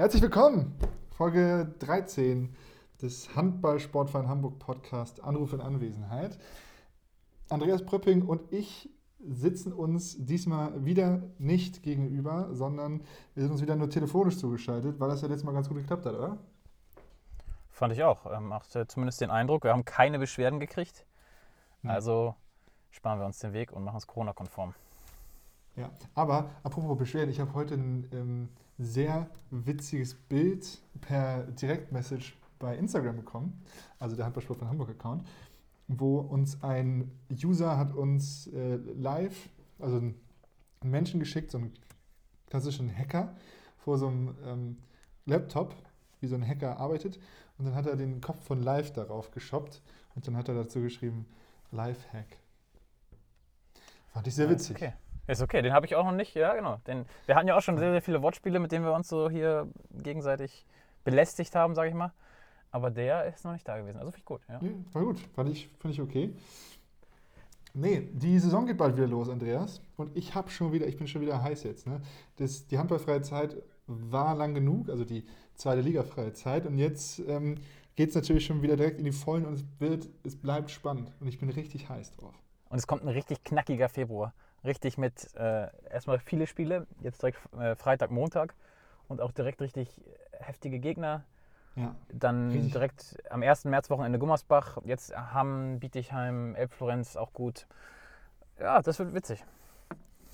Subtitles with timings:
[0.00, 0.78] Herzlich willkommen,
[1.10, 2.54] Folge 13
[3.02, 6.38] des Handball-Sportverein Hamburg Podcast Anruf in Anwesenheit.
[7.48, 13.00] Andreas Pröpping und ich sitzen uns diesmal wieder nicht gegenüber, sondern
[13.34, 16.06] wir sind uns wieder nur telefonisch zugeschaltet, weil das ja letztes Mal ganz gut geklappt
[16.06, 16.38] hat, oder?
[17.68, 18.24] Fand ich auch.
[18.32, 21.06] Ähm, macht zumindest den Eindruck, wir haben keine Beschwerden gekriegt.
[21.82, 21.90] Hm.
[21.90, 22.36] Also
[22.92, 24.74] sparen wir uns den Weg und machen es Corona-konform.
[25.78, 32.76] Ja, aber apropos Beschwerden, ich habe heute ein ähm, sehr witziges Bild per Direktmessage bei
[32.76, 33.62] Instagram bekommen,
[34.00, 35.28] also der Handballsport von Hamburg Account,
[35.86, 40.20] wo uns ein User hat uns äh, live, also einen
[40.82, 41.72] Menschen geschickt, so einen
[42.48, 43.36] klassischen Hacker
[43.76, 44.78] vor so einem ähm,
[45.26, 45.76] Laptop,
[46.18, 47.20] wie so ein Hacker arbeitet,
[47.56, 49.80] und dann hat er den Kopf von Live darauf geshoppt
[50.16, 51.26] und dann hat er dazu geschrieben
[51.70, 52.38] Live-Hack.
[54.08, 54.76] Fand ich sehr Ja, witzig.
[54.76, 54.92] Okay.
[55.28, 56.34] Ist okay, den habe ich auch noch nicht.
[56.34, 56.80] Ja, genau.
[56.86, 59.28] Den, wir hatten ja auch schon sehr, sehr viele Wortspiele, mit denen wir uns so
[59.28, 60.66] hier gegenseitig
[61.04, 62.12] belästigt haben, sage ich mal.
[62.70, 63.98] Aber der ist noch nicht da gewesen.
[63.98, 64.40] Also finde ich gut.
[64.48, 64.58] Ja.
[64.60, 66.34] Nee, war gut, fand ich, fand ich okay.
[67.74, 69.82] Nee, die Saison geht bald wieder los, Andreas.
[69.96, 71.86] Und ich habe schon wieder, ich bin schon wieder heiß jetzt.
[71.86, 72.00] Ne?
[72.36, 76.66] Das, die handballfreie Zeit war lang genug, also die zweite Ligafreie Zeit.
[76.66, 77.56] Und jetzt ähm,
[77.96, 81.12] geht es natürlich schon wieder direkt in die Vollen und es wird, es bleibt spannend.
[81.20, 82.34] Und ich bin richtig heiß drauf.
[82.70, 84.32] Und es kommt ein richtig knackiger Februar.
[84.64, 88.54] Richtig mit äh, erstmal viele Spiele, jetzt direkt äh, Freitag, Montag
[89.08, 89.88] und auch direkt richtig
[90.32, 91.24] heftige Gegner.
[91.76, 91.94] Ja.
[92.08, 92.72] Dann Richtig.
[92.72, 93.66] direkt am 1.
[93.66, 97.66] Märzwochenende Gummersbach, jetzt Hamm, Bietigheim, Elbflorenz auch gut.
[98.58, 99.44] Ja, das wird witzig.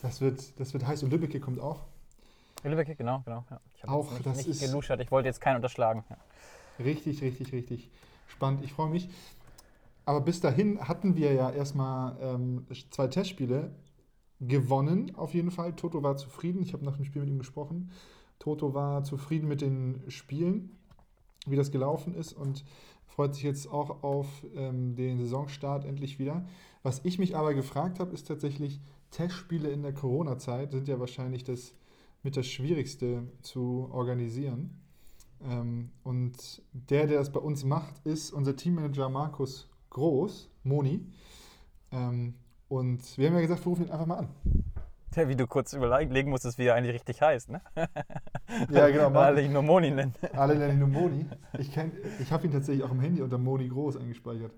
[0.00, 1.02] Das wird, das wird heiß.
[1.02, 1.82] Und Lübeck kommt auch.
[2.62, 3.44] Lübeck, genau, genau.
[3.50, 3.60] Ja.
[3.76, 6.02] Ich habe Auch nicht, das nicht ist- geluschert, ich wollte jetzt keinen unterschlagen.
[6.08, 6.16] Ja.
[6.82, 7.90] Richtig, richtig, richtig
[8.26, 8.64] spannend.
[8.64, 9.10] Ich freue mich.
[10.06, 13.70] Aber bis dahin hatten wir ja erstmal ähm, zwei Testspiele
[14.48, 15.74] gewonnen, auf jeden Fall.
[15.74, 16.62] Toto war zufrieden.
[16.62, 17.90] Ich habe nach dem Spiel mit ihm gesprochen.
[18.38, 20.76] Toto war zufrieden mit den Spielen,
[21.46, 22.64] wie das gelaufen ist und
[23.06, 26.44] freut sich jetzt auch auf ähm, den Saisonstart endlich wieder.
[26.82, 31.44] Was ich mich aber gefragt habe, ist tatsächlich, Testspiele in der Corona-Zeit sind ja wahrscheinlich
[31.44, 31.74] das
[32.24, 34.80] mit das Schwierigste zu organisieren.
[35.40, 41.06] Ähm, und der, der das bei uns macht, ist unser Teammanager Markus Groß, Moni.
[41.92, 42.34] Ähm,
[42.74, 44.28] und wir haben ja gesagt, wir rufen ihn einfach mal an.
[45.14, 47.60] Ja, wie du kurz überlegen musstest, wie er eigentlich richtig heißt, ne?
[48.68, 49.14] Ja, genau.
[49.14, 50.12] Weil alle ihn nur Moni nennen.
[50.32, 51.26] Alle nennen ihn nur Moni.
[51.58, 54.52] Ich, kenn- ich habe ihn tatsächlich auch im Handy unter Moni Groß eingespeichert.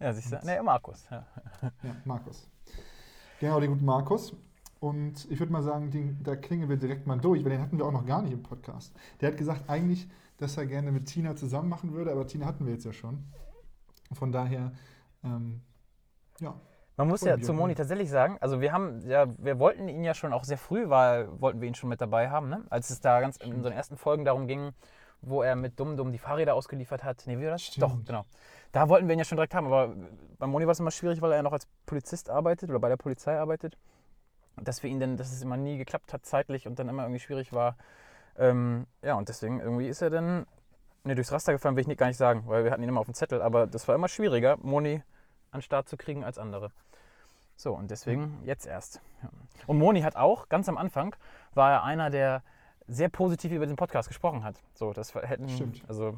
[0.00, 0.38] Ja, siehst du?
[0.44, 1.06] Ne, Markus.
[1.10, 1.24] Ja.
[1.62, 2.48] Ja, Markus.
[3.38, 4.34] Genau, den guten Markus.
[4.80, 7.78] Und ich würde mal sagen, den, da klingen wir direkt mal durch, weil den hatten
[7.78, 8.92] wir auch noch gar nicht im Podcast.
[9.20, 10.08] Der hat gesagt eigentlich,
[10.38, 13.24] dass er gerne mit Tina zusammen machen würde, aber Tina hatten wir jetzt ja schon.
[14.12, 14.72] Von daher,
[15.22, 15.60] ähm,
[16.40, 16.58] ja.
[17.00, 17.54] Man muss ja zu.
[17.54, 20.90] Moni tatsächlich sagen, also wir haben, ja, wir wollten ihn ja schon auch sehr früh,
[20.90, 22.62] war, wollten wir ihn schon mit dabei haben, ne?
[22.68, 24.72] Als es da ganz in unseren ersten Folgen darum ging,
[25.22, 27.22] wo er mit Dumm Dumm die Fahrräder ausgeliefert hat.
[27.24, 27.62] Nee, wie war das?
[27.62, 27.82] Stimmt.
[27.82, 28.26] Doch, genau.
[28.72, 29.94] Da wollten wir ihn ja schon direkt haben, aber
[30.38, 32.98] bei Moni war es immer schwierig, weil er noch als Polizist arbeitet oder bei der
[32.98, 33.78] Polizei arbeitet.
[34.60, 37.20] Dass wir ihn dann, dass es immer nie geklappt hat zeitlich und dann immer irgendwie
[37.20, 37.78] schwierig war.
[38.38, 40.46] Ähm, ja, und deswegen irgendwie ist er dann
[41.04, 43.00] ne, durchs Raster gefallen, will ich nicht, gar nicht sagen, weil wir hatten ihn immer
[43.00, 45.02] auf dem Zettel, aber das war immer schwieriger, Moni
[45.50, 46.70] an den Start zu kriegen als andere.
[47.60, 49.02] So, und deswegen jetzt erst.
[49.66, 51.14] Und Moni hat auch, ganz am Anfang,
[51.52, 52.42] war er einer, der
[52.88, 54.56] sehr positiv über den Podcast gesprochen hat.
[54.72, 55.82] So, das hätten, Stimmt.
[55.86, 56.16] also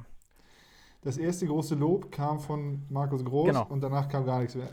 [1.03, 3.64] Das erste große Lob kam von Markus Groß Genau.
[3.66, 4.69] und danach kam gar nichts mehr.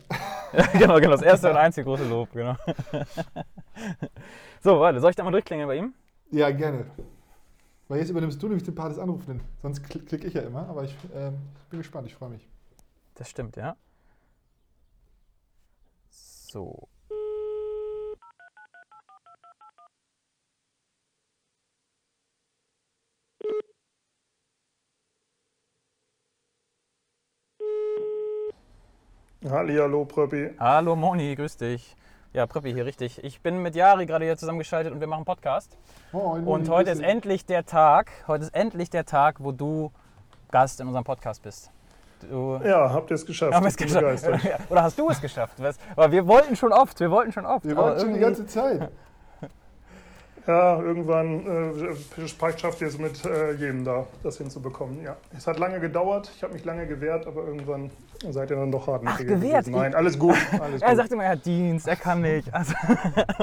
[0.74, 2.56] genau, genau, das erste und einzige große Lob, genau.
[4.62, 5.96] so, warte, soll ich da mal durchklingeln bei ihm?
[6.30, 6.86] Ja, gerne.
[7.88, 9.42] Weil jetzt übernimmst du nämlich den Part des Anrufenden.
[9.64, 11.36] Sonst kl- klicke ich ja immer, aber ich ähm,
[11.72, 12.48] bin gespannt, ich freue mich.
[13.16, 13.76] Das stimmt, ja.
[16.50, 16.88] So.
[29.48, 30.56] Hallihallo, Pröppi.
[30.60, 31.96] Hallo Moni, grüß dich.
[32.34, 33.24] Ja, Prippi hier, richtig.
[33.24, 35.78] Ich bin mit Jari gerade hier zusammengeschaltet und wir machen Podcast.
[36.12, 39.92] Moin, Moni, Und heute ist endlich der Tag, heute ist endlich der Tag, wo du
[40.50, 41.72] Gast in unserem Podcast bist.
[42.22, 43.54] Du, Ja, habt ihr es geschafft?
[43.54, 44.24] haben es bin geschafft.
[44.24, 44.60] begeistert.
[44.70, 45.54] Oder hast du es geschafft?
[45.96, 47.66] Aber wir wollten schon oft, wir wollten schon oft.
[47.66, 48.90] Wir waren schon die ganze Zeit.
[50.48, 51.46] Ja, irgendwann
[52.18, 52.28] äh,
[52.58, 55.04] schafft ihr es mit äh, jedem da, das hinzubekommen.
[55.04, 55.16] Ja.
[55.38, 57.92] Es hat lange gedauert, ich habe mich lange gewehrt, aber irgendwann
[58.32, 59.66] seid ihr dann doch hartnäckiger Ach, gewehrt?
[59.66, 59.80] gewesen.
[59.80, 60.36] Nein, alles gut.
[60.60, 60.98] Alles Er gut.
[60.98, 62.52] sagt immer, er hat Dienst, er kann nicht.
[62.52, 62.74] Also,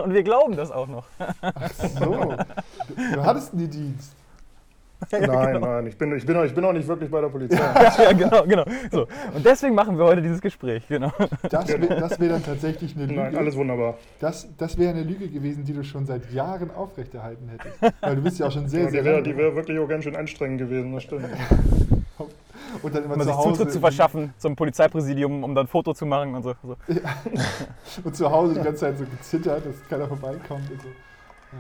[0.02, 1.05] und wir glauben das auch noch.
[2.00, 2.34] So.
[2.88, 4.11] Du, du hattest nie Dienst.
[5.12, 5.60] nein, genau.
[5.60, 7.56] nein, ich bin, ich, bin, ich bin auch nicht wirklich bei der Polizei.
[8.02, 8.64] ja, genau, genau.
[8.90, 9.06] So.
[9.34, 11.12] Und deswegen machen wir heute dieses Gespräch, genau.
[11.50, 13.20] Das wäre wär dann tatsächlich eine Lüge.
[13.20, 13.98] Nein, alles wunderbar.
[14.20, 17.94] Das, das wäre eine Lüge gewesen, die du schon seit Jahren aufrechterhalten hättest.
[18.00, 20.04] Weil du bist ja auch schon sehr, ja, sehr wär, Die wäre wirklich auch ganz
[20.04, 21.26] schön anstrengend gewesen, das stimmt.
[22.82, 26.04] Und dann immer um sich Zutritt zu verschaffen zum Polizeipräsidium, um dann ein Foto zu
[26.04, 26.54] machen und so.
[26.62, 26.76] so.
[26.88, 27.00] Ja.
[28.02, 30.88] Und zu Hause die ganze Zeit so gezittert, dass keiner vorbeikommt und so.
[30.88, 31.58] Ja.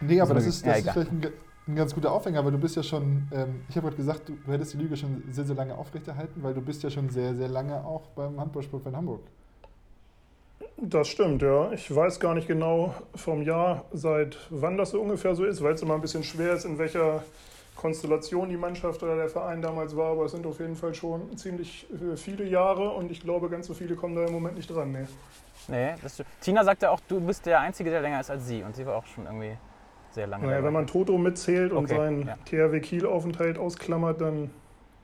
[0.00, 1.32] Nee, aber das ist, das ja, ist vielleicht ein,
[1.68, 4.36] ein, ganz guter Aufhänger, weil du bist ja schon, ähm, ich habe gerade gesagt, du,
[4.44, 7.34] du, hättest die Lüge schon sehr, sehr lange aufrechterhalten, weil du bist ja schon sehr,
[7.34, 9.20] sehr lange auch beim Handballsport in Hamburg.
[10.78, 11.72] Das stimmt, ja.
[11.72, 15.74] Ich weiß gar nicht genau vom Jahr, seit wann das so ungefähr so ist, weil
[15.74, 17.22] es immer ein bisschen schwer ist, in welcher
[17.76, 21.36] Konstellation die Mannschaft oder der Verein damals war, aber es sind auf jeden Fall schon
[21.36, 24.68] ziemlich äh, viele Jahre und ich glaube, ganz so viele kommen da im Moment nicht
[24.68, 24.92] dran.
[24.92, 25.06] Nee.
[25.68, 28.76] Nee, das, Tina sagte auch, du bist der Einzige, der länger ist als sie und
[28.76, 29.56] sie war auch schon irgendwie
[30.16, 30.46] sehr lange.
[30.46, 32.36] Naja, wenn man Toto mitzählt und okay, seinen ja.
[32.44, 34.50] THW Kiel-Aufenthalt ausklammert, dann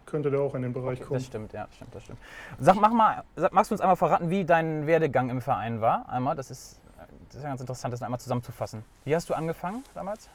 [0.06, 1.18] könnte der auch in den Bereich okay, kommen.
[1.20, 2.18] Das stimmt, ja, das stimmt, das stimmt.
[2.58, 3.22] Sag, mach mal,
[3.52, 6.08] magst du uns einmal verraten, wie dein Werdegang im Verein war?
[6.08, 6.80] Einmal, das ist,
[7.28, 8.84] das ist ja ganz interessant, das einmal zusammenzufassen.
[9.04, 10.28] Wie hast du angefangen damals?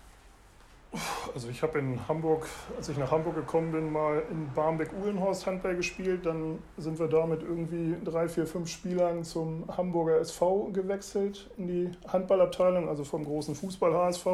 [1.33, 2.47] Also ich habe in Hamburg,
[2.77, 6.25] als ich nach Hamburg gekommen bin, mal in Barmbek-Uhlenhorst Handball gespielt.
[6.25, 11.67] Dann sind wir da mit irgendwie drei, vier, fünf Spielern zum Hamburger SV gewechselt in
[11.67, 14.25] die Handballabteilung, also vom großen Fußball HSV.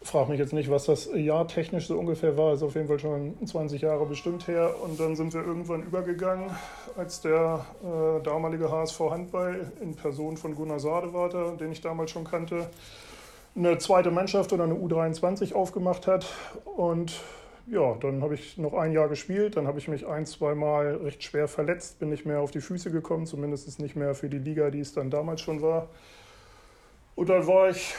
[0.00, 2.54] Frag mich jetzt nicht, was das Jahr technisch so ungefähr war.
[2.54, 4.72] Ist auf jeden Fall schon 20 Jahre bestimmt her.
[4.82, 6.50] Und dann sind wir irgendwann übergegangen,
[6.96, 12.22] als der äh, damalige HSV Handball in Person von Gunnar Sadewater, den ich damals schon
[12.22, 12.70] kannte,
[13.58, 16.26] eine zweite Mannschaft oder eine U23 aufgemacht hat.
[16.64, 17.20] Und
[17.66, 19.56] ja, dann habe ich noch ein Jahr gespielt.
[19.56, 22.60] Dann habe ich mich ein, zwei Mal recht schwer verletzt, bin nicht mehr auf die
[22.60, 25.88] Füße gekommen, zumindest nicht mehr für die Liga, die es dann damals schon war.
[27.14, 27.94] Und dann war ich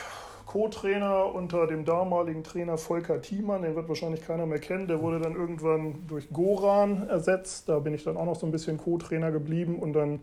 [0.45, 4.87] Co-Trainer unter dem damaligen Trainer Volker Thiemann, den wird wahrscheinlich keiner mehr kennen.
[4.87, 7.69] Der wurde dann irgendwann durch Goran ersetzt.
[7.69, 10.21] Da bin ich dann auch noch so ein bisschen Co-Trainer geblieben und dann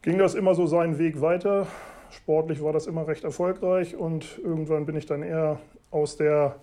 [0.00, 1.66] ging das immer so seinen Weg weiter.
[2.10, 5.58] Sportlich war das immer recht erfolgreich und irgendwann bin ich dann eher
[5.90, 6.56] aus der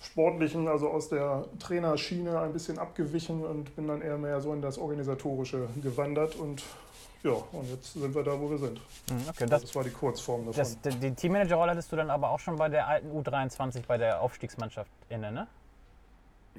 [0.00, 4.60] sportlichen, also aus der Trainerschiene ein bisschen abgewichen und bin dann eher mehr so in
[4.60, 6.62] das Organisatorische gewandert und
[7.22, 8.80] ja, und jetzt sind wir da, wo wir sind.
[9.08, 10.58] Mhm, okay, das, das war die Kurzform davon.
[10.82, 14.20] Das, die Teammanager-Rolle hattest du dann aber auch schon bei der alten U23, bei der
[14.20, 15.46] Aufstiegsmannschaft inne, ne?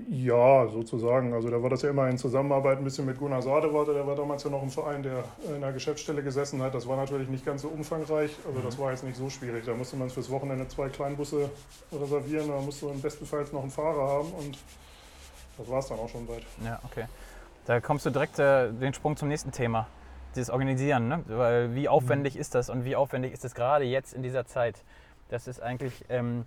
[0.09, 1.33] Ja, sozusagen.
[1.33, 4.15] Also da war das ja immer in Zusammenarbeit ein bisschen mit Gunnar Sadewarte, der war
[4.15, 6.73] damals ja noch im Verein, der in der Geschäftsstelle gesessen hat.
[6.73, 8.81] Das war natürlich nicht ganz so umfangreich, also das mhm.
[8.81, 9.65] war jetzt nicht so schwierig.
[9.65, 11.49] Da musste man fürs Wochenende zwei Kleinbusse
[11.91, 14.57] reservieren, da musste man bestenfalls noch einen Fahrer haben und
[15.59, 16.43] das war es dann auch schon weit.
[16.65, 17.05] Ja, okay.
[17.65, 19.87] Da kommst du direkt äh, den Sprung zum nächsten Thema,
[20.35, 21.07] dieses Organisieren.
[21.07, 21.23] Ne?
[21.27, 22.41] Weil wie aufwendig mhm.
[22.41, 24.83] ist das und wie aufwendig ist es gerade jetzt in dieser Zeit?
[25.29, 26.03] Das ist eigentlich...
[26.09, 26.45] Ähm,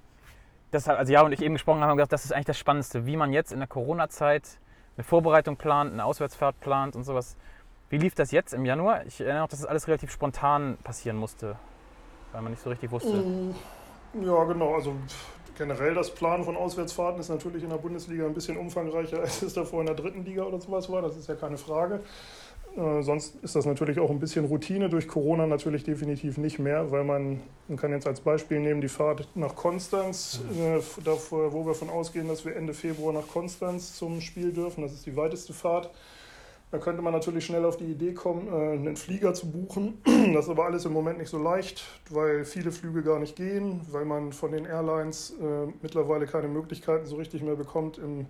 [0.76, 3.06] das, also ja und ich eben gesprochen haben, haben gesagt, das ist eigentlich das Spannendste,
[3.06, 4.58] wie man jetzt in der Corona-Zeit
[4.96, 7.36] eine Vorbereitung plant, eine Auswärtsfahrt plant und sowas.
[7.88, 9.04] Wie lief das jetzt im Januar?
[9.06, 11.56] Ich erinnere auch, dass das alles relativ spontan passieren musste,
[12.32, 13.16] weil man nicht so richtig wusste.
[13.16, 13.54] Mm,
[14.22, 14.74] ja, genau.
[14.74, 14.94] Also
[15.56, 19.54] generell das Planen von Auswärtsfahrten ist natürlich in der Bundesliga ein bisschen umfangreicher, als es
[19.54, 21.02] davor in der dritten Liga oder sowas war.
[21.02, 22.00] Das ist ja keine Frage.
[22.76, 26.90] Äh, sonst ist das natürlich auch ein bisschen Routine, durch Corona natürlich definitiv nicht mehr,
[26.90, 30.60] weil man, man kann jetzt als Beispiel nehmen die Fahrt nach Konstanz, mhm.
[30.60, 34.82] äh, davor, wo wir davon ausgehen, dass wir Ende Februar nach Konstanz zum Spiel dürfen.
[34.82, 35.90] Das ist die weiteste Fahrt.
[36.72, 40.02] Da könnte man natürlich schnell auf die Idee kommen, äh, einen Flieger zu buchen.
[40.34, 43.80] Das ist aber alles im Moment nicht so leicht, weil viele Flüge gar nicht gehen,
[43.90, 48.26] weil man von den Airlines äh, mittlerweile keine Möglichkeiten so richtig mehr bekommt, im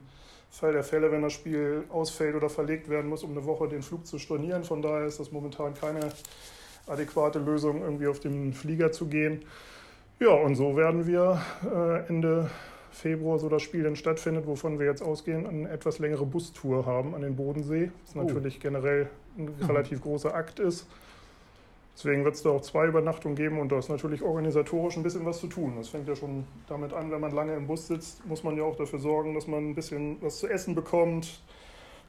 [0.50, 3.82] Fall der Fälle, wenn das Spiel ausfällt oder verlegt werden muss, um eine Woche den
[3.82, 4.64] Flug zu stornieren.
[4.64, 6.08] Von daher ist das momentan keine
[6.86, 9.44] adäquate Lösung, irgendwie auf den Flieger zu gehen.
[10.18, 12.50] Ja, und so werden wir äh, Ende
[12.90, 17.14] Februar, so das Spiel dann stattfindet, wovon wir jetzt ausgehen, eine etwas längere Bustour haben
[17.14, 18.26] an den Bodensee, was oh.
[18.26, 19.66] natürlich generell ein mhm.
[19.66, 20.86] relativ großer Akt ist.
[21.96, 25.24] Deswegen wird es da auch zwei Übernachtungen geben und da ist natürlich organisatorisch ein bisschen
[25.24, 25.76] was zu tun.
[25.78, 28.64] Das fängt ja schon damit an, wenn man lange im Bus sitzt, muss man ja
[28.64, 31.42] auch dafür sorgen, dass man ein bisschen was zu essen bekommt,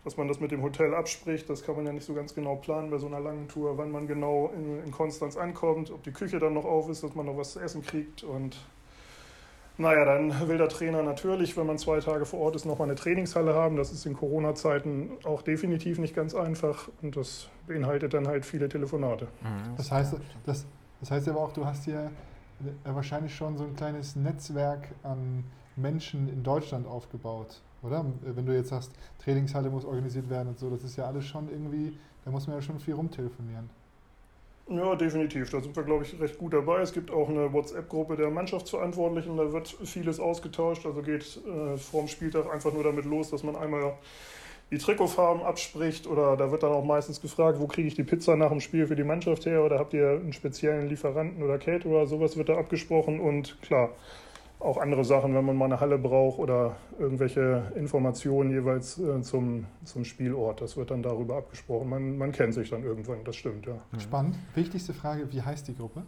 [0.03, 1.49] dass man das mit dem Hotel abspricht.
[1.49, 3.89] Das kann man ja nicht so ganz genau planen bei so einer langen Tour, wann
[3.89, 7.25] man genau in, in Konstanz ankommt, ob die Küche dann noch auf ist, dass man
[7.25, 8.57] noch was zu essen kriegt und
[9.77, 12.95] naja, dann will der Trainer natürlich, wenn man zwei Tage vor Ort ist, nochmal eine
[12.95, 13.75] Trainingshalle haben.
[13.75, 18.69] Das ist in Corona-Zeiten auch definitiv nicht ganz einfach und das beinhaltet dann halt viele
[18.69, 19.27] Telefonate.
[19.41, 19.75] Mhm.
[19.77, 20.15] Das heißt,
[20.45, 20.65] das,
[20.99, 22.11] das heißt aber auch, du hast hier
[22.83, 25.43] wahrscheinlich schon so ein kleines Netzwerk an
[25.75, 28.03] Menschen in Deutschland aufgebaut, oder?
[28.21, 31.49] Wenn du jetzt sagst, Trainingshalle muss organisiert werden und so, das ist ja alles schon
[31.49, 33.69] irgendwie, da muss man ja schon viel rumtelefonieren.
[34.69, 35.49] Ja, definitiv.
[35.49, 36.81] Da sind wir, glaube ich, recht gut dabei.
[36.81, 39.37] Es gibt auch eine WhatsApp-Gruppe der Mannschaftsverantwortlichen.
[39.37, 40.85] Da wird vieles ausgetauscht.
[40.85, 43.93] Also geht äh, vorm Spieltag einfach nur damit los, dass man einmal
[44.69, 46.05] die Trikotfarben abspricht.
[46.05, 48.87] Oder da wird dann auch meistens gefragt, wo kriege ich die Pizza nach dem Spiel
[48.87, 49.63] für die Mannschaft her?
[49.63, 52.05] Oder habt ihr einen speziellen Lieferanten oder Caterer?
[52.05, 53.21] Sowas wird da abgesprochen.
[53.21, 53.91] Und klar,
[54.59, 59.65] auch andere Sachen, wenn man mal eine Halle braucht oder irgendwelche Informationen jeweils äh, zum,
[59.83, 60.61] zum Spielort.
[60.61, 61.89] Das wird dann darüber abgesprochen.
[61.89, 63.75] Man, man kennt sich dann irgendwann, das stimmt, ja.
[63.99, 64.35] Spannend.
[64.55, 66.03] Wichtigste Frage, wie heißt die Gruppe?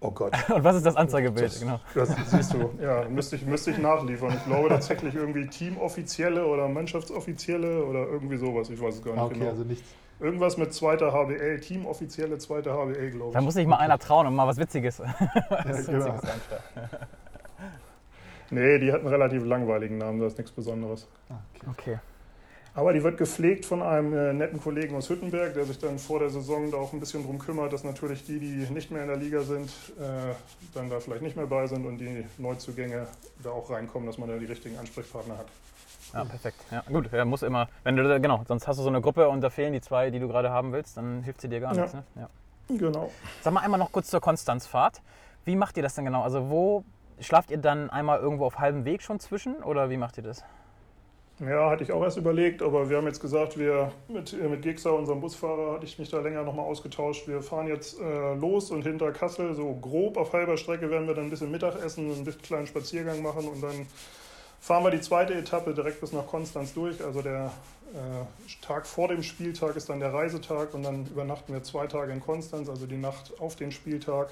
[0.00, 0.32] Oh Gott.
[0.50, 1.46] Und was ist das Anzeigebild?
[1.46, 1.80] Das, genau.
[1.94, 4.32] das siehst du, ja, müsste ich, müsste ich nachliefern.
[4.34, 8.68] Ich glaube tatsächlich irgendwie Teamoffizielle oder Mannschaftsoffizielle oder irgendwie sowas.
[8.70, 9.50] Ich weiß es gar nicht Ah, okay, genau.
[9.50, 9.88] also nichts.
[10.22, 13.44] Irgendwas mit zweiter HBL, Teamoffizielle zweite HBL, glaube Da ich.
[13.44, 14.98] muss sich mal einer trauen und mal was Witziges.
[15.00, 16.20] was Ja, Witziges genau.
[18.50, 21.08] Nee, die hat einen relativ langweiligen Namen, das ist nichts Besonderes.
[21.28, 21.70] Ah, okay.
[21.70, 21.98] Okay.
[22.74, 26.20] Aber die wird gepflegt von einem äh, netten Kollegen aus Hüttenberg, der sich dann vor
[26.20, 29.08] der Saison da auch ein bisschen drum kümmert, dass natürlich die, die nicht mehr in
[29.08, 30.34] der Liga sind, äh,
[30.72, 33.08] dann da vielleicht nicht mehr bei sind und die Neuzugänge
[33.42, 35.46] da auch reinkommen, dass man da die richtigen Ansprechpartner hat.
[36.12, 36.60] Ja, perfekt.
[36.70, 37.68] Ja, gut, ja, muss immer.
[37.84, 40.18] Wenn du, genau, sonst hast du so eine Gruppe und da fehlen die zwei, die
[40.20, 41.82] du gerade haben willst, dann hilft sie dir gar Ja.
[41.82, 41.94] nichts.
[41.94, 42.04] Ne?
[42.16, 42.28] Ja.
[42.68, 43.10] Genau.
[43.42, 45.00] Sag mal einmal noch kurz zur Konstanzfahrt.
[45.44, 46.22] Wie macht ihr das denn genau?
[46.22, 46.84] Also wo
[47.20, 50.44] schlaft ihr dann einmal irgendwo auf halbem Weg schon zwischen oder wie macht ihr das?
[51.40, 54.62] Ja, hatte ich auch erst überlegt, aber wir haben jetzt gesagt, wir mit, äh, mit
[54.62, 57.26] Gegsa, unserem Busfahrer, hatte ich mich da länger nochmal ausgetauscht.
[57.26, 61.14] Wir fahren jetzt äh, los und hinter Kassel, so grob auf halber Strecke, werden wir
[61.14, 63.86] dann ein bisschen Mittagessen, einen kleinen Spaziergang machen und dann
[64.62, 67.04] fahren wir die zweite Etappe direkt bis nach Konstanz durch.
[67.04, 67.52] Also der
[67.92, 72.12] äh, Tag vor dem Spieltag ist dann der Reisetag und dann übernachten wir zwei Tage
[72.12, 74.30] in Konstanz, also die Nacht auf den Spieltag.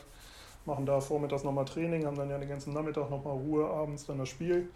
[0.66, 4.18] Machen da vormittags nochmal Training, haben dann ja den ganzen Nachmittag nochmal Ruhe, abends dann
[4.18, 4.68] das Spiel.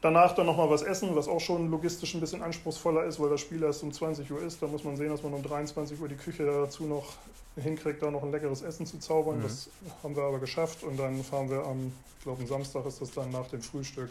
[0.00, 3.40] Danach dann nochmal was essen, was auch schon logistisch ein bisschen anspruchsvoller ist, weil das
[3.40, 4.62] Spiel erst um 20 Uhr ist.
[4.62, 7.14] Da muss man sehen, dass man um 23 Uhr die Küche dazu noch
[7.56, 9.38] hinkriegt, da noch ein leckeres Essen zu zaubern.
[9.38, 9.42] Mhm.
[9.42, 9.68] Das
[10.02, 10.84] haben wir aber geschafft.
[10.84, 14.10] Und dann fahren wir am, ich glaube, am Samstag ist das dann nach dem Frühstück,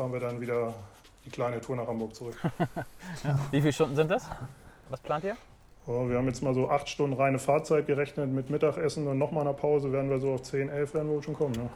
[0.00, 0.72] fahren wir dann wieder
[1.26, 2.34] die kleine Tour nach Hamburg zurück.
[3.50, 4.24] Wie viele Stunden sind das?
[4.88, 5.36] Was plant ihr?
[5.86, 9.42] Ja, wir haben jetzt mal so acht Stunden reine Fahrzeit gerechnet mit Mittagessen und nochmal
[9.42, 11.52] einer Pause, werden wir so auf 10, 11 werden wir wohl schon kommen.
[11.52, 11.68] Ne?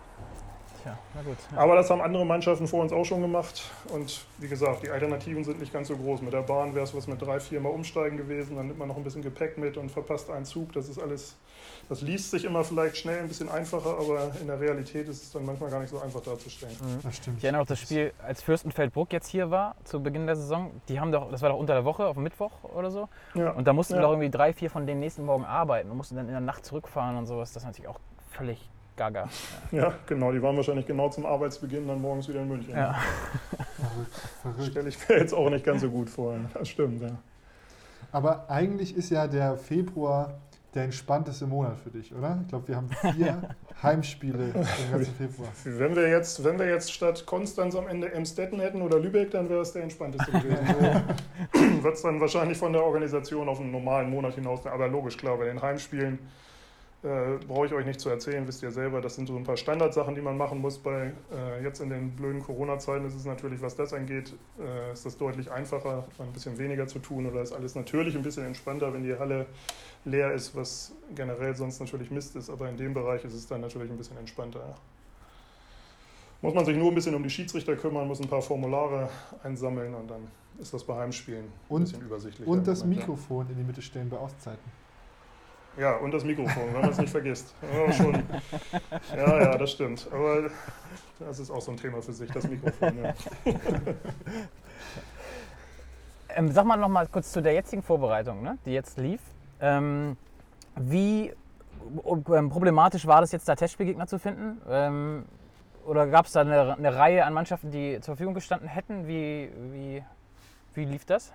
[0.82, 1.36] Tja, na gut.
[1.52, 1.58] Ja.
[1.58, 3.62] Aber das haben andere Mannschaften vor uns auch schon gemacht.
[3.92, 6.22] Und wie gesagt, die Alternativen sind nicht ganz so groß.
[6.22, 8.56] Mit der Bahn wäre es was mit drei, vier Mal umsteigen gewesen.
[8.56, 10.72] Dann nimmt man noch ein bisschen Gepäck mit und verpasst einen Zug.
[10.72, 11.36] Das ist alles,
[11.88, 15.32] das liest sich immer vielleicht schnell ein bisschen einfacher, aber in der Realität ist es
[15.32, 16.74] dann manchmal gar nicht so einfach darzustellen.
[16.80, 17.00] Mhm.
[17.02, 17.38] Das stimmt.
[17.38, 20.70] Ich erinnere noch das Spiel, als Fürstenfeldbruck jetzt hier war, zu Beginn der Saison.
[20.88, 23.08] Die haben doch, das war doch unter der Woche, auf Mittwoch oder so.
[23.34, 24.00] Ja, Und da mussten Ja.
[24.02, 26.64] doch irgendwie drei, vier von denen nächsten Morgen arbeiten und mussten dann in der Nacht
[26.64, 27.52] zurückfahren und sowas.
[27.52, 28.00] Das ist natürlich auch
[28.30, 29.28] völlig gaga.
[29.72, 30.32] ja, genau.
[30.32, 32.74] Die waren wahrscheinlich genau zum Arbeitsbeginn dann morgens wieder in München.
[32.76, 32.94] Ja.
[34.70, 36.36] Stelle ich mir jetzt auch nicht ganz so gut vor.
[36.54, 37.10] Das stimmt, ja.
[38.12, 40.34] Aber eigentlich ist ja der Februar
[40.74, 42.38] der entspannteste Monat für dich, oder?
[42.42, 43.50] Ich glaube, wir haben vier
[43.82, 44.52] Heimspiele im
[44.92, 45.48] ganzen Februar.
[45.64, 49.48] Wenn wir, jetzt, wenn wir jetzt statt Konstanz am Ende Emstetten hätten oder Lübeck, dann
[49.48, 50.58] wäre es der entspannteste gewesen.
[51.54, 54.66] So wird es dann wahrscheinlich von der Organisation auf einen normalen Monat hinaus.
[54.66, 56.18] Aber logisch, klar, bei den Heimspielen
[57.04, 59.02] äh, brauche ich euch nicht zu erzählen, wisst ihr selber.
[59.02, 60.78] Das sind so ein paar Standardsachen, die man machen muss.
[60.78, 65.04] Bei äh, jetzt in den blöden Corona-Zeiten ist es natürlich, was das angeht, äh, ist
[65.04, 68.92] das deutlich einfacher, ein bisschen weniger zu tun oder ist alles natürlich ein bisschen entspannter,
[68.94, 69.46] wenn die Halle
[70.04, 72.50] leer ist, was generell sonst natürlich Mist ist.
[72.50, 74.60] Aber in dem Bereich ist es dann natürlich ein bisschen entspannter.
[74.60, 74.74] Ja.
[76.42, 79.08] Muss man sich nur ein bisschen um die Schiedsrichter kümmern, muss ein paar Formulare
[79.42, 82.50] einsammeln und dann ist das bei Heimspielen ein Und- bisschen übersichtlicher.
[82.50, 83.06] Und das Moment, ja.
[83.06, 84.84] Mikrofon in die Mitte stellen bei Auszeiten.
[85.76, 87.52] Ja, und das Mikrofon, wenn man es nicht vergisst.
[87.62, 88.22] Ja, schon.
[89.16, 90.06] ja, ja, das stimmt.
[90.12, 90.48] Aber
[91.18, 92.96] das ist auch so ein Thema für sich, das Mikrofon.
[93.02, 93.14] Ja.
[96.36, 99.20] Ähm, sag mal noch mal kurz zu der jetzigen Vorbereitung, ne, die jetzt lief.
[99.60, 100.16] Ähm,
[100.76, 101.32] wie
[102.32, 104.60] ähm, problematisch war das jetzt, da Testspielgegner zu finden?
[104.68, 105.24] Ähm,
[105.86, 109.06] oder gab es da eine, eine Reihe an Mannschaften, die zur Verfügung gestanden hätten?
[109.06, 110.02] Wie, wie,
[110.74, 111.32] wie lief das?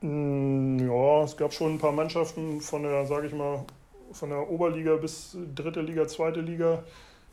[0.00, 3.64] Mm, Ja, es gab schon ein paar Mannschaften von der, sage ich mal,
[4.12, 6.82] von der Oberliga bis dritte Liga, zweite Liga,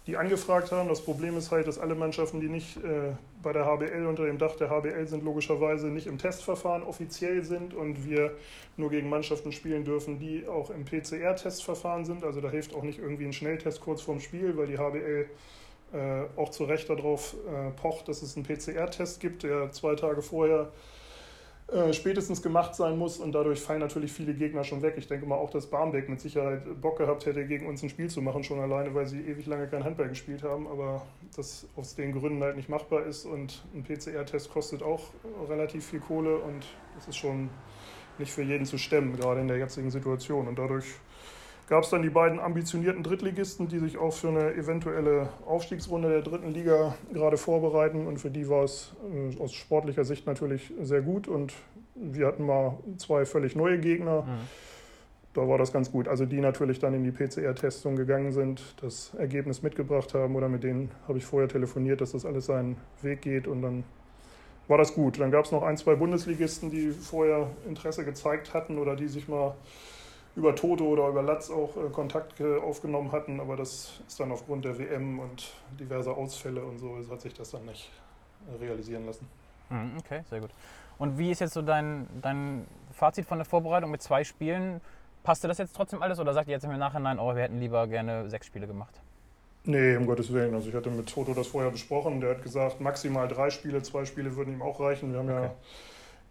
[0.08, 0.88] die angefragt haben.
[0.88, 3.12] Das Problem ist halt, dass alle Mannschaften, die nicht äh,
[3.44, 7.74] bei der HBL unter dem Dach der HBL sind, logischerweise nicht im Testverfahren offiziell sind
[7.74, 8.32] und wir
[8.78, 12.24] nur gegen Mannschaften spielen dürfen, die auch im PCR-Testverfahren sind.
[12.24, 15.26] Also da hilft auch nicht irgendwie ein Schnelltest kurz vorm Spiel, weil die HBL
[15.94, 20.22] äh, auch zu Recht darauf äh, pocht, dass es einen PCR-Test gibt, der zwei Tage
[20.22, 20.72] vorher
[21.72, 24.96] äh, spätestens gemacht sein muss und dadurch fallen natürlich viele Gegner schon weg.
[24.98, 28.10] Ich denke mal auch, dass Barmbek mit Sicherheit Bock gehabt hätte, gegen uns ein Spiel
[28.10, 31.02] zu machen, schon alleine, weil sie ewig lange kein Handball gespielt haben, aber
[31.36, 35.10] das aus den Gründen halt nicht machbar ist und ein PCR-Test kostet auch
[35.50, 37.50] relativ viel Kohle und das ist schon
[38.18, 40.48] nicht für jeden zu stemmen, gerade in der jetzigen Situation.
[40.48, 40.86] Und dadurch
[41.68, 46.22] gab es dann die beiden ambitionierten Drittligisten, die sich auch für eine eventuelle Aufstiegsrunde der
[46.22, 48.08] dritten Liga gerade vorbereiten.
[48.08, 51.28] Und für die war es äh, aus sportlicher Sicht natürlich sehr gut.
[51.28, 51.54] Und
[51.96, 54.24] wir hatten mal zwei völlig neue Gegner.
[54.24, 54.48] Mhm.
[55.34, 56.08] Da war das ganz gut.
[56.08, 60.64] Also die natürlich dann in die PCR-Testung gegangen sind, das Ergebnis mitgebracht haben oder mit
[60.64, 63.84] denen habe ich vorher telefoniert, dass das alles seinen Weg geht und dann
[64.68, 65.20] war das gut.
[65.20, 69.28] Dann gab es noch ein, zwei Bundesligisten, die vorher Interesse gezeigt hatten oder die sich
[69.28, 69.56] mal
[70.38, 74.32] über Toto oder über Latz auch äh, Kontakt äh, aufgenommen hatten, aber das ist dann
[74.32, 77.89] aufgrund der WM und diverser Ausfälle und so hat sich das dann nicht
[78.48, 79.27] äh, realisieren lassen.
[79.70, 80.51] Mhm, okay, sehr gut.
[81.00, 84.79] Und wie ist jetzt so dein, dein Fazit von der Vorbereitung mit zwei Spielen?
[85.24, 87.88] Passte das jetzt trotzdem alles oder sagt ihr jetzt im Nachhinein, oh, wir hätten lieber
[87.88, 89.01] gerne sechs Spiele gemacht?
[89.63, 90.53] Nee, um Gottes Willen.
[90.53, 92.22] Also ich hatte mit Toto das vorher besprochen.
[92.22, 95.12] Der hat gesagt, maximal drei Spiele, zwei Spiele würden ihm auch reichen.
[95.12, 95.44] Wir haben okay.
[95.44, 95.51] ja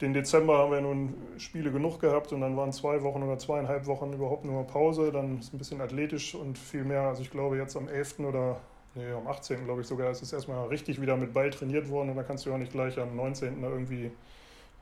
[0.00, 3.86] den Dezember haben wir nun Spiele genug gehabt und dann waren zwei Wochen oder zweieinhalb
[3.86, 5.10] Wochen überhaupt nur Pause.
[5.10, 7.02] Dann ist ein bisschen athletisch und viel mehr.
[7.02, 8.20] Also ich glaube jetzt am 11.
[8.20, 8.60] oder
[8.94, 9.64] nee, am 18.
[9.64, 12.44] glaube ich sogar, ist es erstmal richtig wieder mit Ball trainiert worden und da kannst
[12.44, 13.62] du auch nicht gleich am 19.
[13.62, 14.10] irgendwie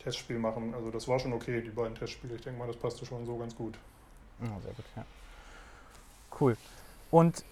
[0.01, 0.75] Testspiel machen.
[0.75, 2.35] Also das war schon okay, die beiden Testspiele.
[2.35, 3.75] Ich denke mal, das passte schon so ganz gut.
[4.41, 5.05] Ja, sehr gut, ja.
[6.41, 6.57] Cool.
[7.13, 7.45] Und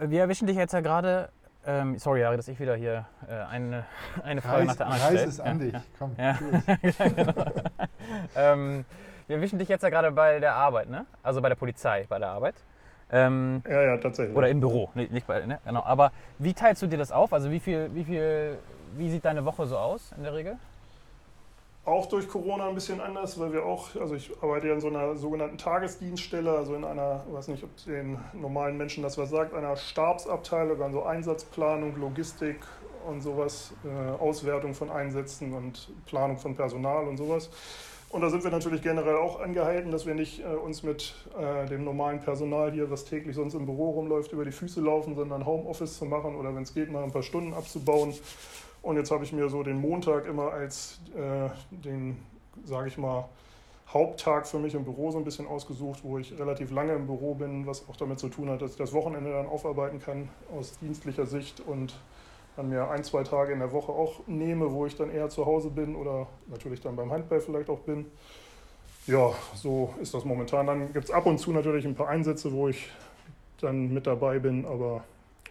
[0.00, 1.30] wir erwischen dich jetzt ja gerade
[1.66, 3.84] ähm, sorry, Jari, dass ich wieder hier äh, eine,
[4.24, 5.20] eine Frage Reis, nach der anderen stelle.
[5.20, 6.14] Reis ist an dich, komm.
[6.18, 6.38] Ja.
[7.08, 7.32] genau.
[8.36, 8.84] ähm,
[9.26, 11.06] wir wischen dich jetzt ja gerade bei der Arbeit, ne?
[11.22, 12.54] Also bei der Polizei, bei der Arbeit.
[13.10, 14.36] Ähm, ja, ja, tatsächlich.
[14.36, 15.58] Oder im Büro, nicht, nicht bei, ne?
[15.64, 15.82] Genau.
[15.84, 17.32] Aber wie teilst du dir das auf?
[17.32, 18.58] Also wie viel, wie viel,
[18.96, 20.56] wie sieht deine Woche so aus in der Regel?
[21.86, 24.88] Auch durch Corona ein bisschen anders, weil wir auch, also ich arbeite ja in so
[24.88, 29.54] einer sogenannten Tagesdienststelle, also in einer, weiß nicht, ob den normalen Menschen das was sagt,
[29.54, 32.58] einer Stabsabteilung, also Einsatzplanung, Logistik
[33.06, 37.50] und sowas, äh, Auswertung von Einsätzen und Planung von Personal und sowas.
[38.08, 41.66] Und da sind wir natürlich generell auch angehalten, dass wir nicht äh, uns mit äh,
[41.66, 45.46] dem normalen Personal hier, was täglich sonst im Büro rumläuft, über die Füße laufen, sondern
[45.46, 48.12] Homeoffice zu machen oder wenn es geht, mal ein paar Stunden abzubauen
[48.86, 52.18] und jetzt habe ich mir so den Montag immer als äh, den,
[52.64, 53.28] sage ich mal,
[53.92, 57.34] Haupttag für mich im Büro so ein bisschen ausgesucht, wo ich relativ lange im Büro
[57.34, 60.78] bin, was auch damit zu tun hat, dass ich das Wochenende dann aufarbeiten kann aus
[60.78, 61.98] dienstlicher Sicht und
[62.54, 65.46] dann mir ein, zwei Tage in der Woche auch nehme, wo ich dann eher zu
[65.46, 68.06] Hause bin oder natürlich dann beim Handball vielleicht auch bin.
[69.08, 70.68] Ja, so ist das momentan.
[70.68, 72.88] Dann gibt es ab und zu natürlich ein paar Einsätze, wo ich
[73.60, 75.02] dann mit dabei bin, aber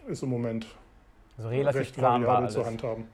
[0.08, 0.66] ist im Moment
[1.36, 3.04] also relativ recht variabel zu handhaben.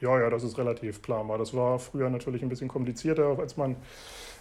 [0.00, 1.38] Ja, ja, das ist relativ planbar.
[1.38, 3.76] Das war früher natürlich ein bisschen komplizierter, als man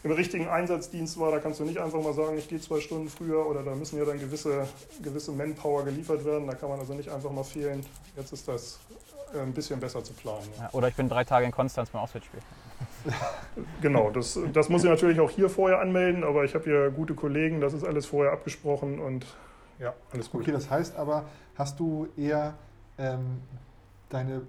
[0.04, 1.32] im richtigen Einsatzdienst war.
[1.32, 3.98] Da kannst du nicht einfach mal sagen, ich gehe zwei Stunden früher oder da müssen
[3.98, 4.68] ja dann gewisse,
[5.02, 6.48] gewisse Manpower geliefert werden.
[6.48, 7.86] Da kann man also nicht einfach mal fehlen.
[8.16, 8.80] Jetzt ist das
[9.34, 10.48] äh, ein bisschen besser zu planen.
[10.58, 10.64] Ja.
[10.64, 12.40] Ja, oder ich bin drei Tage in Konstanz beim Auswärtsspiel.
[13.82, 17.16] genau, das, das muss ich natürlich auch hier vorher anmelden, aber ich habe hier gute
[17.16, 19.26] Kollegen, das ist alles vorher abgesprochen und
[19.80, 20.42] ja, alles gut.
[20.42, 22.56] Okay, das heißt aber, hast du eher
[22.98, 23.42] ähm,
[24.10, 24.42] deine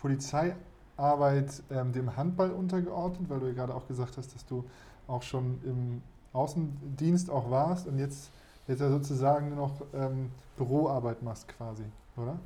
[0.00, 4.64] Polizeiarbeit ähm, dem Handball untergeordnet, weil du ja gerade auch gesagt hast, dass du
[5.06, 8.30] auch schon im Außendienst auch warst und jetzt,
[8.66, 11.84] jetzt ja sozusagen noch ähm, Büroarbeit machst quasi,
[12.16, 12.38] oder?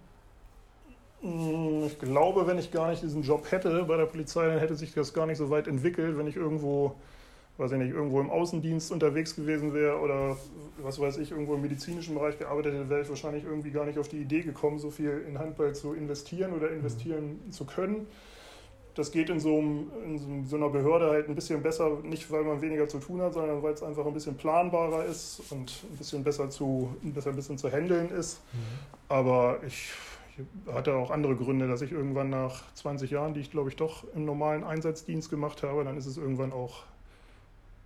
[1.23, 4.77] Mm, ich glaube, wenn ich gar nicht diesen Job hätte bei der Polizei, dann hätte
[4.77, 6.95] sich das gar nicht so weit entwickelt, wenn ich irgendwo,
[7.59, 10.37] weiß ich nicht, irgendwo im Außendienst unterwegs gewesen wäre oder
[10.79, 13.99] was weiß ich, irgendwo im medizinischen Bereich gearbeitet hätte, wäre ich wahrscheinlich irgendwie gar nicht
[13.99, 17.53] auf die Idee gekommen, so viel in Handball zu investieren oder investieren mhm.
[17.53, 18.07] zu können.
[18.95, 22.45] Das geht in so, einem, in so, einer Behörde halt ein bisschen besser, nicht weil
[22.45, 25.97] man weniger zu tun hat, sondern weil es einfach ein bisschen planbarer ist und ein
[25.97, 28.43] bisschen besser zu, besser ein bisschen zu handeln ist.
[28.53, 28.59] Mhm.
[29.09, 29.93] Aber ich,
[30.37, 33.77] ich hatte auch andere Gründe, dass ich irgendwann nach 20 Jahren, die ich glaube ich
[33.77, 36.83] doch im normalen Einsatzdienst gemacht habe, dann ist es irgendwann auch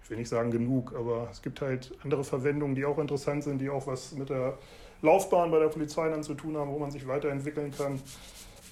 [0.07, 3.59] ich will nicht sagen genug, aber es gibt halt andere Verwendungen, die auch interessant sind,
[3.59, 4.57] die auch was mit der
[5.03, 8.01] Laufbahn bei der Polizei dann zu tun haben, wo man sich weiterentwickeln kann.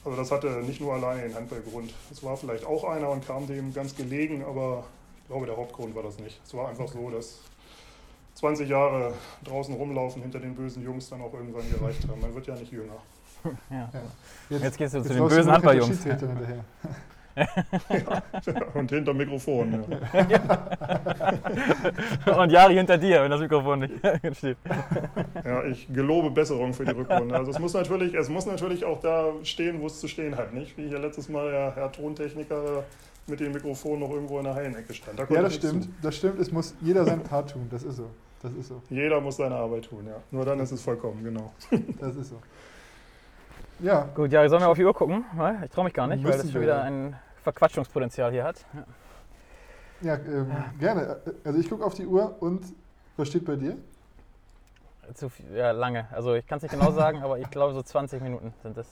[0.05, 1.93] Also das hatte nicht nur alleine den Handballgrund.
[2.13, 4.85] Es war vielleicht auch einer und kam dem ganz gelegen, aber
[5.23, 6.41] ich glaube, der Hauptgrund war das nicht.
[6.47, 7.41] Es war einfach so, dass
[8.35, 12.21] 20 Jahre draußen rumlaufen hinter den bösen Jungs dann auch irgendwann gereicht haben.
[12.21, 12.99] Man wird ja nicht jünger.
[13.71, 13.91] Ja.
[14.49, 15.99] Jetzt, jetzt, gehst du jetzt zu den bösen Handballjungs.
[17.37, 18.23] ja,
[18.75, 19.85] und hinter Mikrofon.
[20.29, 20.69] Ja.
[22.43, 23.95] und Jari hinter dir, wenn das Mikrofon nicht
[24.37, 24.57] steht.
[25.45, 27.35] Ja, ich gelobe Besserung für die Rückrunde.
[27.35, 30.53] Also es muss natürlich, es muss natürlich auch da stehen, wo es zu stehen hat.
[30.53, 30.77] Nicht?
[30.77, 32.85] Wie hier letztes Mal der Herr Tontechniker
[33.27, 35.19] mit dem Mikrofon noch irgendwo in der Hallenecke stand.
[35.19, 35.85] Da ja, das stimmt.
[35.85, 35.91] Zu.
[36.03, 36.39] Das stimmt.
[36.39, 37.67] Es muss jeder sein Part tun.
[37.71, 38.11] Das ist so.
[38.43, 38.83] Das ist so.
[38.91, 40.17] Jeder muss seine Arbeit tun, ja.
[40.31, 41.53] Nur dann ist es vollkommen, genau.
[41.99, 42.37] Das ist so.
[43.81, 44.09] Ja.
[44.15, 45.25] Gut, ja, sollen wir auf die Uhr gucken?
[45.65, 48.65] Ich traue mich gar nicht, weil das schon wieder ein Verquatschungspotenzial hier hat.
[48.75, 48.85] Ja.
[50.01, 51.17] Ja, ähm, gerne.
[51.45, 52.63] Also ich gucke auf die Uhr und
[53.17, 53.77] was steht bei dir?
[55.15, 56.07] Zu viel, ja, lange.
[56.13, 58.87] Also ich kann es nicht genau sagen, aber ich glaube so 20 Minuten sind das.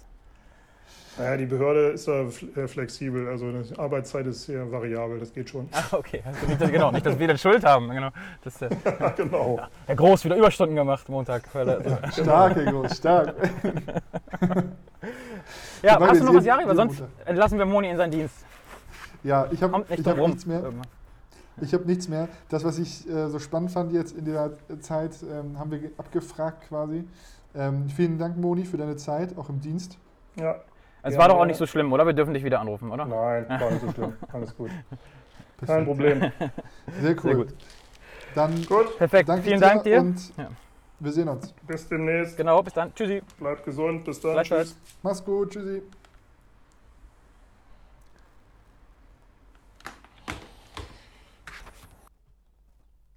[1.18, 3.28] Naja, die Behörde ist da äh, flexibel.
[3.28, 5.68] Also die Arbeitszeit ist sehr variabel, das geht schon.
[5.72, 6.22] Ah, okay.
[6.24, 7.90] Also nicht, dass, genau, nicht, dass wir dann Schuld haben.
[7.90, 8.08] Genau.
[8.42, 9.60] Das, äh, Ja, genau.
[9.86, 11.46] Herr Groß wieder Überstunden gemacht Montag.
[11.48, 13.34] Stark, Herr Groß, stark.
[15.82, 16.66] Ja, Wobei hast du noch was, Jari?
[16.66, 17.26] Weil sonst Montag.
[17.28, 18.34] entlassen wir Moni in seinen Dienst.
[19.22, 20.60] Ja, ich habe nicht hab nichts mehr.
[20.62, 20.86] Irgendwann.
[21.60, 22.28] Ich habe nichts mehr.
[22.48, 25.90] Das, was ich äh, so spannend fand jetzt in der Zeit, ähm, haben wir ge-
[25.98, 27.04] abgefragt quasi.
[27.54, 29.98] Ähm, vielen Dank, Moni, für deine Zeit, auch im Dienst.
[30.36, 30.56] Ja.
[31.02, 31.46] Es Ja, war doch auch ja.
[31.46, 32.06] nicht so schlimm, oder?
[32.06, 33.04] Wir dürfen dich wieder anrufen, oder?
[33.04, 34.14] Nein, war nicht so schlimm.
[34.32, 34.70] Alles gut.
[35.58, 35.66] Perfekt.
[35.66, 36.20] Kein Problem.
[37.00, 37.20] Sehr cool.
[37.22, 37.48] Sehr gut.
[38.34, 39.28] Dann Gut, Perfekt.
[39.28, 40.00] danke Vielen Dank dir.
[40.00, 40.48] und Ja.
[41.04, 41.52] Wir sehen uns.
[41.66, 42.36] bis demnächst.
[42.36, 42.94] Genau, bis dann.
[42.94, 43.22] Tschüssi.
[43.38, 44.04] Bleibt gesund.
[44.04, 44.42] Bis dann.
[44.44, 44.76] Tschüss.
[45.02, 45.82] Mach's gut, tschüssi.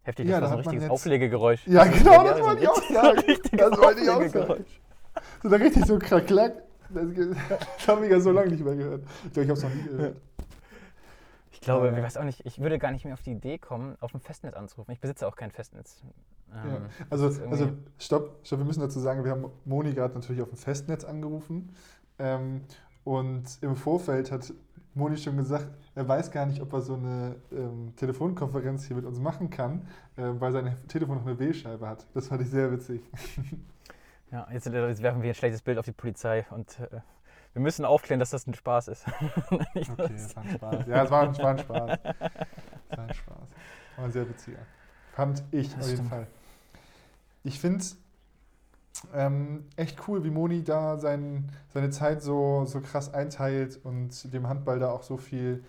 [0.03, 1.67] Heftig, Ja, das da war so hat ein richtiges jetzt- Auflegegeräusch.
[1.67, 3.23] Ja, genau, das so wollte ich auch sagen.
[3.57, 4.65] Das wollte ich auch sagen.
[5.41, 6.53] So da richtig so krack, klack.
[6.89, 7.05] Das,
[7.77, 9.01] das haben wir ja so lange nicht mehr gehört.
[9.25, 10.17] Ich glaube, ich habe es noch nie gehört.
[11.65, 11.97] Ich glaube, Ja.
[11.97, 14.19] ich weiß auch nicht, ich würde gar nicht mehr auf die Idee kommen, auf dem
[14.21, 14.91] Festnetz anzurufen.
[14.91, 16.03] Ich besitze auch kein Festnetz.
[16.53, 16.81] Ähm, Ja.
[17.09, 20.57] Also, also stopp, stopp, wir müssen dazu sagen, wir haben Moni gerade natürlich auf dem
[20.59, 21.73] Festnetz angerufen.
[22.19, 22.61] Ähm,
[23.03, 24.53] und im Vorfeld hat
[24.93, 29.05] Moni schon gesagt, er weiß gar nicht, ob er so eine ähm, Telefonkonferenz hier mit
[29.05, 32.05] uns machen kann, äh, weil sein Telefon noch eine W-Scheibe hat.
[32.13, 33.01] Das fand ich sehr witzig.
[34.31, 36.99] Ja, jetzt, jetzt werfen wir ein schlechtes Bild auf die Polizei und äh,
[37.55, 39.05] wir müssen aufklären, dass das ein Spaß ist.
[39.75, 40.87] Okay, das war ein Spaß.
[40.87, 41.99] Ja, es war, es war ein Spaß.
[42.89, 43.49] Es war ein Spaß.
[43.95, 44.59] War ein sehr witziger.
[45.13, 46.09] Fand ich Das auf jeden stimmt.
[46.09, 46.27] Fall.
[47.43, 47.97] Ich finde es
[49.13, 54.47] ähm, echt cool, wie Moni da sein, seine Zeit so, so krass einteilt und dem
[54.49, 55.63] Handball da auch so viel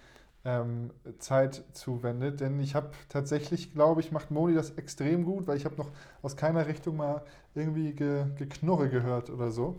[0.45, 2.41] ähm, Zeit zuwendet.
[2.41, 5.91] Denn ich habe tatsächlich, glaube ich, macht Moni das extrem gut, weil ich habe noch
[6.23, 7.23] aus keiner Richtung mal
[7.55, 9.77] irgendwie ge, Geknurre gehört oder so.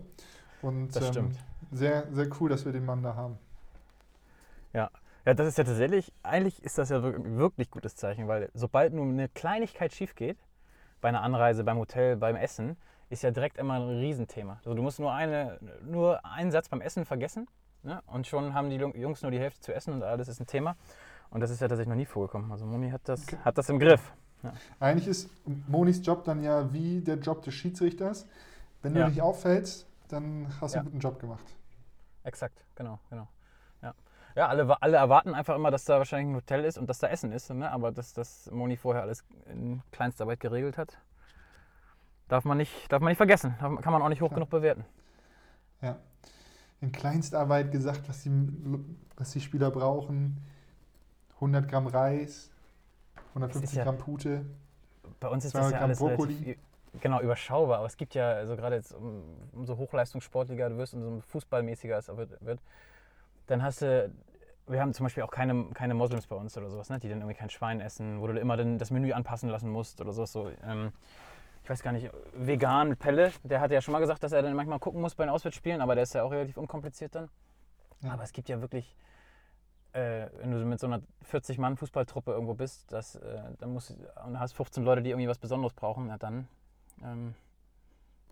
[0.62, 1.38] Und Das ähm, stimmt.
[1.72, 3.38] sehr, sehr cool, dass wir den Mann da haben.
[4.72, 4.90] Ja,
[5.34, 9.04] das ist ja tatsächlich, eigentlich ist das ja wir- wirklich gutes Zeichen, weil sobald nur
[9.04, 10.38] eine Kleinigkeit schief geht,
[11.02, 12.76] bei einer Anreise, beim Hotel, beim Essen,
[13.10, 14.54] ist ja direkt immer ein Riesenthema.
[14.58, 17.46] Also du musst nur, eine, nur einen Satz beim Essen vergessen
[17.82, 18.02] ne?
[18.06, 20.76] und schon haben die Jungs nur die Hälfte zu essen und alles ist ein Thema.
[21.30, 22.50] Und das ist ja tatsächlich noch nie vorgekommen.
[22.50, 23.36] Also Moni hat das, Okay.
[23.44, 24.12] hat das im Griff.
[24.80, 25.30] Eigentlich ist
[25.66, 28.26] Monis Job dann ja wie der Job des Schiedsrichters.
[28.82, 29.08] Wenn du Ja.
[29.08, 30.80] nicht auffällst, dann hast du Ja.
[30.82, 31.44] einen guten Job gemacht.
[32.24, 33.28] Exakt, genau, genau.
[33.82, 33.94] Ja,
[34.34, 37.06] ja alle, alle erwarten einfach immer, dass da wahrscheinlich ein Hotel ist und dass da
[37.08, 37.50] Essen ist.
[37.50, 37.70] Ne?
[37.70, 40.98] Aber dass das Moni vorher alles in Kleinstarbeit geregelt hat,
[42.28, 43.54] darf man nicht, darf man nicht vergessen.
[43.58, 44.40] Kann man auch nicht hoch Klar.
[44.40, 44.84] genug bewerten.
[45.80, 45.98] Ja.
[46.80, 48.30] In Kleinstarbeit gesagt, was die,
[49.16, 50.44] was die Spieler brauchen.
[51.36, 52.50] 100 Gramm Reis,
[53.34, 54.44] 150 ja- Gramm Pute.
[55.20, 56.34] Bei uns ist 200 das ja Gramm alles Brokkoli.
[56.34, 56.58] relativ,
[57.00, 57.78] genau, überschaubar.
[57.78, 59.22] Aber es gibt ja, also gerade jetzt, um,
[59.52, 62.60] umso Hochleistungssportlicher du wirst, umso fußballmäßiger es wird, wird,
[63.46, 64.10] dann hast du,
[64.66, 67.18] wir haben zum Beispiel auch keine, keine Moslems bei uns oder sowas, ne, die dann
[67.18, 70.32] irgendwie kein Schwein essen, wo du immer dann das Menü anpassen lassen musst oder sowas.
[70.32, 70.92] So, ähm,
[71.64, 74.54] ich weiß gar nicht, vegan Pelle, der hat ja schon mal gesagt, dass er dann
[74.54, 77.28] manchmal gucken muss bei den Auswärtsspielen, aber der ist ja auch relativ unkompliziert dann.
[78.00, 78.12] Ja.
[78.12, 78.96] Aber es gibt ja wirklich,
[79.92, 84.38] äh, wenn du mit so einer 40-Mann-Fußballtruppe irgendwo bist, das, äh, dann musst, du- und
[84.38, 86.48] hast 15 Leute, die irgendwie was Besonderes brauchen, na dann,
[87.04, 87.34] ähm,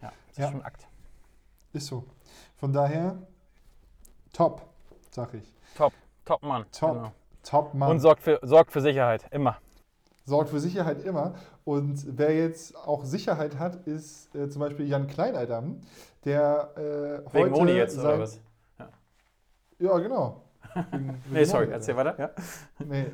[0.03, 0.45] ja, das Ja.
[0.45, 0.87] ist schon ein Akt.
[1.73, 2.05] Ist so.
[2.57, 3.17] Von daher,
[4.33, 4.67] top,
[5.11, 5.53] sag ich.
[5.75, 6.65] Top Mann.
[6.73, 6.93] Top.
[6.95, 7.13] Genau.
[7.45, 7.91] Top Mann.
[7.91, 9.59] Und sorgt für, sorgt für Sicherheit, immer.
[10.25, 11.35] sorgt für Sicherheit immer.
[11.65, 15.81] Und wer jetzt auch Sicherheit hat, ist äh, zum Beispiel Jan Kleinaldam,
[16.25, 18.41] der äh, Wegen heute Moni jetzt, sein, oder was?
[19.79, 20.43] Ja, genau.
[20.91, 22.15] Wegen- Nee, sorry, erzähl weiter.
[22.19, 22.31] Ja.
[22.85, 23.07] Nee.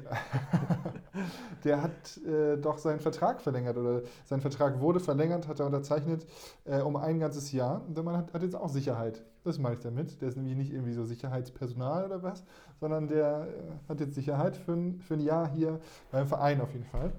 [1.65, 6.27] der hat äh, doch seinen Vertrag verlängert oder sein Vertrag wurde verlängert, hat er unterzeichnet
[6.65, 7.83] äh, um ein ganzes Jahr.
[7.87, 9.23] Und der Mann hat, hat jetzt auch Sicherheit.
[9.45, 10.21] Das meine ich damit.
[10.21, 12.45] Der ist nämlich nicht irgendwie so Sicherheitspersonal oder was,
[12.81, 16.73] sondern der äh, hat jetzt Sicherheit für ein, für ein Jahr hier beim Verein auf
[16.73, 17.13] jeden Fall.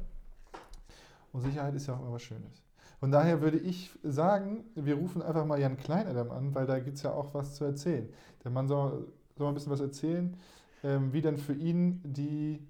[1.32, 2.64] Und Sicherheit ist ja auch immer was Schönes.
[3.00, 6.98] Von daher würde ich sagen, wir rufen einfach mal Jan Kleinadam an, weil da gibt
[6.98, 8.08] es ja auch was zu erzählen.
[8.46, 10.38] Der Mann soll, soll mal ein bisschen was erzählen,
[10.84, 12.66] ähm, wie denn für ihn die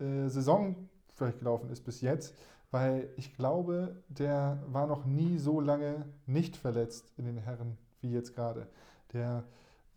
[0.00, 0.76] äh, Saison
[1.14, 2.34] vielleicht gelaufen ist bis jetzt,
[2.70, 8.10] weil ich glaube, der war noch nie so lange nicht verletzt in den Herren wie
[8.12, 8.66] jetzt gerade.
[9.12, 9.44] Der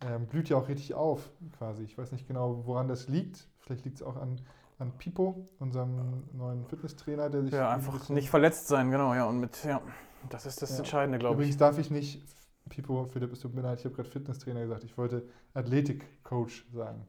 [0.06, 1.84] ähm, blüht ja auch richtig auf quasi.
[1.84, 3.48] Ich weiß nicht genau, woran das liegt.
[3.60, 4.40] Vielleicht liegt es auch an,
[4.78, 9.14] an Pipo, unserem neuen Fitnesstrainer, der sich Ja, ein einfach bisschen- nicht verletzt sein, genau,
[9.14, 9.24] ja.
[9.26, 9.80] Und mit, ja,
[10.28, 10.78] das ist das Ja.
[10.78, 11.38] Entscheidende, glaube ich.
[11.48, 12.22] Übrigens darf ich nicht,
[12.68, 15.22] Pipo, Philipp, es tut mir leid, ich habe gerade Fitnesstrainer gesagt, ich wollte
[15.54, 17.06] Athletikcoach sagen.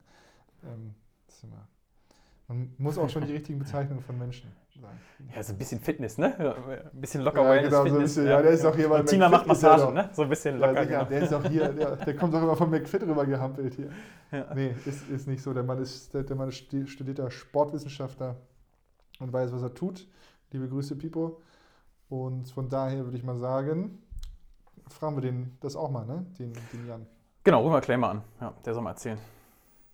[0.64, 0.94] Ähm,
[2.46, 4.98] Man muss auch schon die richtigen Bezeichnungen von Menschen sagen.
[5.34, 6.34] Ja, so ein bisschen Fitness, ne?
[6.94, 8.14] Ein bisschen locker Ja, genau, so ein Fitness.
[8.14, 9.92] bisschen, ja, der ist auch hier bei Tina macht doch.
[9.92, 10.08] ne?
[10.12, 10.84] So ein bisschen Ja, locker.
[10.84, 11.08] sicher, genau.
[11.10, 13.90] der ist auch hier, der, der kommt auch immer von McFit rüber gehampelt hier.
[14.30, 14.54] Ja.
[14.54, 15.52] Nee, ist, ist nicht so.
[15.52, 18.36] Der Mann ist, der, der Mann ist studierter Sportwissenschaftler
[19.18, 20.06] und weiß, was er tut.
[20.52, 21.42] Liebe Grüße, Pipo.
[22.08, 23.98] Und von daher würde ich mal sagen,
[24.90, 26.26] fragen wir den das auch mal, ne?
[26.38, 27.06] Den, den Jan.
[27.44, 28.22] Genau, rufen wir Clay mal an.
[28.40, 29.18] Ja, der soll mal erzählen.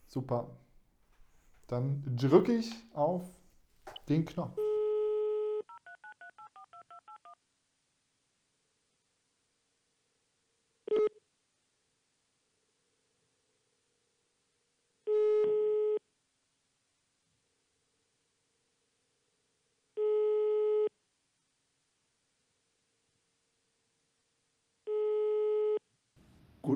[0.07, 0.49] Super.
[1.67, 3.23] Dann drücke ich auf
[4.09, 4.57] den Knopf.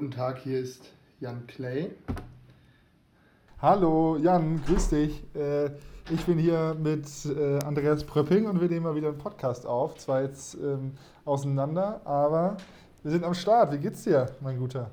[0.09, 0.91] Guten Tag, hier ist
[1.21, 1.91] Jan Clay.
[3.61, 5.23] Hallo Jan, grüß dich.
[5.37, 5.67] Äh,
[6.11, 9.97] ich bin hier mit äh, Andreas Pröpping und wir nehmen mal wieder einen Podcast auf.
[9.97, 10.95] Zwar jetzt ähm,
[11.27, 12.57] auseinander, aber
[13.03, 13.71] wir sind am Start.
[13.71, 14.91] Wie geht's dir, mein Guter?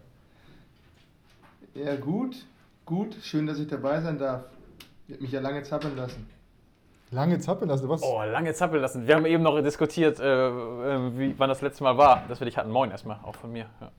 [1.76, 2.46] Ja, gut,
[2.86, 3.16] gut.
[3.22, 4.44] Schön, dass ich dabei sein darf.
[5.08, 6.28] Ich hab mich ja lange zappeln lassen.
[7.12, 7.88] Lange zappeln lassen.
[7.88, 8.04] Was?
[8.04, 9.08] Oh, lange zappeln lassen.
[9.08, 12.46] Wir haben eben noch diskutiert, äh, äh, wie, wann das letzte Mal war, dass wir
[12.46, 12.70] dich hatten.
[12.70, 13.68] Moin erstmal, auch von mir.
[13.80, 13.92] Ja.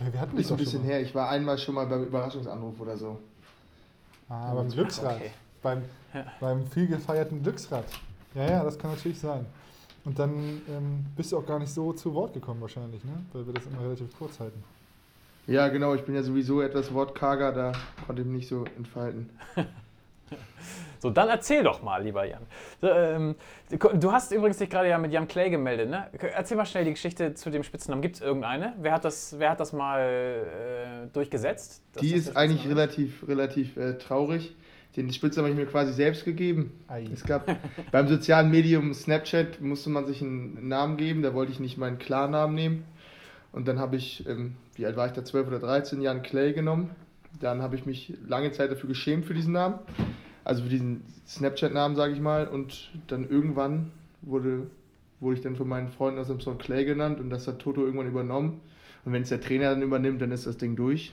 [0.00, 1.00] Ja, wir hatten Ist ein bisschen her.
[1.00, 3.18] Ich war einmal schon mal beim Überraschungsanruf oder so.
[4.28, 5.16] Ah, beim Glücksrad.
[5.16, 5.30] Okay.
[5.62, 5.82] Beim,
[6.14, 6.24] Ja.
[6.40, 7.84] beim viel gefeierten Glücksrad.
[8.34, 9.44] Ja, ja, das kann natürlich sein.
[10.04, 10.32] Und dann
[10.68, 13.12] ähm, bist du auch gar nicht so zu Wort gekommen wahrscheinlich, ne?
[13.32, 14.62] Weil wir das immer relativ kurz halten.
[15.46, 15.94] Ja, genau.
[15.94, 17.52] Ich bin ja sowieso etwas wortkarger.
[17.52, 17.72] Da
[18.06, 19.30] konnte ich mich nicht so entfalten.
[20.98, 22.42] So, dann erzähl doch mal, lieber Jan.
[22.80, 23.34] So, ähm,
[23.70, 26.08] du hast übrigens dich gerade ja mit Jan Clay gemeldet, ne?
[26.34, 28.02] Erzähl mal schnell die Geschichte zu dem Spitznamen.
[28.02, 28.74] Gibt es irgendeine?
[28.80, 31.82] Wer hat das, wer hat das mal äh, durchgesetzt?
[32.00, 34.56] Die ist eigentlich relativ, relativ äh, traurig.
[34.96, 36.72] Den Spitznamen habe ich mir quasi selbst gegeben.
[36.88, 37.08] Ei.
[37.12, 37.46] Es gab
[37.92, 41.22] beim sozialen Medium Snapchat musste man sich einen Namen geben.
[41.22, 42.84] Da wollte ich nicht meinen Klarnamen nehmen.
[43.52, 46.52] Und dann habe ich, ähm, wie alt war ich da, 12 oder 13, Jan Clay
[46.52, 46.90] genommen.
[47.40, 49.78] Dann habe ich mich lange Zeit dafür geschämt für diesen Namen.
[50.48, 52.48] Also für diesen Snapchat-Namen, sage ich mal.
[52.48, 54.66] Und dann irgendwann wurde,
[55.20, 57.84] wurde ich dann von meinen Freunden aus dem Song Clay genannt und das hat Toto
[57.84, 58.60] irgendwann übernommen.
[59.04, 61.12] Und wenn es der Trainer dann übernimmt, dann ist das Ding durch.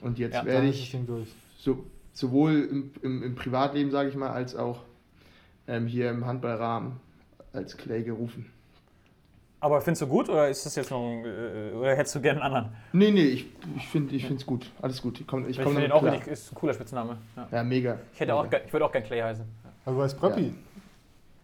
[0.00, 1.28] Und jetzt Ja, werde ich Ding durch.
[1.58, 4.82] so, sowohl im, im, im Privatleben, sage ich mal, als auch
[5.68, 6.94] ähm, hier im Handballrahmen
[7.52, 8.46] als Clay gerufen.
[9.66, 12.40] Aber findest du gut oder ist das jetzt noch ein, äh, oder hättest du gerne
[12.40, 12.76] einen anderen?
[12.92, 14.70] Nee, nee, ich, ich finde es gut.
[14.80, 15.18] Alles gut.
[15.20, 16.12] Ich komme ich Ich, komm finde den damit auch klar.
[16.14, 17.16] richtig, ist ein cooler Spitzname.
[17.34, 17.48] Ja.
[17.50, 17.98] Ja, mega.
[18.12, 18.58] Ich, hätte mega.
[18.64, 19.44] ich würde auch gerne Clay heißen.
[19.84, 20.54] Also du heißt Pröppi.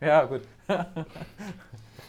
[0.01, 0.43] Ja, gut.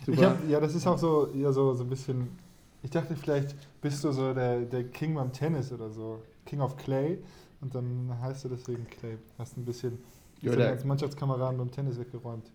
[0.05, 0.31] Ich Super.
[0.31, 2.37] hab, ja, das ist auch so, ja, so, so ein bisschen.
[2.83, 6.21] Ich dachte, vielleicht bist du so der, der King beim Tennis oder so.
[6.45, 7.17] King of Clay.
[7.61, 9.17] Und dann heißt du deswegen Clay.
[9.39, 9.97] Hast ein bisschen
[10.41, 12.51] Ja, ja, als Mannschaftskameraden beim Tennis weggeräumt.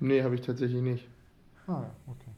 [0.00, 1.08] Nee, habe ich tatsächlich nicht.
[1.66, 2.30] Ah, ja, okay.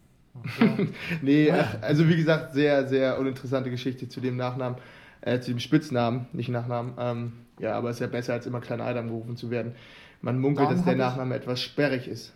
[0.60, 0.87] Ja,
[1.22, 4.78] Nee, ach, also wie gesagt, sehr, sehr uninteressante Geschichte zu dem Nachnamen,
[5.20, 6.94] äh, zu dem Spitznamen, nicht Nachnamen.
[6.98, 9.74] Ähm, ja, aber es ist ja besser, als immer Klein Adam gerufen zu werden.
[10.20, 12.32] Man munkelt, Dann dass der Nachname etwas sperrig ist.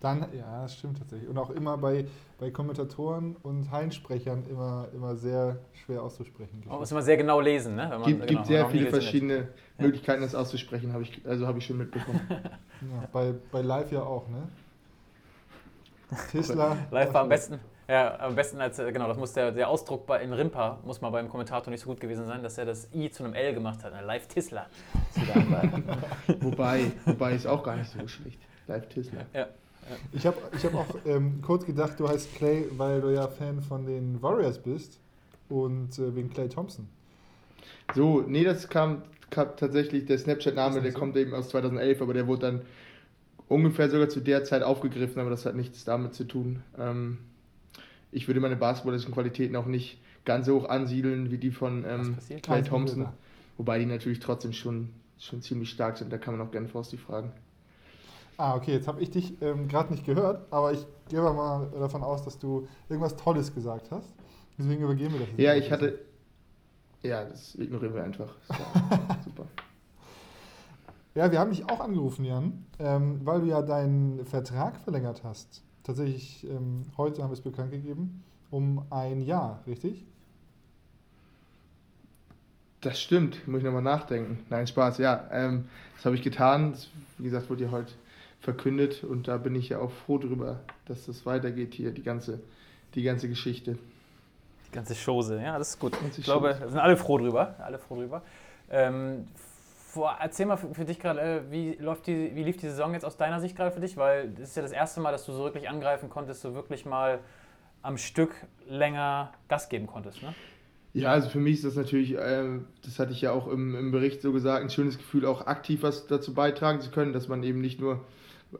[0.00, 1.28] Dann, ja, das stimmt tatsächlich.
[1.28, 2.06] Und auch immer bei,
[2.38, 6.62] bei Kommentatoren und Heinsprechern immer, immer sehr schwer auszusprechen.
[6.66, 7.88] Man muss immer sehr genau lesen, ne?
[7.90, 11.46] Wenn man, gibt, genau, gibt sehr man viele verschiedene Möglichkeiten, das auszusprechen, habe ich, also
[11.46, 12.20] habe ich schon mitbekommen.
[12.82, 14.48] Ja, bei, bei Live ja auch, ne?
[16.30, 16.76] Tesla.
[16.90, 17.60] Live war am besten.
[17.88, 21.00] Ja, am besten als, äh, genau, das muss der, der Ausdruck bei, in Rimpa, muss
[21.00, 23.54] mal beim Kommentator nicht so gut gewesen sein, dass er das I zu einem L
[23.54, 23.92] gemacht hat.
[24.04, 24.66] Live Tisla.
[26.40, 28.40] wobei, wobei ist auch gar nicht so schlecht.
[28.66, 29.20] Live Tisla.
[29.32, 29.46] ja.
[30.12, 33.62] Ich habe ich hab auch ähm, kurz gedacht, du heißt Clay, weil du ja Fan
[33.62, 34.98] von den Warriors bist
[35.48, 36.88] und äh, wegen Clay Thompson.
[37.94, 40.98] So, nee, das kam, kam tatsächlich, der Snapchat-Name, der so?
[40.98, 42.62] kommt eben aus 2011, aber der wurde dann
[43.48, 46.62] ungefähr sogar zu der Zeit aufgegriffen, aber das hat nichts damit zu tun.
[46.78, 47.18] Ähm,
[48.12, 52.16] ich würde meine basketballischen Qualitäten auch nicht ganz so hoch ansiedeln wie die von ähm?
[52.42, 53.08] Clay Thompson,
[53.56, 56.96] wobei die natürlich trotzdem schon, schon ziemlich stark sind, da kann man auch gerne Frosty
[56.96, 57.32] fragen.
[58.38, 61.70] Ah, okay, jetzt habe ich dich ähm, gerade nicht gehört, aber ich gehe aber mal
[61.78, 64.14] davon aus, dass du irgendwas Tolles gesagt hast.
[64.58, 65.28] Deswegen übergeben wir das.
[65.30, 66.00] jetzt Ja, ich hatte,
[67.02, 68.34] ja, das ignorieren wir einfach.
[68.48, 69.46] Das war super.
[71.16, 75.62] Ja, wir haben dich auch angerufen, Jan, ähm, weil du ja deinen Vertrag verlängert hast.
[75.82, 80.04] Tatsächlich, ähm, heute haben wir es bekannt gegeben, um ein Jahr, richtig?
[82.82, 84.44] Das stimmt, muss ich nochmal nachdenken.
[84.50, 85.26] Nein, Spaß, ja.
[85.32, 86.72] Ähm, das habe ich getan.
[86.72, 87.92] Das, wie gesagt, wurde ja heute
[88.40, 92.40] verkündet und da bin ich ja auch froh drüber, dass das weitergeht hier, die ganze,
[92.94, 93.78] die ganze Geschichte.
[94.68, 95.96] Die ganze Chose, ja, das ist gut.
[96.14, 97.54] Ich glaube, da sind alle froh drüber.
[97.58, 98.20] Alle froh drüber.
[98.68, 99.26] Ähm,
[100.04, 103.16] erzähl mal für, dich gerade, äh, wie, läuft die, wie lief die Saison jetzt aus
[103.16, 103.96] deiner Sicht gerade für dich?
[103.96, 106.84] Weil das ist ja das erste Mal, dass du so wirklich angreifen konntest, so wirklich
[106.84, 107.20] mal
[107.82, 108.34] am Stück
[108.68, 110.22] länger Gas geben konntest.
[110.22, 110.34] Ne?
[110.92, 112.44] Ja, also für mich ist das natürlich, äh,
[112.84, 115.82] das hatte ich ja auch im, im Bericht so gesagt, ein schönes Gefühl, auch aktiv
[115.82, 118.00] was dazu beitragen zu können, dass man eben nicht nur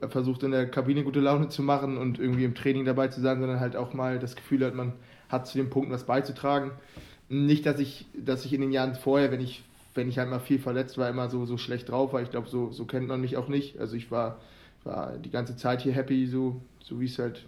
[0.08, 3.40] versucht in der Kabine gute Laune zu machen und irgendwie im Training dabei zu sein,
[3.40, 4.92] sondern halt auch mal das Gefühl hat, man
[5.28, 6.72] hat zu dem Punkt was beizutragen.
[7.28, 9.64] Nicht, dass ich, dass ich in den Jahren vorher, wenn ich,
[9.96, 12.22] wenn ich halt mal viel verletzt war, immer so, so schlecht drauf war.
[12.22, 13.78] Ich glaube, so, so kennt man mich auch nicht.
[13.78, 14.38] Also ich war,
[14.84, 17.46] war die ganze Zeit hier happy, so, so wie es halt.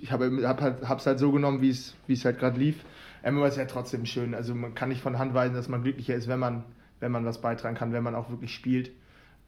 [0.00, 2.84] Ich habe hab halt, halt so genommen, wie es, wie es halt gerade lief.
[3.22, 4.34] Aber es ist ja trotzdem schön.
[4.34, 6.64] Also man kann nicht von Hand weisen, dass man glücklicher ist, wenn man,
[7.00, 8.90] wenn man was beitragen kann, wenn man auch wirklich spielt.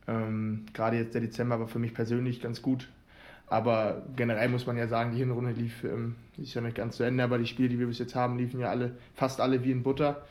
[0.08, 2.88] Ähm, gerade jetzt der Dezember war für mich persönlich ganz gut.
[3.46, 7.02] Aber generell muss man ja sagen, die Hinrunde lief, ähm, ist ja nicht ganz zu
[7.02, 9.70] Ende, aber die Spiele, die wir bis jetzt haben, liefen ja alle, fast alle wie
[9.70, 10.22] in Butter.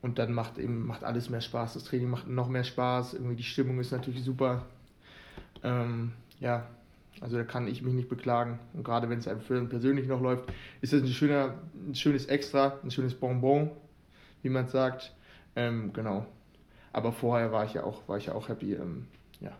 [0.00, 1.74] Und dann macht eben macht alles mehr Spaß.
[1.74, 3.14] Das Training macht noch mehr Spaß.
[3.14, 4.66] Irgendwie die Stimmung ist natürlich super.
[5.64, 6.66] Ähm, ja,
[7.20, 8.58] also da kann ich mich nicht beklagen.
[8.74, 12.26] Und gerade wenn es einem für persönlich noch läuft, ist das ein, schöner, ein schönes
[12.26, 13.70] Extra, ein schönes Bonbon,
[14.42, 15.14] wie man sagt.
[15.56, 16.26] Ähm, genau.
[16.92, 18.74] Aber vorher war ich ja auch, war ich ja auch happy.
[18.74, 19.08] Ähm,
[19.40, 19.52] ja.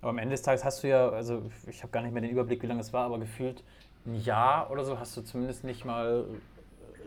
[0.00, 2.30] Aber am Ende des Tages hast du ja, also ich habe gar nicht mehr den
[2.30, 3.62] Überblick, wie lange es war, aber gefühlt
[4.06, 6.24] ein Jahr oder so hast du zumindest nicht mal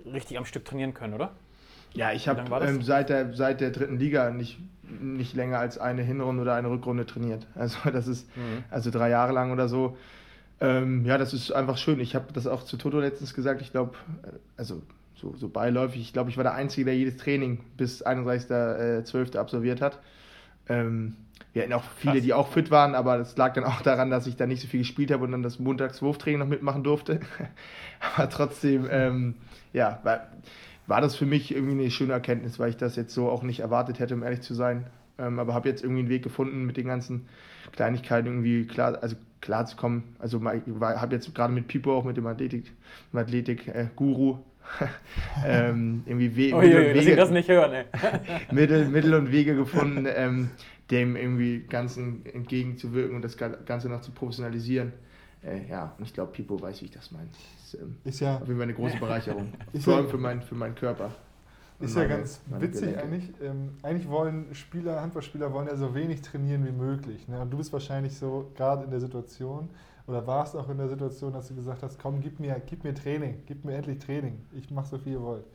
[0.06, 1.34] richtig am Stück trainieren können, oder?
[1.94, 4.60] Ja, ich habe ähm, seit, der, seit der dritten Liga nicht,
[5.02, 7.48] nicht länger als eine Hinrunde oder eine Rückrunde trainiert.
[7.56, 8.64] Also das ist mhm.
[8.70, 9.98] also drei Jahre lang oder so.
[10.62, 12.00] Ähm, ja, das ist einfach schön.
[12.00, 13.62] Ich habe das auch zu Toto letztens gesagt.
[13.62, 14.82] Ich glaube, äh, also
[15.16, 19.36] so, so beiläufig, ich glaube, ich war der Einzige, der jedes Training bis 31.12.
[19.36, 20.00] Äh, absolviert hat.
[20.68, 21.16] Ähm,
[21.52, 22.24] wir hatten auch viele, Krass.
[22.24, 24.68] die auch fit waren, aber das lag dann auch daran, dass ich da nicht so
[24.68, 27.22] viel gespielt habe und dann das Montagswurftraining noch mitmachen durfte.
[28.16, 29.36] aber trotzdem, ähm,
[29.74, 30.28] ja, war,
[30.90, 33.60] war das für mich irgendwie eine schöne Erkenntnis, weil ich das jetzt so auch nicht
[33.60, 34.88] erwartet hätte, um ehrlich zu sein.
[35.20, 37.28] Ähm, aber habe jetzt irgendwie einen Weg gefunden, mit den ganzen
[37.74, 40.16] Kleinigkeiten irgendwie klar, also klar zu kommen.
[40.18, 42.72] Also habe jetzt gerade mit Pipo auch mit dem Athletik,
[43.14, 44.40] Athletik äh, Guru
[45.46, 47.86] ähm, irgendwie We oh, Mittel, Wege, das nicht hören, ey.
[48.52, 50.52] Mittel, Mittel und Wege gefunden, ähm,
[50.90, 54.94] dem irgendwie Ganzen entgegenzuwirken und das Ganze noch zu professionalisieren.
[55.44, 57.30] Äh, ja, und ich glaube, Pipo weiß, wie ich das meine.
[57.74, 59.54] Ist, ähm, ist ja auf jeden Fall eine große Bereicherung.
[59.80, 61.12] Vor allem ja, für, mein, für meinen Körper.
[61.80, 63.04] Ist meine, ja ganz witzig Gelenke.
[63.04, 63.30] eigentlich.
[63.42, 67.28] Ähm, eigentlich wollen Spieler, Handballspieler wollen ja so wenig trainieren wie möglich.
[67.28, 67.40] Ne?
[67.40, 69.70] Und du bist wahrscheinlich so gerade in der Situation,
[70.08, 72.96] oder warst auch in der Situation, dass du gesagt hast, komm, gib mir, gib mir
[72.96, 74.40] Training, gib mir endlich Training.
[74.52, 75.46] Ich mache so viel ihr wollt.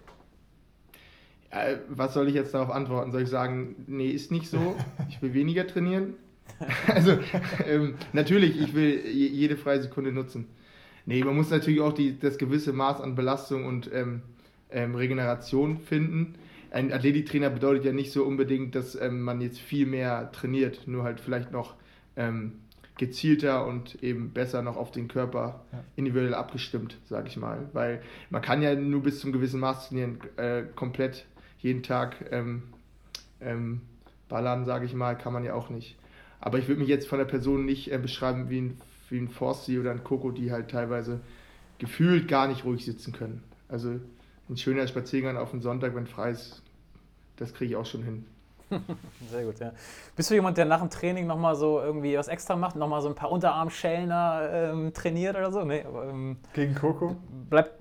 [1.50, 3.10] Ja, was soll ich jetzt darauf antworten?
[3.10, 4.76] Soll ich sagen, nee, ist nicht so,
[5.08, 6.14] ich will weniger trainieren?
[6.86, 7.18] also
[7.66, 10.46] ähm, natürlich, ich will jede freie Sekunde nutzen.
[11.06, 14.22] Nee, man muss natürlich auch die, das gewisse Maß an Belastung und ähm,
[14.70, 16.34] ähm, Regeneration finden.
[16.70, 21.04] Ein Athletiktrainer bedeutet ja nicht so unbedingt, dass ähm, man jetzt viel mehr trainiert, nur
[21.04, 21.74] halt vielleicht noch
[22.16, 22.54] ähm,
[22.96, 25.64] gezielter und eben besser noch auf den Körper
[25.96, 27.68] individuell abgestimmt, sage ich mal.
[27.72, 31.26] Weil man kann ja nur bis zum gewissen Maß trainieren, äh, komplett
[31.58, 32.62] jeden Tag ähm,
[33.40, 33.80] ähm,
[34.28, 35.96] ballern, sage ich mal, kann man ja auch nicht.
[36.40, 38.80] Aber ich würde mich jetzt von der Person nicht äh, beschreiben wie ein,
[39.14, 41.20] wie ein Forsti oder ein Coco, die halt teilweise
[41.78, 43.42] gefühlt gar nicht ruhig sitzen können.
[43.68, 44.00] Also
[44.50, 46.62] ein schöner Spaziergang auf den Sonntag, wenn frei ist,
[47.36, 48.26] das kriege ich auch schon hin.
[49.30, 49.72] Sehr gut, ja.
[50.16, 53.08] Bist du jemand, der nach dem Training nochmal so irgendwie was extra macht, nochmal so
[53.08, 55.64] ein paar Unterarmschellner ähm, trainiert oder so?
[55.64, 57.16] Nee, ähm, gegen Coco?
[57.48, 57.72] Bleibt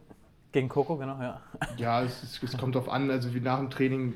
[0.51, 1.41] gegen Coco, genau, ja.
[1.77, 4.13] Ja, es, es, kommt darauf an, also wie nach dem Training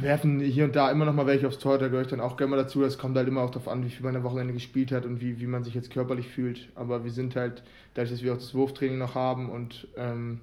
[0.00, 2.36] werfen hier und da immer noch mal welche aufs Tor, da gehöre ich dann auch
[2.36, 2.80] gerne mal dazu.
[2.80, 5.20] Das kommt halt immer auch darauf an, wie viel man am Wochenende gespielt hat und
[5.20, 6.68] wie, wie man sich jetzt körperlich fühlt.
[6.74, 7.62] Aber wir sind halt,
[7.94, 10.40] dadurch, dass wir auch das Wurftraining noch haben und ähm,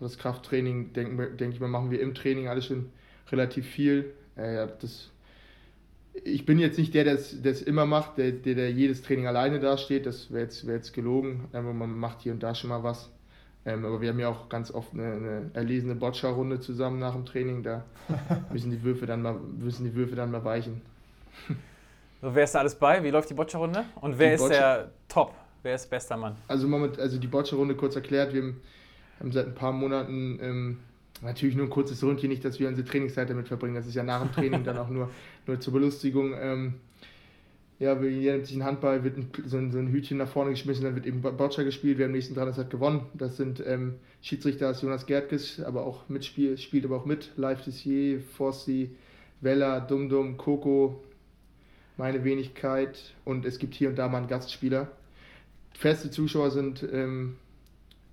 [0.00, 2.90] das Krafttraining, denke denk ich mal, machen wir im Training alles schon
[3.30, 4.12] relativ viel.
[4.36, 5.10] Äh, das,
[6.24, 9.60] ich bin jetzt nicht der, der es immer macht, der, der, der, jedes Training alleine
[9.60, 10.06] dasteht.
[10.06, 11.48] Das wäre jetzt, wär jetzt gelogen.
[11.52, 13.10] Man macht hier und da schon mal was.
[13.64, 17.26] Ähm, aber wir haben ja auch ganz oft eine, eine erlesene Boccia-Runde zusammen nach dem
[17.26, 17.62] Training.
[17.62, 17.84] Da
[18.52, 20.80] müssen die Würfe dann mal, müssen die Würfe dann mal weichen.
[22.20, 23.02] So, wer ist da alles bei?
[23.02, 23.84] Wie läuft die Boccia-Runde?
[24.00, 25.34] Und wer die ist Boccia der Top?
[25.62, 26.36] Wer ist bester Mann?
[26.46, 28.32] Also, moment, also die Boccia-Runde kurz erklärt.
[28.32, 28.54] Wir
[29.20, 30.78] haben, seit ein paar Monaten ähm,
[31.20, 33.74] Natürlich nur ein kurzes Rundchen, nicht, dass wir unsere Trainingszeit damit verbringen.
[33.74, 35.10] Das ist ja nach dem Training dann auch nur,
[35.46, 36.34] nur zur Belustigung.
[36.38, 36.74] Ähm,
[37.78, 40.50] ja, jeder nimmt sich einen Handball, wird ein, so, ein, so, ein, Hütchen nach vorne
[40.50, 41.98] geschmissen, dann wird eben Boccia gespielt.
[41.98, 43.06] Wer am nächsten dran ist, hat gewonnen.
[43.14, 47.30] Das sind ähm, Schiedsrichter ist Jonas Gertkes, aber auch mitspielt, spielt aber auch mit.
[47.36, 48.96] Live Tissier, Fossi,
[49.40, 51.04] Vella, Dumdum, Coco,
[51.96, 54.88] meine Wenigkeit und es gibt hier und da mal einen Gastspieler.
[55.72, 57.36] Feste Zuschauer sind ähm,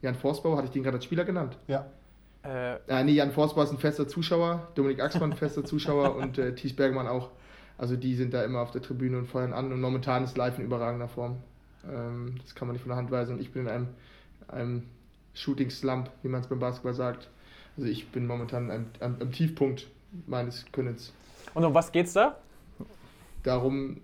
[0.03, 1.57] Jan Forstbau, hatte ich den gerade als Spieler genannt?
[1.67, 1.87] Ja.
[2.43, 6.37] Äh, Ja, nee, Jan Forstbar ist ein fester Zuschauer, Dominik Axmann ein fester Zuschauer und
[6.37, 7.31] äh, Thies Bergmann auch.
[7.77, 10.57] Also die sind da immer auf der Tribüne und feuern an und momentan ist live
[10.59, 11.37] in überragender Form.
[11.91, 13.87] Ähm, das kann man nicht von der Hand weisen und ich bin in einem,
[14.47, 14.83] einem
[15.33, 17.27] Shooting Slump, wie man es beim Basketball sagt.
[17.77, 19.87] Also ich bin momentan am, am, am Tiefpunkt
[20.27, 21.11] meines Könnens.
[21.53, 22.37] und um was geht's da?
[23.43, 23.99] Darum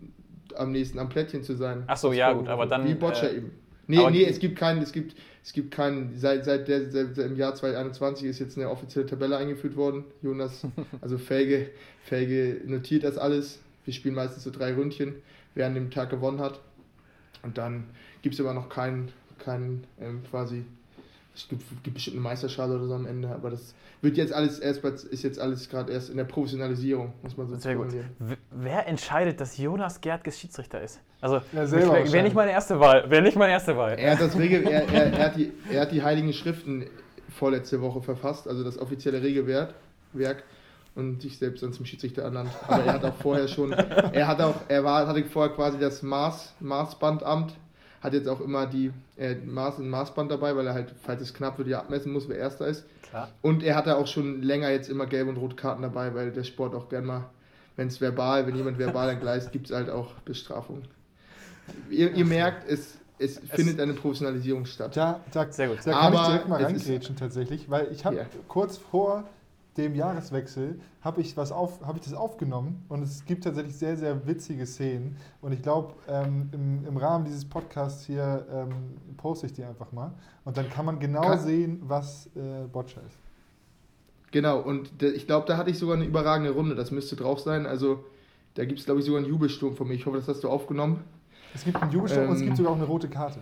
[0.55, 1.84] am nächsten am Plättchen zu sein.
[1.88, 3.51] Ach so, ja, gut, aber dann, Wie Boccia äh, eben.
[3.88, 7.35] Nee, nee, es gibt keinen, es gibt, es gibt keinen, seit, seit, der, seit im
[7.35, 10.05] Jahr 2021 ist jetzt eine offizielle Tabelle eingeführt worden.
[10.21, 10.65] Jonas,
[11.01, 11.71] also Felge,
[12.03, 13.59] Felge notiert das alles.
[13.85, 15.15] Wir spielen meistens so drei Ründchen,
[15.55, 16.59] wer an dem Tag gewonnen hat.
[17.41, 17.85] Und dann
[18.21, 20.63] gibt es aber noch keinen, keinen ähm, quasi,
[21.34, 24.59] es gibt, gibt bestimmt eine Meisterschale oder so am Ende, aber das wird jetzt alles
[24.59, 27.93] erst, ist jetzt alles gerade erst in der Professionalisierung, muss man so Sehr gut.
[28.51, 30.99] Wer entscheidet, dass Jonas Gertges Schiedsrichter ist?
[31.21, 33.09] Also, Ja, wäre nicht meine erste Wahl.
[33.09, 33.93] Wäre nicht meine erste Wahl.
[33.97, 36.86] Er hat, das Regel, er, er, er, hat die, er hat die Heiligen Schriften
[37.29, 39.73] vorletzte Woche verfasst, also das offizielle Regelwerk
[40.13, 40.43] Werk,
[40.95, 42.51] und sich selbst dann zum Schiedsrichter ernannt.
[42.67, 46.03] Aber er hat auch vorher schon, er hat auch, er war, hatte vorher quasi das
[46.03, 47.53] Maß, Maßbandamt,
[48.02, 51.34] hat jetzt auch immer die äh, Maß, ein Maßband dabei, weil er halt, falls es
[51.34, 52.86] knapp wird, ja abmessen muss, wer Erster ist.
[53.04, 53.30] Klar.
[53.41, 56.43] Und er hatte auch schon länger jetzt immer gelbe und rote Karten dabei, weil der
[56.43, 57.30] Sport auch gern mal,
[57.76, 60.82] wenn es verbal, wenn jemand verbal entgleist, gibt es halt auch Bestrafung.
[61.89, 64.97] Ihr, ihr merkt, es, es, findet eine Professionalisierung statt.
[64.97, 65.78] Da, da, Sehr gut.
[65.86, 68.26] da kann ich Aber direkt mal es reingrätschen tatsächlich, weil ich habe Ja.
[68.47, 69.26] kurz vor
[69.82, 73.97] dem Jahreswechsel habe ich was auf, habe ich das aufgenommen und es gibt tatsächlich sehr,
[73.97, 78.69] sehr witzige Szenen und ich glaube, ähm, im, im Rahmen dieses Podcasts hier ähm,
[79.17, 80.11] poste ich die einfach mal
[80.45, 83.17] und dann kann man genau Kann- sehen, was äh, Boccia ist.
[84.32, 86.73] Genau, und ich glaube, da hatte ich sogar eine überragende Runde.
[86.73, 87.65] Das müsste drauf sein.
[87.65, 88.05] Also,
[88.53, 89.95] da gibt es, glaube ich, sogar einen Jubelsturm von mir.
[89.95, 91.03] Ich hoffe, das hast du aufgenommen.
[91.53, 93.39] Es gibt einen Jubelsturm und es Ähm, gibt sogar auch eine rote Karte.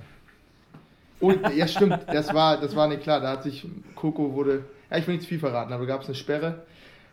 [1.19, 3.19] Und, ja, stimmt, das war, das war nicht klar.
[3.21, 6.07] Da hat sich Coco wurde, ja, ich will nicht zu viel verraten, aber gab es
[6.07, 6.63] eine Sperre.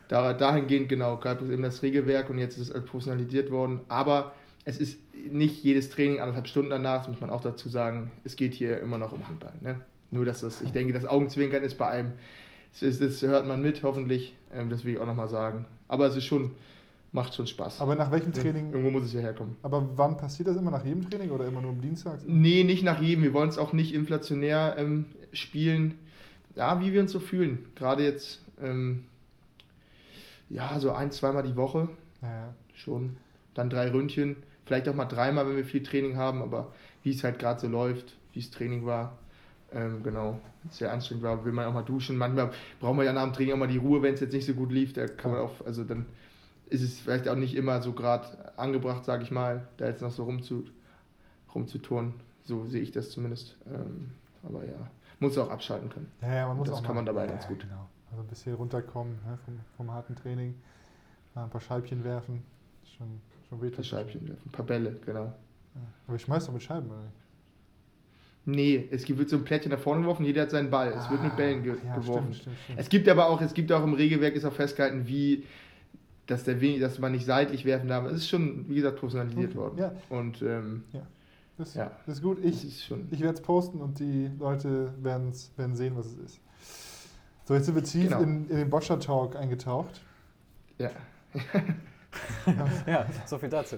[0.09, 3.81] Da, dahingehend, genau, gab es eben das Regelwerk und jetzt ist es professionalisiert worden.
[3.89, 4.33] Aber
[4.65, 4.99] es ist
[5.31, 8.11] nicht jedes Training anderthalb Stunden danach, das muss man auch dazu sagen.
[8.25, 9.53] Es geht hier immer noch um Handball.
[9.61, 9.81] Ne?
[10.11, 12.13] Nur, dass das, ich denke, das Augenzwinkern ist bei einem,
[12.81, 14.35] das, das hört man mit, hoffentlich.
[14.55, 15.67] Ähm, das will ich auch nochmal sagen.
[15.89, 16.53] Aber es ist schon,
[17.13, 17.81] macht schon Spaß.
[17.81, 19.57] Aber nach welchem Training, Irgendwo muss es ja herkommen.
[19.63, 20.71] aber wann passiert das immer?
[20.71, 22.21] Nach jedem Training oder immer nur am Dienstag?
[22.27, 23.25] Nee, nicht nach jedem.
[23.25, 25.99] Wir wollen es auch nicht inflationär ähm, spielen.
[26.57, 27.67] Ja, wie wir uns so fühlen.
[27.75, 29.05] Gerade jetzt, ähm,
[30.49, 31.89] ja, so ein, zweimal die Woche
[32.23, 33.17] Ja, schon.
[33.55, 34.37] Dann drei Ründchen.
[34.65, 36.73] Vielleicht auch mal dreimal, wenn wir viel Training haben, aber
[37.05, 39.19] wie es halt gerade so läuft, wie es Training war.
[39.73, 40.41] Ähm, genau,
[40.71, 42.17] sehr anstrengend war, will man auch mal duschen.
[42.17, 42.51] Manchmal
[42.81, 44.55] brauchen wir ja nach dem Training auch mal die Ruhe, wenn es jetzt nicht so
[44.55, 44.93] gut lief.
[44.93, 46.07] Da kann man auch, also dann
[46.69, 48.27] ist es vielleicht auch nicht immer so gerade
[48.59, 50.65] angebracht, sage ich mal, da jetzt noch so rumzu,
[51.55, 52.15] rumzuturnen.
[52.45, 53.57] So sehe ich das zumindest.
[53.67, 54.91] Ähm, aber ja,
[55.21, 56.11] muss auch abschalten können.
[56.23, 57.61] ja, ja man muss Das auch kann man dabei ja, ganz gut.
[57.61, 57.89] Genau.
[58.11, 60.55] Also ein bisschen runterkommen ne, vom, vom harten Training,
[61.35, 62.43] mal ein paar Scheibchen werfen.
[62.97, 65.25] Schon, schon Ein paar Scheibchen werfen, ein paar Bälle, genau.
[65.25, 65.33] Ja.
[66.07, 67.13] Aber ich schmeiß doch mit Scheiben, oder nicht?
[68.49, 70.93] Nee, es wird so ein Plättchen nach vorne geworfen, jeder hat seinen Ball.
[70.97, 72.33] Es wird mit Bällen ge Ah, ja, geworfen.
[72.33, 72.79] Stimmt, stimmt, stimmt.
[72.79, 75.45] Es gibt aber auch, es gibt auch im Regelwerk ist auch festgehalten, wie
[76.27, 78.05] dass der wenig, dass man nicht seitlich werfen darf.
[78.07, 79.79] Es ist schon, wie gesagt, professionalisiert Okay, worden.
[79.79, 79.93] ja.
[80.11, 80.85] Und ähm,
[81.59, 81.91] Das, ja.
[82.07, 82.39] das ist gut.
[82.45, 82.65] Ich,
[83.11, 86.41] ich werde es posten und die Leute werden sehen, was es ist.
[87.45, 88.21] So, jetzt sind wir tief Genau.
[88.21, 90.03] in, in den Boccia Talk eingetaucht.
[90.79, 90.91] Ja.
[92.87, 93.77] Ja, so viel dazu.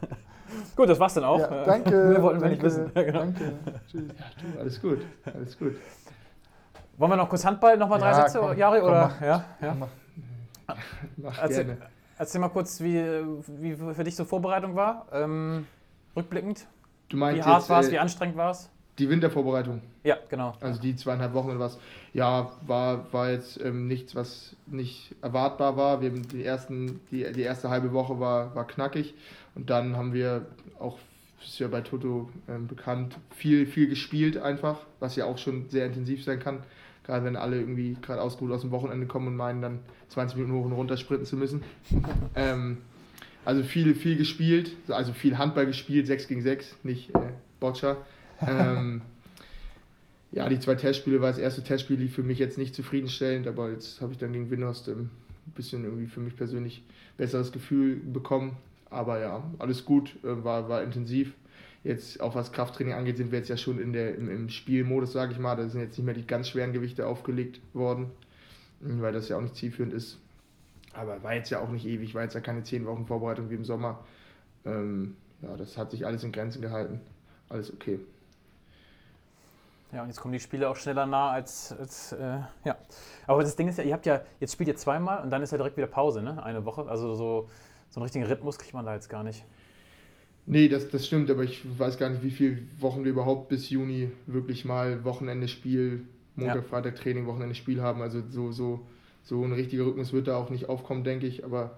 [0.76, 1.40] Gut, das war's dann auch.
[1.40, 1.90] Ja, danke.
[2.10, 2.92] Mehr wollten wir danke, nicht wissen.
[2.94, 3.18] Ja, genau.
[3.20, 3.52] Danke.
[3.90, 4.02] Tschüss.
[4.06, 5.74] Du, alles gut, alles gut.
[6.96, 8.78] Wollen wir noch kurz Handball, nochmal drei Ja, Sätze, komm, Jari?
[8.80, 9.08] komm, oder?
[9.08, 9.20] mach.
[9.20, 9.74] ja, ja.
[9.74, 9.88] Mach.
[11.16, 11.80] Mach Erzähl, gerne.
[12.18, 13.02] erzähl mal kurz, wie,
[13.48, 15.06] wie für dich so Vorbereitung war.
[15.12, 15.66] Ähm,
[16.14, 16.66] rückblickend.
[17.08, 18.70] Du Wie meinst hart jetzt war es, äh, wie anstrengend war es?
[18.98, 20.54] die Wintervorbereitung, Ja, genau.
[20.60, 21.78] also die zweieinhalb Wochen oder was.
[22.14, 26.00] Ja, war, war jetzt ähm, nichts, was nicht erwartbar war.
[26.00, 29.14] Wir haben die ersten, die, die erste halbe Woche war, war knackig
[29.54, 30.46] und dann haben wir
[30.78, 30.98] auch
[31.44, 35.86] ist ja bei Toto ähm, bekannt, viel, viel gespielt einfach, was ja auch schon sehr
[35.86, 36.62] intensiv sein kann.
[37.04, 39.78] Gerade wenn alle irgendwie gerade ausgeruht aus dem Wochenende kommen und meinen, dann
[40.08, 41.62] 20 Minuten hoch und runter sprinten zu müssen.
[42.34, 42.78] ähm,
[43.46, 47.96] also viel, viel gespielt, also viel Handball gespielt, 6 gegen 6, nicht äh, Boccia.
[48.46, 49.00] Ähm,
[50.30, 53.70] ja, die zwei Testspiele war das erste Testspiel, lief für mich jetzt nicht zufriedenstellend, aber
[53.70, 55.08] jetzt habe ich dann gegen Winhorst ähm,
[55.46, 56.82] ein bisschen irgendwie für mich persönlich
[57.16, 58.58] besseres Gefühl bekommen.
[58.90, 61.32] Aber ja, alles gut, äh, war, war intensiv.
[61.82, 65.12] Jetzt auch was Krafttraining angeht, sind wir jetzt ja schon in der, im, im Spielmodus,
[65.12, 65.56] sage ich mal.
[65.56, 68.10] Da sind jetzt nicht mehr die ganz schweren Gewichte aufgelegt worden,
[68.80, 70.18] weil das ja auch nicht zielführend ist.
[70.96, 73.54] Aber war jetzt ja auch nicht ewig, war jetzt ja keine zehn Wochen Vorbereitung wie
[73.54, 74.04] im Sommer.
[74.64, 77.00] Ähm, ja, das hat sich alles in Grenzen gehalten.
[77.48, 78.00] Alles okay.
[79.92, 82.76] Ja, und jetzt kommen die Spiele auch schneller nah als, als äh, ja.
[83.26, 85.52] Aber das Ding ist ja, ihr habt ja, jetzt spielt ihr zweimal und dann ist
[85.52, 86.42] ja direkt wieder Pause, ne?
[86.42, 86.88] Eine Woche.
[86.88, 87.48] Also so,
[87.90, 89.44] so einen richtigen Rhythmus kriegt man da jetzt gar nicht.
[90.46, 93.68] Nee, das, das stimmt, aber ich weiß gar nicht, wie viele Wochen wir überhaupt bis
[93.70, 96.62] Juni wirklich mal Wochenende Spiel, Montag, Ja.
[96.62, 98.00] Freitag Training, Wochenende Spiel haben.
[98.02, 98.86] Also so, so,
[99.26, 101.44] so ein richtiger Rhythmus wird da auch nicht aufkommen, denke ich.
[101.44, 101.76] Aber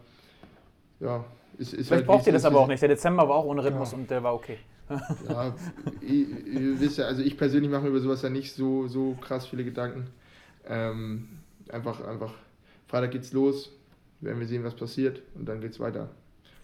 [1.01, 1.25] ja,
[1.59, 2.47] ist, ist Vielleicht wie braucht es ihr das ist.
[2.47, 2.81] aber auch nicht.
[2.81, 3.99] Der Dezember war auch ohne Rhythmus Ja.
[3.99, 4.59] und der war okay.
[5.29, 5.55] Ja,
[6.01, 9.17] ihr, ihr wisst ja, also ich persönlich mache mir über sowas ja nicht so, so
[9.21, 10.07] krass viele Gedanken.
[10.67, 11.29] Ähm,
[11.71, 12.33] einfach, einfach,
[12.87, 13.71] Freitag geht's los,
[14.21, 16.09] werden wir sehen, was passiert und dann geht's weiter.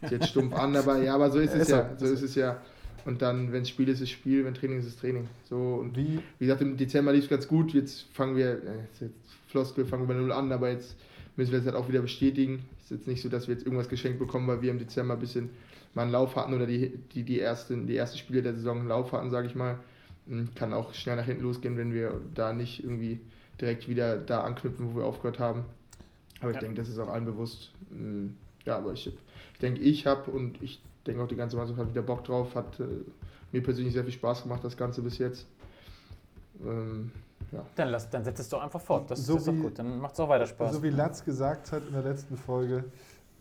[0.01, 2.07] Ist jetzt stumpf an, aber ja, aber so ist es Ist ja, so.
[2.07, 2.61] so ist es ja.
[3.05, 5.29] Und dann, wenn Spiel ist, ist Spiel, wenn Training ist, ist Training.
[5.49, 7.75] So und Wie, wie gesagt, im Dezember lief es ganz gut.
[7.75, 9.13] Jetzt fangen wir, äh, jetzt
[9.55, 10.97] Floskel, fangen wir bei Null an, aber jetzt
[11.37, 12.65] müssen wir es halt auch wieder bestätigen.
[12.79, 15.15] Es ist jetzt nicht so, dass wir jetzt irgendwas geschenkt bekommen, weil wir im Dezember
[15.15, 15.51] ein bisschen
[15.95, 18.89] mal einen Lauf hatten oder die, die, die, ersten, die ersten Spiele der Saison einen
[18.89, 19.79] Lauf hatten, sage ich mal.
[20.27, 23.21] Hm, Kann auch schnell nach hinten losgehen, wenn wir da nicht irgendwie
[23.61, 25.65] direkt wieder da anknüpfen, wo wir aufgehört haben.
[26.41, 26.61] Aber ich Ja.
[26.63, 27.71] denke, das ist auch allen bewusst.
[27.91, 28.35] Hm,
[28.65, 31.91] Ja, aber ich, ich denke, ich habe und ich denke auch die ganze Mannschaft hat
[31.91, 32.87] wieder Bock drauf, hat äh,
[33.53, 35.47] mir persönlich sehr viel Spaß gemacht, das Ganze bis jetzt.
[36.67, 37.13] Ähm,
[37.55, 37.65] ja.
[37.75, 39.11] Dann, lass, dann setzt es doch einfach fort.
[39.11, 39.79] Das, So ist doch gut.
[39.79, 40.75] Dann macht es auch weiter Spaß.
[40.75, 42.85] so wie Latz gesagt hat in der letzten Folge,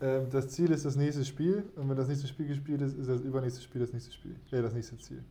[0.00, 3.08] ähm, das Ziel ist das nächste Spiel und wenn das nächste Spiel gespielt ist, ist
[3.08, 4.36] das übernächste Spiel das nächste Spiel.
[4.50, 5.22] Ja, das nächste Ziel.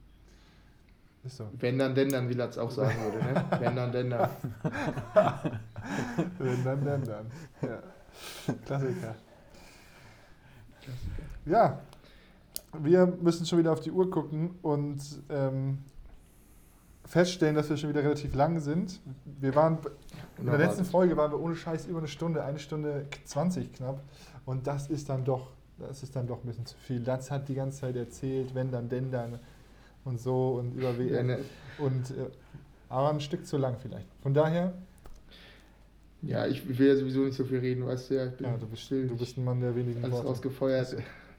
[1.23, 1.45] Ist so.
[1.53, 3.17] Wenn dann, denn dann, wie Latz auch sagen würde.
[3.25, 3.45] Ne?
[3.59, 4.29] Wenn dann, denn dann.
[6.37, 7.31] Wenn dann, dann, dann.
[7.61, 7.79] Ja.
[8.65, 9.15] Klassiker.
[11.45, 11.79] Ja,
[12.77, 15.79] wir müssen schon wieder auf die Uhr gucken und ähm,
[17.13, 18.99] feststellen, dass wir schon wieder relativ lang sind.
[19.39, 19.77] Wir waren
[20.39, 24.01] in der letzten Folge waren wir ohne Scheiß über eine Stunde, eine Stunde 20 knapp.
[24.45, 27.03] Und das ist dann doch, das ist dann doch ein bisschen zu viel.
[27.03, 29.37] Latz hat die ganze Zeit erzählt, wenn dann, denn dann
[30.05, 31.27] und so und über Ja, WM.
[31.27, 31.37] ne,
[31.77, 32.25] Und äh,
[32.89, 34.07] aber ein Stück zu lang vielleicht.
[34.23, 34.73] Von daher,
[36.23, 38.23] ja, ich will ja sowieso nicht so viel reden, weißt du ja.
[38.39, 39.07] Ja, du bist, still.
[39.07, 40.27] du bist ein Mann der wenigen alles Worte.
[40.29, 40.95] rausgefeuert.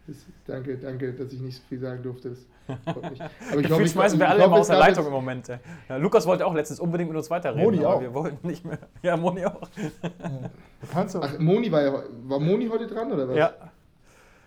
[0.06, 2.30] Das, danke, danke, dass ich nicht so viel sagen durfte.
[2.66, 3.20] Das freut mich.
[3.22, 5.48] Aber ich ich- schmeißen wir alle immer aus der Leitung im Moment.
[5.88, 7.64] Ja, Lukas wollte auch letztens unbedingt mit uns weiterreden.
[7.64, 8.00] Moni aber auch.
[8.02, 8.78] Wir wollten nicht mehr.
[9.02, 9.68] Ja, Moni auch.
[9.78, 13.36] Du kannst doch, Ach, Moni war ja, war Moni heute dran oder was?
[13.36, 13.54] Ja.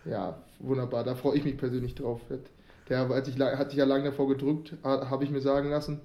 [0.05, 1.03] Ja, wunderbar.
[1.03, 2.21] Da freue ich mich persönlich drauf.
[2.87, 5.99] Der hat sich, hat sich ja lange davor gedrückt, ha- habe ich mir sagen lassen.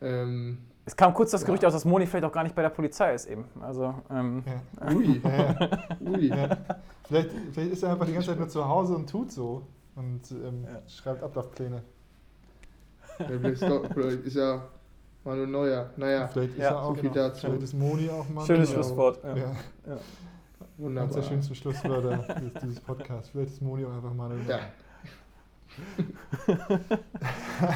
[0.00, 0.58] Ähm,
[0.88, 1.66] Es kam kurz das Gerücht Ja.
[1.68, 3.44] aus, dass Moni vielleicht auch gar nicht bei der Polizei ist eben.
[3.60, 5.68] Also, ähm, ja, ui, ja, ja.
[6.00, 6.28] ui.
[6.28, 6.56] Ja.
[7.06, 9.66] Vielleicht, vielleicht ist er einfach die ganze Zeit nur zu Hause und tut so
[9.96, 10.80] und ähm, Ja.
[10.88, 11.82] schreibt Ablaufpläne.
[13.18, 13.62] Vielleicht
[14.24, 14.62] ist ja
[15.24, 15.90] Manuel Neuer.
[15.98, 16.94] Naja, Vielleicht ist Ja, er auch.
[16.96, 17.46] so viel dazu.
[17.48, 18.46] Vielleicht ist Moni auch mal.
[18.46, 18.82] schönes Genau.
[18.82, 19.22] Schlusswort.
[19.24, 19.36] Ja.
[19.36, 20.00] Ja, eines
[20.78, 21.14] wunderbar.
[21.16, 23.28] der schönsten Schlusswörter dieses, dieses Podcasts.
[23.28, 24.30] Vielleicht ist Moni auch einfach mal.
[24.32, 24.58] eine- Ja.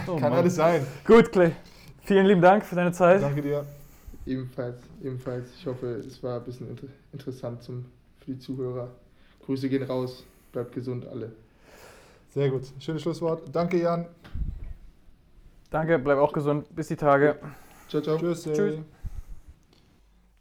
[0.07, 0.33] Oh Kann Mann.
[0.33, 0.87] alles sein.
[1.07, 1.53] Gut, Clay.
[2.03, 3.23] Vielen lieben Dank für deine Zeit.
[3.23, 3.65] Danke dir.
[4.27, 5.49] Ebenfalls, ebenfalls.
[5.59, 7.85] Ich hoffe, es war ein bisschen inter interessant zum,
[8.21, 8.89] für die Zuhörer.
[9.45, 10.25] Grüße gehen raus.
[10.53, 11.33] Bleibt gesund alle.
[12.31, 12.63] Sehr gut.
[12.79, 13.43] Schönes Schlusswort.
[13.53, 14.07] Danke, Jan.
[15.71, 16.67] Danke, bleib auch gesund.
[16.75, 17.39] Bis die Tage.
[17.89, 18.17] Ciao, ciao.
[18.19, 18.45] Tschüss.
[18.45, 18.79] Tschüss.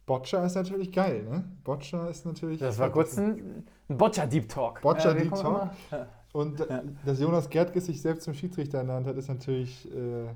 [0.05, 1.43] Boccia ist natürlich geil, ne?
[1.64, 2.59] Boccia ist natürlich.
[2.59, 4.82] Das war kurz ein, ein Boccia-Deep Talk.
[4.82, 5.70] Boccia wir Deep kommen Talk.
[5.91, 6.07] Ja.
[6.34, 6.84] Und Ja.
[7.05, 10.28] dass Jonas Gerdges sich selbst zum Schiedsrichter ernannt hat, ist natürlich äh,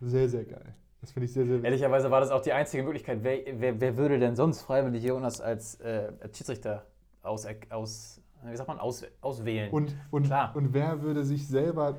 [0.00, 0.74] sehr, sehr geil.
[1.00, 1.64] Das finde ich sehr, sehr wichtig.
[1.66, 3.22] Ehrlicherweise war das auch die einzige Möglichkeit.
[3.22, 6.86] Wer, wer, wer würde denn sonst freiwillig Jonas als, äh, als Schiedsrichter
[7.22, 9.70] aus, aus, wie sagt man, aus, auswählen?
[9.70, 10.54] Und, und, Klar.
[10.54, 11.96] und wer würde sich selber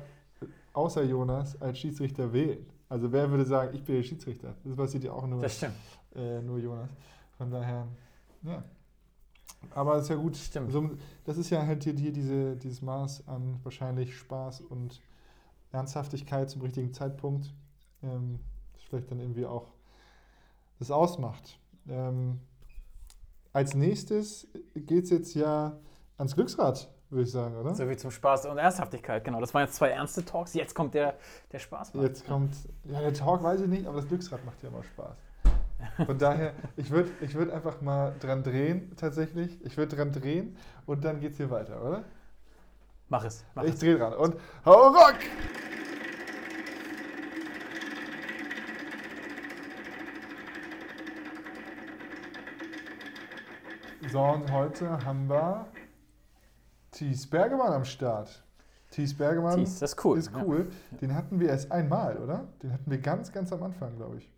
[0.72, 2.64] außer Jonas als Schiedsrichter wählen?
[2.88, 4.54] Also wer würde sagen, ich bin der Schiedsrichter?
[4.64, 5.74] Das passiert ja auch nur, das stimmt.
[6.14, 6.90] äh, nur Jonas.
[7.38, 7.88] Von daher,
[8.42, 8.62] ja.
[9.74, 10.36] Aber ist ja gut.
[10.36, 10.72] Stimmt.
[10.72, 10.90] So,
[11.24, 15.00] das ist ja halt hier, hier diese, dieses Maß an wahrscheinlich Spaß und
[15.70, 17.54] Ernsthaftigkeit zum richtigen Zeitpunkt,
[18.02, 18.38] ähm,
[18.88, 19.68] vielleicht dann irgendwie auch
[20.78, 21.58] das ausmacht.
[21.88, 22.40] Ähm,
[23.52, 25.78] als nächstes geht es jetzt ja
[26.18, 27.74] ans Glücksrad, würde ich sagen, oder?
[27.74, 29.40] So wie zum Spaß und Ernsthaftigkeit, genau.
[29.40, 30.54] Das waren jetzt zwei ernste Talks.
[30.54, 31.14] Jetzt kommt der,
[31.50, 31.92] der Spaß.
[31.94, 35.16] Jetzt kommt, ja, der Talk weiß ich nicht, aber das Glücksrad macht ja immer Spaß.
[36.06, 39.64] Von daher, ich würde ich würd einfach mal dran drehen, tatsächlich.
[39.64, 42.04] Ich würde dran drehen und dann geht's hier weiter, oder?
[43.08, 43.44] Mach es.
[43.54, 43.80] Mach ich es.
[43.80, 45.16] drehe dran und hau rock!
[54.12, 55.64] So, und heute haben wir
[56.90, 58.44] Thies Bergemann am Start.
[58.90, 60.18] Thies Bergemann Tease, das ist cool.
[60.18, 60.42] ist Ja.
[60.44, 60.70] cool.
[61.00, 62.46] Den hatten wir erst einmal, oder?
[62.62, 64.30] Den hatten wir ganz, ganz am Anfang, glaube ich.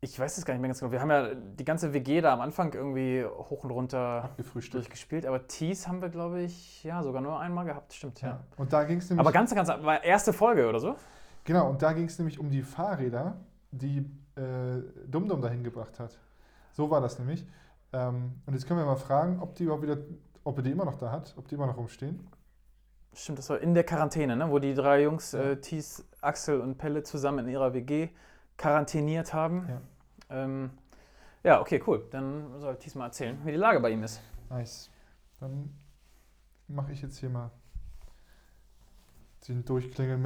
[0.00, 0.90] Ich weiß es gar nicht mehr ganz genau.
[0.90, 5.46] Wir haben ja die ganze WG da am Anfang irgendwie hoch und runter durchgespielt, aber
[5.46, 7.92] Tease haben wir, glaube ich, ja, sogar nur einmal gehabt.
[7.92, 8.28] Stimmt, ja.
[8.28, 8.40] Ja.
[8.56, 9.20] Und da ging es nämlich.
[9.20, 10.96] Aber ganz, ganz, war erste Folge oder so?
[11.44, 13.36] Genau, und da ging es nämlich um die Fahrräder,
[13.70, 13.98] die
[14.34, 16.18] äh, Dumdum dahin gebracht hat.
[16.72, 17.46] So war das nämlich.
[17.92, 19.98] Ähm, und jetzt können wir mal fragen, ob die überhaupt wieder,
[20.44, 22.26] ob er die immer noch da hat, ob die immer noch rumstehen.
[23.14, 24.50] Stimmt, das war in der Quarantäne, ne?
[24.50, 28.08] wo die drei Jungs, äh, Thies, Axel und Pelle, zusammen in ihrer WG
[28.56, 29.68] quarantäniert haben.
[29.68, 30.44] Ja.
[30.44, 30.70] Ähm,
[31.44, 32.06] ja, okay, cool.
[32.10, 34.20] Dann soll Thies mal erzählen, wie die Lage bei ihm ist.
[34.48, 34.90] Nice.
[35.40, 35.74] Dann
[36.68, 37.50] mache ich jetzt hier mal
[39.48, 40.22] den durchklingeln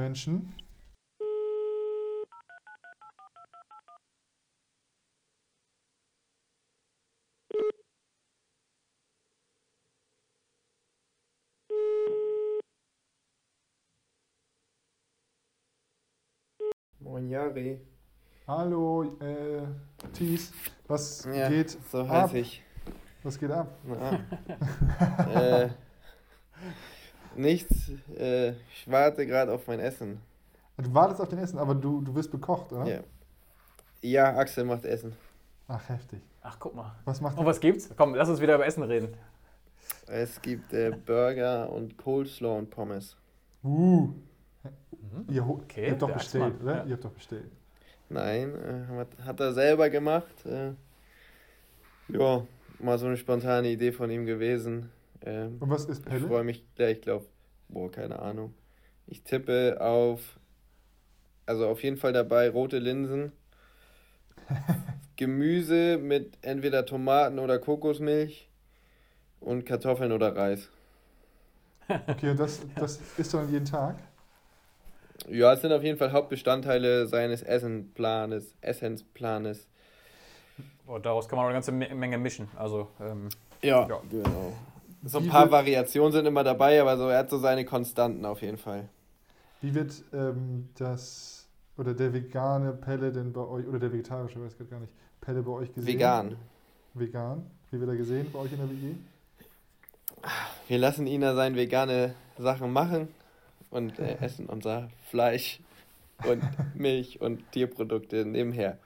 [17.17, 17.81] Moin Jari.
[18.47, 19.63] Hallo, äh,
[20.13, 20.53] Thies,
[20.87, 22.09] was Ja, geht so ab?
[22.09, 22.61] heiß ich.
[23.23, 23.75] Was geht ab?
[23.87, 24.19] Na,
[25.33, 25.69] äh,
[27.35, 27.89] nichts.
[28.15, 30.21] Äh, ich warte gerade auf mein Essen.
[30.77, 32.85] Du wartest auf den Essen, aber du, du wirst bekocht, oder?
[32.85, 32.99] Ja.
[34.01, 35.15] Ja, Axel macht Essen.
[35.67, 36.21] Ach, heftig.
[36.43, 36.93] Ach, guck mal.
[37.05, 37.89] Was macht Und was gibt's?
[37.97, 39.15] Komm, lass uns wieder über Essen reden.
[40.05, 43.17] Es gibt äh, Burger und Coleslaw und Pommes.
[43.63, 44.13] Uh.
[45.27, 45.47] Ihr, Mhm.
[45.47, 46.83] Okay, ihr habt doch bestellt, oder?
[46.83, 46.85] ja.
[46.85, 47.51] Ihr habt doch bestellt.
[48.09, 50.45] Nein, äh, hat, er selber gemacht.
[50.45, 50.73] Äh,
[52.07, 52.45] ja,
[52.79, 54.91] mal so eine spontane Idee von ihm gewesen.
[55.21, 56.25] Ähm, Und was ist ich Pelle?
[56.25, 57.25] freue mich gleich, ich glaube,
[57.69, 58.53] boah, keine Ahnung.
[59.07, 60.39] Ich tippe auf,
[61.47, 63.31] also auf jeden Fall dabei rote Linsen,
[65.17, 68.49] Gemüse mit entweder Tomaten oder Kokosmilch
[69.41, 70.69] und Kartoffeln oder Reis.
[72.07, 73.97] Okay, und das, das isst du dann jeden Tag?
[75.29, 79.67] Ja, es sind auf jeden Fall Hauptbestandteile seines Essenplanes, Essensplanes.
[80.87, 82.47] Oh, daraus kann man auch eine ganze Me- Menge mischen.
[82.55, 83.29] Also, ähm,
[83.61, 84.01] Ja, Ja.
[84.09, 84.53] genau.
[85.03, 87.65] So ein Wie paar wird- Variationen sind immer dabei, aber so er hat so seine
[87.65, 88.87] Konstanten auf jeden Fall.
[89.61, 91.47] Wie wird ähm, das,
[91.77, 95.41] oder der vegane Pelle denn bei euch, oder der vegetarische, weiß ich gar nicht, Pelle
[95.41, 95.93] bei euch gesehen?
[95.93, 96.35] Vegan.
[96.93, 97.49] Vegan.
[97.71, 98.95] Wie wird er gesehen bei euch in der WG?
[100.67, 103.07] Wir lassen ihn da seine vegane Sachen machen
[103.69, 105.59] und äh, essen unser Fleisch
[106.25, 106.43] und
[106.75, 108.77] Milch und Tierprodukte nebenher.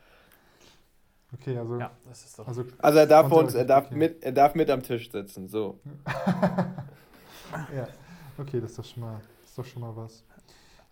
[1.33, 2.47] Okay, also, ja, das ist doch.
[2.47, 3.95] also Also er darf uns, er darf okay.
[3.95, 5.47] mit, er darf mit am Tisch sitzen.
[5.47, 5.79] So.
[7.75, 7.87] ja,
[8.37, 10.23] okay, das ist doch schon mal, das ist doch schon mal was.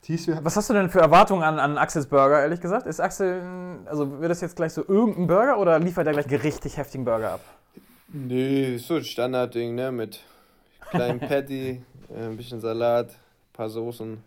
[0.01, 2.87] Thies, Was hast du denn für Erwartungen an, an Axels Burger, ehrlich gesagt?
[2.87, 3.41] Ist Axel,
[3.85, 7.03] also wird das jetzt gleich so irgendein Burger oder liefert er gleich einen richtig heftigen
[7.03, 7.41] Burger ab?
[8.07, 9.91] Nee, ist so ein Standardding, ne?
[9.91, 10.21] Mit
[10.89, 11.83] kleinem Patty,
[12.15, 13.13] äh, ein bisschen Salat,
[13.59, 14.23] paar Soßen.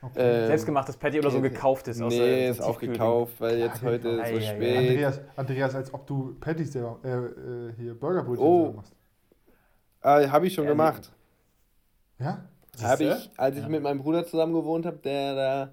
[0.00, 0.12] okay.
[0.42, 2.00] Ähm, Selbstgemachtes Patty oder so gekauftes?
[2.00, 4.28] aus Nee, der- ist auch gekauft, weil jetzt Ja, heute gekauft.
[4.30, 4.40] so ei.
[4.40, 4.76] spät.
[4.78, 8.72] Andreas, Andreas, als ob du Patties selber, äh, äh, hier Burgerbrötchen Oh.
[8.76, 8.92] machst.
[10.00, 11.10] Ah, habe ich schon Ja, gemacht.
[12.20, 12.44] Ja?
[12.80, 13.68] Habe ich, als ich Ja.
[13.68, 15.70] mit meinem Bruder zusammen gewohnt habe, der da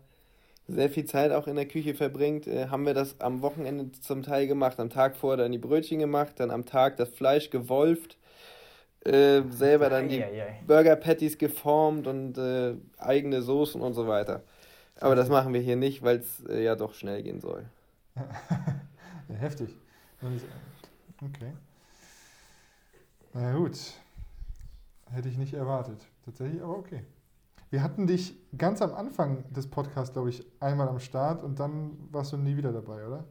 [0.68, 4.22] sehr viel Zeit auch in der Küche verbringt, äh, haben wir das am Wochenende zum
[4.24, 4.80] Teil gemacht.
[4.80, 8.18] Am Tag vorher dann die Brötchen gemacht, dann am Tag das Fleisch gewolft,
[9.06, 10.24] äh, selber dann die.
[10.68, 14.43] Burger Patties geformt und äh, eigene Soßen und so weiter.
[15.00, 17.66] Aber das machen wir hier nicht, weil es äh, ja doch schnell gehen soll.
[18.16, 19.70] ja heftig.
[20.36, 20.45] Ist-
[21.22, 21.52] Okay.
[23.34, 23.78] Na gut.
[25.12, 26.00] Hätte ich nicht erwartet.
[26.26, 27.04] Tatsächlich, aber okay.
[27.72, 31.91] Wir hatten dich ganz am Anfang des Podcasts, glaube ich, einmal am Start und dann
[32.12, 33.26] warst du nie wieder dabei, oder?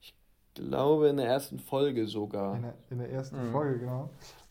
[0.00, 0.14] Ich
[0.54, 2.56] glaube in der ersten Folge sogar.
[2.56, 3.52] In der, in der ersten Mhm.
[3.52, 4.10] Folge, genau.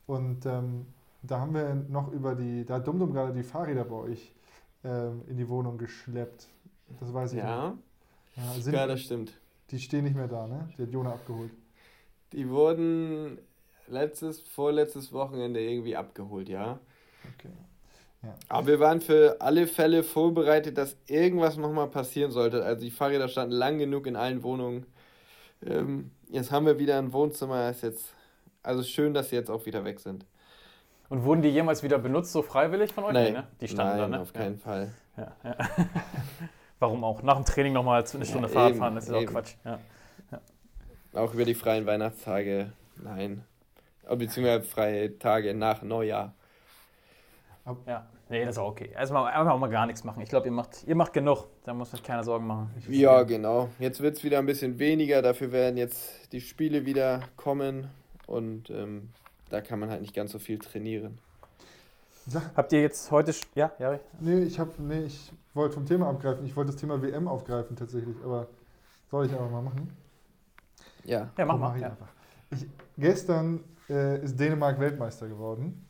[0.09, 0.87] Und ähm,
[1.21, 4.33] da haben wir noch über die, da hat Dumdum gerade die Fahrräder bei euch
[4.83, 6.47] ähm, in die Wohnung geschleppt.
[6.99, 7.77] Das weiß ich Ja, noch.
[8.35, 9.33] Ja, sind, ja, das stimmt.
[9.69, 10.67] die stehen nicht mehr da, ne?
[10.77, 11.51] Die hat Jona abgeholt.
[12.33, 13.37] Die wurden
[13.87, 16.79] letztes, vorletztes Wochenende irgendwie abgeholt, ja.
[17.23, 17.53] Okay.
[18.49, 22.63] Aber wir waren für alle Fälle vorbereitet, dass irgendwas nochmal passieren sollte.
[22.63, 24.85] Also die Fahrräder standen lang genug in allen Wohnungen.
[25.65, 27.69] Ähm, jetzt haben wir wieder ein Wohnzimmer.
[27.69, 28.13] Ist jetzt
[28.63, 30.25] also schön, dass sie jetzt auch wieder weg sind.
[31.09, 33.13] Und wurden die jemals wieder benutzt, so freiwillig von euch?
[33.13, 33.47] Nein, Nee, ne?
[33.61, 34.21] Die standen Nein, da, ne?
[34.21, 34.91] auf keinen Fall.
[35.17, 35.57] Ja, ja.
[36.79, 37.23] Warum auch?
[37.23, 39.31] Nach dem Training nochmal eine Stunde Ja, Fahrrad eben, fahren, das ist auch eben.
[39.31, 39.55] Quatsch.
[39.65, 39.79] Ja.
[41.13, 42.71] Auch über die freien Weihnachtstage.
[43.03, 43.43] Nein.
[44.07, 46.33] Oh, Beziehungsweise freie Tage nach Neujahr.
[47.87, 48.05] ja.
[48.31, 48.91] Nee, das ist auch okay.
[48.93, 50.21] Erstmal einfach auch mal gar nichts machen.
[50.21, 51.47] Ich glaube, ihr macht, ihr macht genug.
[51.63, 52.69] Da muss sich keiner Sorgen machen.
[52.87, 53.69] Ja, genau.
[53.79, 55.23] Jetzt wird es wieder ein bisschen weniger.
[55.23, 57.89] Dafür werden jetzt die Spiele wieder kommen.
[58.29, 59.09] Und ähm,
[59.49, 61.17] da kann man halt nicht ganz so viel trainieren.
[62.55, 63.33] Habt ihr jetzt heute.
[63.55, 63.99] Ja, ja.
[64.19, 66.45] nee, ich hab, nee, ich wollte vom Thema abgreifen.
[66.45, 68.47] Ich wollte das Thema WM aufgreifen tatsächlich, aber
[69.09, 69.97] soll ich aber mal machen?
[71.03, 71.29] Ja.
[71.37, 71.75] Ja, mach Komm, mal.
[71.75, 71.89] ich Ja.
[71.89, 72.09] einfach.
[72.51, 72.67] Ich,
[72.97, 75.85] gestern äh, ist Dänemark Weltmeister geworden.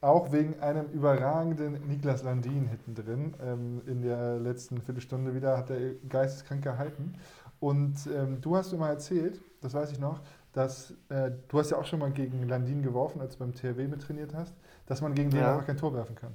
[0.00, 3.34] auch wegen einem überragenden Niklas Landin hinten drin.
[3.42, 7.14] Ähm, in der letzten Viertelstunde wieder hat er geisteskrank gehalten.
[7.60, 10.20] Und ähm, du hast mir mal erzählt, das weiß ich noch,
[10.52, 13.88] dass äh, du hast ja auch schon mal gegen Landin geworfen, als du beim THW
[13.88, 14.54] mit trainiert hast,
[14.86, 15.52] dass man gegen den Ja.
[15.54, 16.34] einfach kein Tor werfen kann.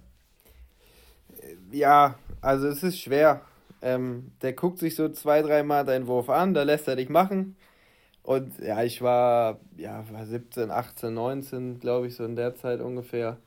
[1.71, 3.41] Ja, also es ist schwer.
[3.81, 7.55] Ähm, der guckt sich so zwei, dreimal deinen Wurf an, da lässt er dich machen.
[8.23, 12.81] Und ja, ich war, ja, war 17, 18, 19, glaube ich, so in der Zeit
[12.81, 13.37] ungefähr.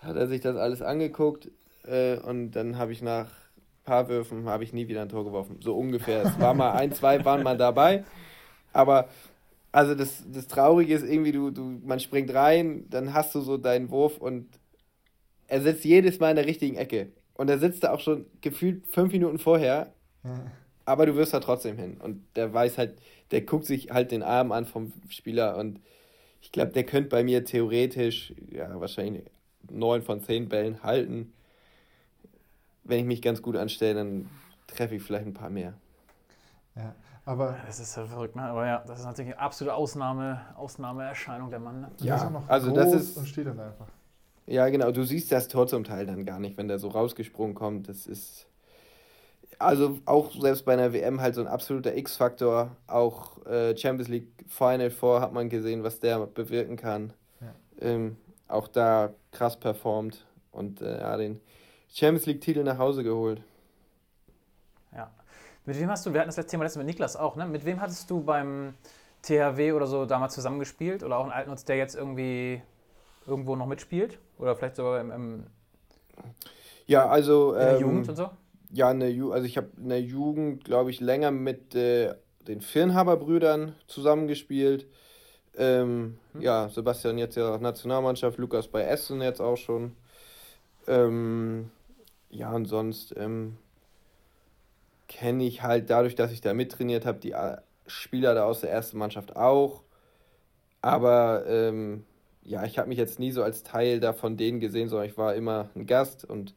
[0.00, 1.48] Hat er sich das alles angeguckt
[1.86, 5.24] äh, und dann habe ich nach ein paar Würfen habe ich nie wieder ein Tor
[5.24, 5.58] geworfen.
[5.60, 6.24] So ungefähr.
[6.24, 8.04] Es war mal ein, zwei waren mal dabei.
[8.72, 9.08] Aber
[9.74, 13.56] also das, das Traurige ist irgendwie, du, du, man springt rein, dann hast du so
[13.56, 14.46] deinen Wurf und
[15.48, 17.08] er sitzt jedes Mal in der richtigen Ecke.
[17.34, 20.52] Und er sitzt da auch schon gefühlt fünf Minuten vorher, Ja.
[20.84, 21.96] aber du wirst da trotzdem hin.
[22.00, 23.00] Und der weiß halt,
[23.32, 25.80] der guckt sich halt den Arm an vom Spieler und
[26.40, 29.24] ich glaube, der könnte bei mir theoretisch, ja, wahrscheinlich
[29.68, 31.32] neun von zehn Bällen halten.
[32.84, 34.30] Wenn ich mich ganz gut anstelle, dann
[34.68, 35.74] treffe ich vielleicht ein paar mehr.
[36.76, 36.94] Ja.
[37.26, 38.42] Aber Das ist ja verrückt, ne?
[38.42, 41.80] Aber ja, das ist natürlich eine absolute Ausnahme, Ausnahmeerscheinung der Mann.
[41.82, 41.90] Ne?
[42.00, 43.86] Ja, noch also groß das ist- und steht dann einfach.
[44.46, 44.90] Ja, genau.
[44.90, 47.88] Du siehst das Tor zum Teil dann gar nicht, wenn der so rausgesprungen kommt.
[47.88, 48.46] Das ist.
[49.58, 52.76] Also auch selbst bei einer WM halt so ein absoluter X-Faktor.
[52.86, 57.12] Auch äh, Champions League Final Four hat man gesehen, was der bewirken kann.
[57.40, 57.54] Ja.
[57.80, 58.16] Ähm,
[58.48, 61.40] auch da krass performt und äh, ja, den
[61.88, 63.40] Champions League-Titel nach Hause geholt.
[65.66, 67.46] Mit wem hast du, wir hatten das letzte Thema letztens mit Niklas auch, ne?
[67.46, 68.74] Mit wem hattest du beim
[69.22, 71.02] THW oder so damals zusammengespielt?
[71.02, 72.62] Oder auch ein Altnutz, der jetzt irgendwie
[73.26, 74.18] irgendwo noch mitspielt?
[74.38, 75.46] Oder vielleicht sogar im, im,
[76.86, 77.54] Ja, also.
[77.54, 78.30] in der ähm, Jugend und so?
[78.72, 82.14] Ja, in der Ju also ich habe in der Jugend, glaube ich, länger mit äh,
[82.46, 84.86] den Firnhaber-Brüdern zusammengespielt.
[85.56, 86.42] Ähm, Hm.
[86.42, 89.92] Ja, Sebastian jetzt ja Nationalmannschaft, Lukas bei Essen jetzt auch schon.
[90.86, 91.70] Ähm,
[92.28, 93.56] ja, und sonst ähm,
[95.14, 98.70] kenne ich halt dadurch, dass ich da mittrainiert habe, die äh, Spieler da aus der
[98.70, 99.82] ersten Mannschaft auch.
[100.82, 102.04] Aber ähm,
[102.42, 105.16] ja, ich habe mich jetzt nie so als Teil da von denen gesehen, sondern ich
[105.16, 106.56] war immer ein Gast und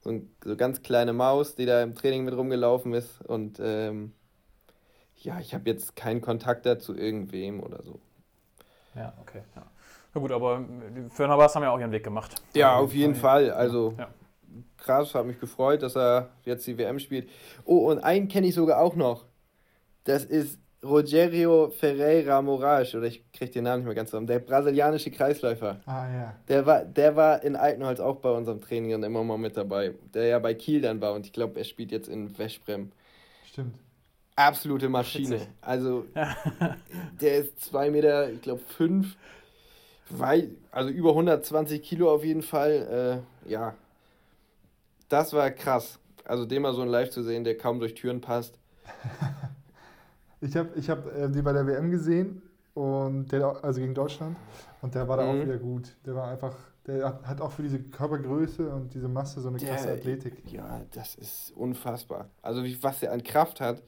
[0.00, 3.22] so eine so ganz kleine Maus, die da im Training mit rumgelaufen ist.
[3.22, 4.12] Und ähm,
[5.16, 7.98] ja, ich habe jetzt keinen Kontakt da zu irgendwem oder so.
[8.94, 9.40] Ja, okay.
[9.56, 9.62] Ja.
[10.12, 10.62] Na gut, aber
[10.94, 12.42] die Fürnhabers haben ja auch ihren Weg gemacht.
[12.52, 13.50] Ja, auf jeden Fall.
[13.50, 14.08] Also Ja.
[14.76, 17.28] Krass, hat mich gefreut, dass er jetzt die WM spielt.
[17.64, 19.24] Oh, und einen kenne ich sogar auch noch.
[20.04, 24.26] Das ist Rogerio Ferreira Moraes, oder ich kriege den Namen nicht mehr ganz zusammen.
[24.26, 25.80] Der brasilianische Kreisläufer.
[25.86, 26.34] Ah ja.
[26.48, 29.94] Der war, der war in Altenholz auch bei unserem Training und immer mal mit dabei.
[30.14, 32.92] Der ja bei Kiel dann war und ich glaube, er spielt jetzt in Veszprem.
[33.46, 33.76] Stimmt.
[34.36, 35.36] Absolute Maschine.
[35.36, 35.48] Witzig.
[35.62, 36.04] Also,
[37.20, 39.16] der ist zwei Meter, ich glaube, fünf.
[40.08, 43.24] Wei also über 120 Kilo auf jeden Fall.
[43.46, 43.74] Äh, ja,
[45.08, 45.98] das war krass.
[46.24, 48.58] Also, den mal so in Live zu sehen, der kaum durch Türen passt.
[50.40, 52.42] Ich habe ich hab, äh, die bei der WM gesehen
[52.74, 54.36] und der, also gegen Deutschland
[54.82, 55.42] und der war da auch Mhm.
[55.42, 55.96] wieder gut.
[56.04, 56.54] Der war einfach,
[56.86, 60.34] der hat, auch für diese Körpergröße und diese Masse so eine krasse Der- Athletik.
[60.52, 62.28] Ja, das ist unfassbar.
[62.42, 63.82] Also, wie, was der an Kraft hat.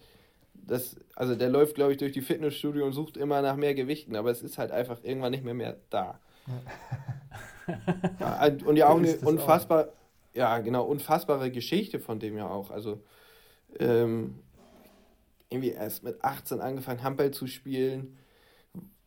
[0.54, 4.14] Das, also, der läuft, glaube ich, durch die Fitnessstudio und sucht immer nach mehr Gewichten,
[4.16, 6.18] aber es ist halt einfach irgendwann nicht mehr, mehr da.
[8.20, 9.88] Ja, und ja auch eine unfassbar,
[10.38, 12.70] ja genau, unfassbare Geschichte von dem ja auch.
[12.70, 13.02] Also
[13.78, 14.38] ähm,
[15.50, 18.16] irgendwie erst mit 18 angefangen, Handball zu spielen,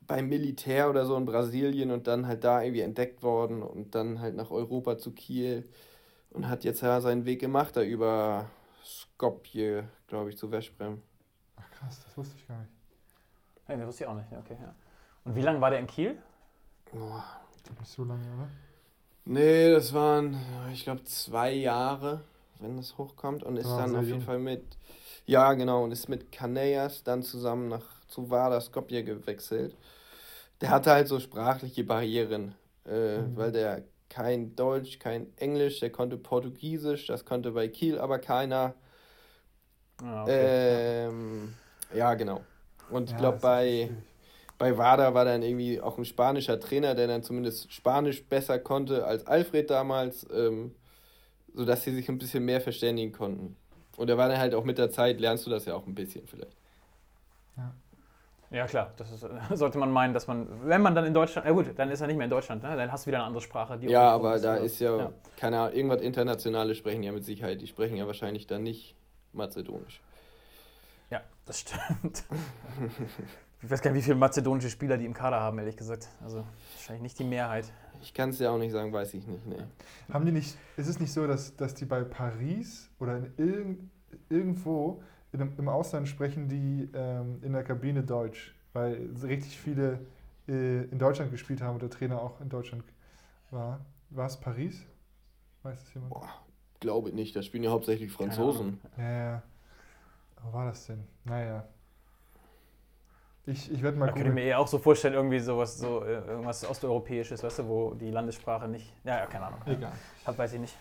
[0.01, 4.19] beim Militär oder so in Brasilien und dann halt da irgendwie entdeckt worden und dann
[4.19, 5.69] halt nach Europa zu Kiel
[6.31, 8.49] und hat jetzt ja seinen Weg gemacht, da über
[8.83, 11.01] Skopje, glaube ich, zu Veszprem.
[11.55, 12.71] Ach krass, das wusste ich gar nicht.
[13.65, 14.27] Hey, das wusste ich auch nicht.
[14.31, 14.75] Okay, ja.
[15.23, 16.17] Und wie lange war der in Kiel?
[16.93, 17.21] Oh.
[17.55, 18.49] Ich glaube nicht so lange, oder?
[19.25, 20.37] Nee, das waren,
[20.73, 22.21] ich glaube, zwei Jahre,
[22.59, 23.43] wenn das hochkommt.
[23.43, 24.21] Und ist Ah, dann auf jeden.
[24.21, 24.63] Fall mit,
[25.25, 29.75] ja genau, und ist mit Kaneyas dann zusammen nach zu Vardar Skopje gewechselt.
[30.61, 32.55] Der hatte halt so sprachliche Barrieren,
[32.85, 33.35] äh, Mhm.
[33.35, 38.75] weil der kein Deutsch, kein Englisch, der konnte Portugiesisch, das konnte bei Kiel aber keiner.
[40.03, 41.55] Ah, Ähm,
[41.93, 42.45] ja, genau.
[42.87, 43.91] Und ich Ja, glaube, bei.
[44.61, 49.05] Bei WADA war dann irgendwie auch ein spanischer Trainer, der dann zumindest Spanisch besser konnte
[49.07, 50.75] als Alfred damals, ähm,
[51.51, 53.55] sodass sie sich ein bisschen mehr verständigen konnten.
[53.97, 55.95] Und er war dann halt auch mit der Zeit, lernst du das ja auch ein
[55.95, 56.55] bisschen vielleicht.
[58.51, 58.93] Ja, klar.
[58.97, 59.25] Das ist,
[59.57, 62.05] sollte man meinen, dass man, wenn man dann in Deutschland, ja gut, dann ist er
[62.05, 62.75] nicht mehr in Deutschland, ne?
[62.75, 63.79] dann hast du wieder eine andere Sprache.
[63.79, 65.13] Die Ja, aber nicht da ist ja, Ja.
[65.37, 67.59] keine Ahnung, irgendwas Internationales sprechen ja mit Sicherheit.
[67.61, 68.93] Die sprechen ja wahrscheinlich dann nicht
[69.33, 70.01] Mazedonisch.
[71.09, 72.25] Ja, das stimmt.
[73.63, 76.09] Ich weiß gar nicht, wie viele mazedonische Spieler die im Kader haben, ehrlich gesagt.
[76.23, 76.43] Also
[76.73, 77.71] wahrscheinlich nicht die Mehrheit.
[78.01, 79.45] Ich kann es ja auch nicht sagen, weiß ich nicht.
[79.45, 79.63] Nee.
[80.11, 83.91] Haben die nicht, ist es nicht so, dass, dass die bei Paris oder in irgend,
[84.29, 88.55] irgendwo in, im Ausland sprechen die ähm, in der Kabine Deutsch?
[88.73, 89.99] Weil richtig viele
[90.47, 92.83] äh, in Deutschland gespielt haben und der Trainer auch in Deutschland
[93.51, 93.85] war.
[94.09, 94.85] War es Paris?
[95.61, 96.13] Weiß es jemand?
[96.13, 96.29] Boah,
[96.79, 97.35] glaube nicht.
[97.35, 98.79] Da spielen ja hauptsächlich Franzosen.
[98.97, 99.43] Ja, ja.
[100.41, 101.03] Wo war das denn?
[101.25, 101.67] Naja.
[103.51, 106.13] Ich, ich werde mal könnte ich mir eher auch so vorstellen, irgendwie sowas, so äh,
[106.27, 108.93] irgendwas Osteuropäisches, weißt du, wo die Landessprache nicht.
[109.03, 109.59] Ja, ja, keine Ahnung.
[109.65, 109.91] Egal.
[110.25, 110.77] Hab, weiß ich nicht.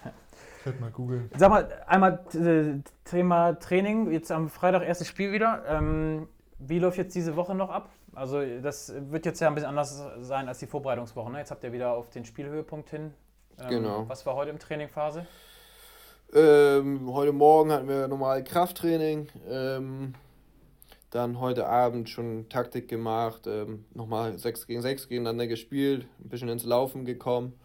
[0.59, 1.31] Ich werde mal googeln.
[1.37, 4.11] Sag mal, einmal äh, Thema Training.
[4.13, 5.63] Jetzt am Freitag erstes Spiel wieder.
[5.67, 7.91] Ähm, wie läuft jetzt diese Woche noch ab?
[8.15, 11.31] Also, das wird jetzt ja ein bisschen anders sein als die Vorbereitungswoche.
[11.31, 11.39] Ne?
[11.39, 13.15] Jetzt habt ihr wieder auf den Spielhöhepunkt hin.
[13.59, 14.09] Ähm, Genau.
[14.09, 15.27] Was war heute im Trainingphase?
[16.33, 19.29] Ähm, heute Morgen hatten wir normal Krafttraining.
[19.49, 20.15] Ähm,
[21.11, 23.47] dann heute Abend schon Taktik gemacht.
[23.47, 26.07] Ähm, nochmal 6 gegen 6 gegeneinander gespielt.
[26.21, 27.59] Ein bisschen ins Laufen gekommen.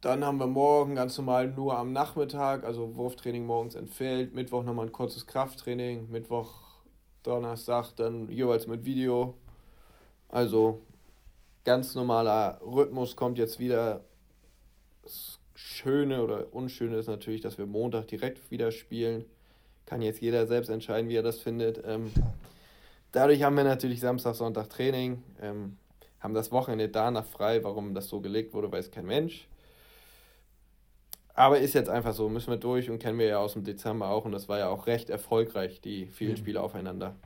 [0.00, 4.34] Dann haben wir morgen ganz normal nur am Nachmittag, also Wurftraining morgens entfällt.
[4.34, 6.10] Mittwoch nochmal ein kurzes Krafttraining.
[6.10, 6.52] Mittwoch,
[7.22, 9.34] Donnerstag dann jeweils mit Video.
[10.28, 10.80] Also
[11.64, 14.04] ganz normaler Rhythmus kommt jetzt wieder.
[15.02, 19.26] Das Schöne oder Unschöne ist natürlich, dass wir Montag direkt wieder spielen.
[19.90, 21.82] Kann jetzt jeder selbst entscheiden, wie er das findet.
[21.84, 22.12] Ähm,
[23.10, 25.76] dadurch haben wir natürlich Samstag, Sonntag Training, ähm,
[26.20, 27.64] haben das Wochenende danach frei.
[27.64, 29.48] Warum das so gelegt wurde, weiß kein Mensch.
[31.34, 34.10] Aber ist jetzt einfach so, müssen wir durch und kennen wir ja aus dem Dezember
[34.10, 34.24] auch.
[34.26, 36.36] Und das war ja auch recht erfolgreich, die vielen Mhm.
[36.36, 37.16] Spiele aufeinander.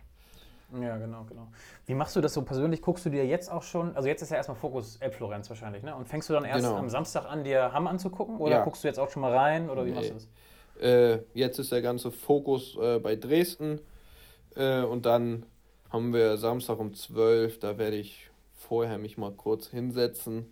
[0.81, 1.49] Ja, genau, genau.
[1.85, 2.81] Wie machst du das so persönlich?
[2.81, 5.95] Guckst du dir jetzt auch schon, also jetzt ist ja erstmal Fokus Elbflorenz wahrscheinlich, ne?
[5.95, 6.79] Und fängst du dann erst Genau.
[6.79, 8.39] am Samstag an, dir Hamm anzugucken?
[8.39, 8.65] Oder Ja.
[8.65, 9.69] guckst du jetzt auch schon mal rein?
[9.69, 9.97] Oder wie Nee.
[9.97, 10.29] machst du das?
[10.81, 13.81] Äh, jetzt ist der ganze Fokus äh, bei Dresden.
[14.57, 15.47] Äh, und dann
[15.91, 17.61] haben wir Samstag um 12.
[17.61, 20.47] Da werde ich vorher mich mal kurz hinsetzen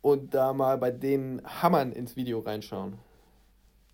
[0.00, 2.98] und da mal bei den Hammern ins Video reinschauen.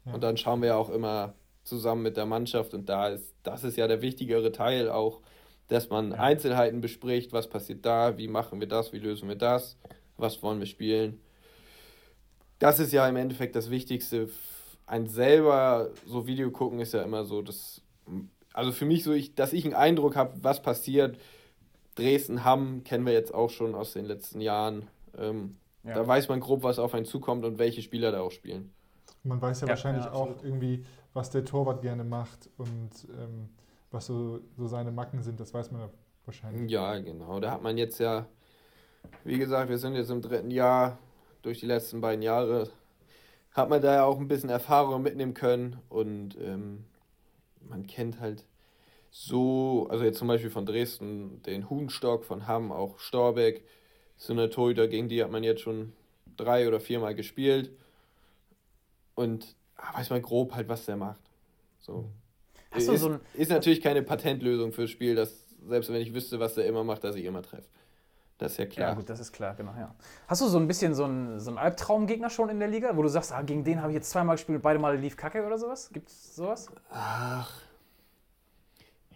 [0.04, 0.14] Ja.
[0.14, 1.34] Und dann schauen wir auch immer
[1.64, 2.74] zusammen mit der Mannschaft.
[2.74, 5.20] Und da ist, das ist ja der wichtigere Teil auch,
[5.68, 6.18] dass man Ja.
[6.18, 7.32] Einzelheiten bespricht.
[7.32, 8.18] Was passiert da?
[8.18, 8.92] Wie machen wir das?
[8.92, 9.76] Wie lösen wir das?
[10.16, 11.20] Was wollen wir spielen?
[12.58, 14.28] Das ist ja im Endeffekt das Wichtigste.
[14.86, 17.82] Ein selber so Video gucken ist ja immer so, dass,
[18.52, 21.18] also für mich so, ich, dass ich einen Eindruck habe, was passiert.
[21.96, 24.88] Dresden, Hamm kennen wir jetzt auch schon aus den letzten Jahren.
[25.16, 25.94] Ähm, Ja.
[25.94, 28.72] Da weiß man grob, was auf einen zukommt und welche Spieler da auch spielen.
[29.22, 33.50] Man weiß ja, Ja, wahrscheinlich ja, auch irgendwie, was der Torwart gerne macht und ähm,
[33.90, 35.40] was so, so seine Macken sind.
[35.40, 35.90] Das weiß man ja
[36.24, 36.70] wahrscheinlich.
[36.70, 37.40] Ja, genau.
[37.40, 38.26] Da hat man jetzt ja,
[39.24, 40.98] wie gesagt, wir sind jetzt im dritten Jahr,
[41.42, 42.70] durch die letzten beiden Jahre,
[43.54, 46.84] hat man da ja auch ein bisschen Erfahrung mitnehmen können und ähm,
[47.68, 48.44] man kennt halt
[49.10, 53.64] so, also jetzt zum Beispiel von Dresden den Huhnstock, von Hamm auch Storbeck,
[54.16, 55.92] so eine Torhüter, gegen die hat man jetzt schon
[56.36, 57.70] drei oder viermal gespielt
[59.14, 61.20] und ah, weiß man grob halt, was der macht.
[61.80, 62.10] So.
[62.70, 66.12] Hast du ist, so ein- ist natürlich keine Patentlösung fürs Spiel, dass selbst wenn ich
[66.14, 67.68] wüsste, was der immer macht, dass ich immer treffe.
[68.38, 68.94] Das ist ja Ja, klar.
[68.94, 69.94] gut, das ist klar, genau, ja.
[70.26, 73.02] Hast du so ein bisschen so einen, so einen Albtraumgegner schon in der Liga, wo
[73.02, 75.44] du sagst, ah, gegen den habe ich jetzt zweimal gespielt und beide Male lief Kacke
[75.46, 75.90] oder sowas?
[75.92, 76.68] Gibt es sowas?
[76.90, 77.50] Ach.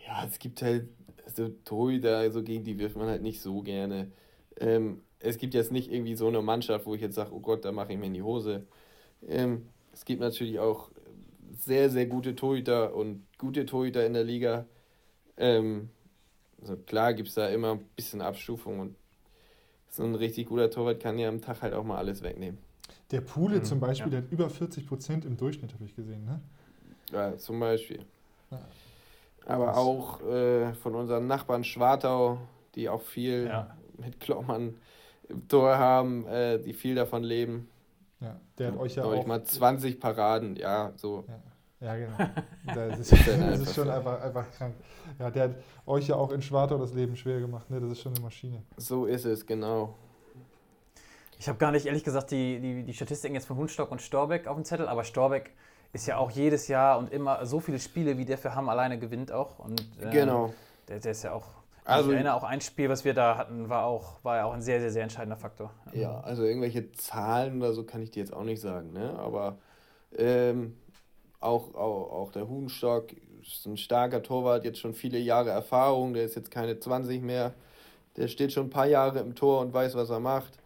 [0.06, 0.88] Ja, es gibt halt
[1.34, 4.10] so Torhüter, so gegen die wirft man halt nicht so gerne.
[4.58, 7.64] Ähm, es gibt jetzt nicht irgendwie so eine Mannschaft, wo ich jetzt sage, oh Gott,
[7.64, 8.66] da mache ich mir in die Hose.
[9.26, 10.90] Ähm, es gibt natürlich auch
[11.58, 14.66] sehr, sehr gute Torhüter und gute Torhüter in der Liga.
[15.38, 15.90] Ähm,
[16.60, 18.96] also klar gibt es da immer ein bisschen Abstufung und
[19.90, 22.58] so ein richtig guter Torwart kann ja am Tag halt auch mal alles wegnehmen.
[23.10, 24.20] Der Pule Mhm, zum Beispiel, ja.
[24.20, 26.24] der hat über 40 Prozent im Durchschnitt, habe ich gesehen.
[26.24, 26.40] Ne?
[27.10, 28.04] Ja, zum Beispiel.
[28.50, 28.60] Ja.
[29.46, 32.38] Aber auch äh, von unseren Nachbarn Schwartau,
[32.74, 33.74] die auch viel Ja.
[33.96, 34.76] mit Kloppmann
[35.28, 37.68] im Tor haben, äh, die viel davon leben.
[38.20, 39.26] Ja, der hat euch ja auch.
[39.26, 41.24] mal 20 Paraden, ja, so.
[41.28, 41.40] Ja,
[41.80, 42.16] genau.
[42.74, 43.90] Das ist, das ist schon so.
[43.90, 44.74] einfach, einfach krank.
[45.18, 45.50] Ja, der hat
[45.86, 47.70] euch ja auch in Schwartau das Leben schwer gemacht.
[47.70, 47.80] Ne?
[47.80, 48.62] Das ist schon eine Maschine.
[48.76, 49.94] So ist es, genau.
[51.38, 54.46] Ich habe gar nicht, ehrlich gesagt, die, die, die Statistiken jetzt von Hundstock und Storbeck
[54.48, 55.52] auf dem Zettel, aber Storbeck
[55.92, 58.98] ist ja auch jedes Jahr und immer so viele Spiele, wie der für Hamm alleine
[58.98, 59.58] gewinnt auch.
[59.58, 60.52] Und, äh, Genau.
[60.88, 61.46] Der, der ist ja auch.
[61.84, 64.52] Also- ich erinnere auch ein Spiel, was wir da hatten, war auch, war ja auch
[64.52, 65.72] ein sehr, sehr, sehr entscheidender Faktor.
[65.94, 69.18] Ja, also irgendwelche Zahlen oder so kann ich dir jetzt auch nicht sagen, ne?
[69.18, 69.56] Aber
[70.14, 70.76] ähm,
[71.40, 76.24] auch, auch, auch der Huhnstock ist ein starker Torwart, jetzt schon viele Jahre Erfahrung, der
[76.24, 77.54] ist jetzt keine 20 mehr.
[78.16, 80.58] Der steht schon ein paar Jahre im Tor und weiß, was er macht.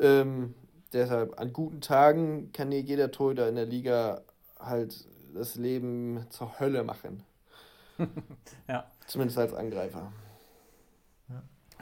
[0.00, 0.54] Ähm,
[0.92, 4.22] deshalb, an guten Tagen kann dir jeder Torhüter in der Liga
[4.58, 7.24] halt das Leben zur Hölle machen.
[8.68, 8.86] Ja.
[9.06, 10.10] Zumindest als Angreifer.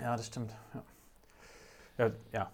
[0.01, 0.53] Ja, das stimmt.
[0.75, 0.83] Ja,
[2.07, 2.13] ja.
[2.33, 2.51] ja.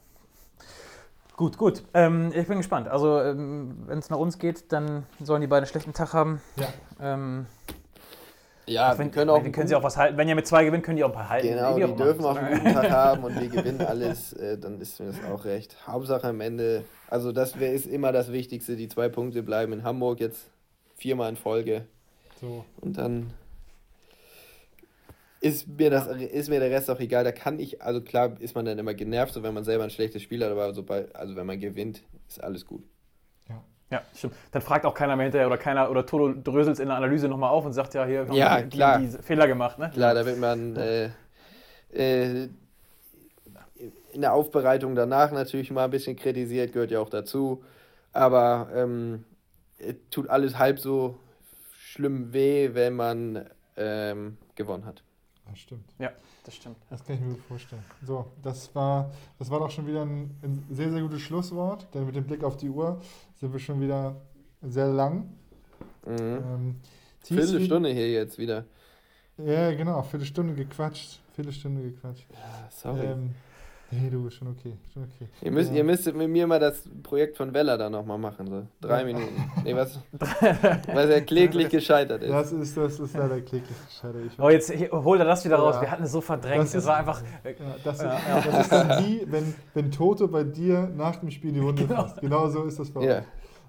[1.37, 1.83] Gut, gut.
[1.93, 2.89] Ähm, ich bin gespannt.
[2.89, 6.41] Also, ähm, wenn es nach uns geht, dann sollen die beiden einen schlechten Tag haben.
[6.57, 6.69] Ja.
[7.01, 7.47] Ähm,
[8.65, 9.45] Ja, wenn, wir können auch.
[9.45, 10.17] wenn, können sie auch was halten.
[10.17, 11.49] Wenn ihr mit zwei gewinnt, können die auch ein paar halten.
[11.49, 14.57] Genau, Wie die auch dürfen auch einen guten Tag haben und wir gewinnen alles, äh,
[14.59, 15.77] dann ist mir das auch recht.
[15.87, 19.83] Hauptsache am Ende, also das wär, ist immer das Wichtigste, die zwei Punkte bleiben in
[19.85, 20.49] Hamburg jetzt
[20.97, 21.85] viermal in Folge
[22.41, 22.65] So.
[22.81, 23.31] und dann
[25.41, 27.25] ist mir, das, ist mir der Rest auch egal.
[27.25, 29.91] Da kann ich, also klar ist man dann immer genervt, so wenn man selber ein
[29.91, 32.85] schlechtes Spiel hat, aber sobald, also wenn man gewinnt, ist alles gut.
[33.91, 34.35] Ja, stimmt.
[34.51, 37.51] Dann fragt auch keiner mehr hinterher oder keiner oder Toto dröselt in der Analyse nochmal
[37.51, 38.99] auf und sagt, ja, hier haben Ja, wir klar.
[38.99, 39.79] die Fehler gemacht.
[39.79, 39.91] Ne?
[39.91, 41.11] Klar, da wird man äh,
[41.93, 42.49] äh,
[44.13, 47.63] in der Aufbereitung danach natürlich mal ein bisschen kritisiert, gehört ja auch dazu.
[48.13, 49.25] Aber ähm,
[49.79, 51.17] es tut alles halb so
[51.79, 53.45] schlimm weh, wenn man
[53.77, 55.05] ähm, gewonnen hat.
[55.49, 55.89] Das stimmt.
[56.45, 56.77] Das stimmt.
[56.91, 57.85] Das kann ich mir gut vorstellen.
[58.03, 62.07] So, das war, das war doch schon wieder ein, ein sehr, sehr gutes Schlusswort, denn
[62.07, 63.01] mit dem Blick auf die Uhr
[63.35, 64.17] sind wir schon wieder
[64.63, 65.29] sehr lang.
[66.05, 66.19] Mhm.
[66.19, 66.77] Ähm,
[67.21, 68.65] Viertelstunde hier jetzt wieder.
[69.39, 71.21] Ja, genau, Viertelstunde gequatscht.
[71.35, 72.27] Viertelstunde gequatscht.
[72.33, 73.07] Ja, sorry.
[73.07, 73.35] Ähm,
[74.01, 75.29] nee, du, schon okay, schon okay.
[75.43, 75.77] ihr, müsst, ja.
[75.79, 78.47] ihr müsstet mit mir mal das Projekt von Weller da nochmal machen.
[78.49, 78.63] So.
[78.81, 79.05] Drei Ja.
[79.07, 79.51] Minuten.
[79.65, 79.99] Nee, was,
[80.93, 82.31] was ja kläglich gescheitert ist.
[82.31, 84.23] Das ist, das ist leider kläglich gescheitert.
[84.27, 85.77] Ich Oh, jetzt hol er das wieder raus.
[85.77, 85.83] Ja.
[85.83, 86.63] Wir hatten es so verdrängt.
[86.63, 87.23] Das Es ist- war einfach.
[87.45, 87.51] Ja,
[87.85, 91.63] das, Ja, das ist dann wie, wenn, wenn Toto bei dir nach dem Spiel die
[91.63, 92.03] Wunde Genau.
[92.03, 92.21] fasst.
[92.21, 93.27] Genau so ist das bei uns.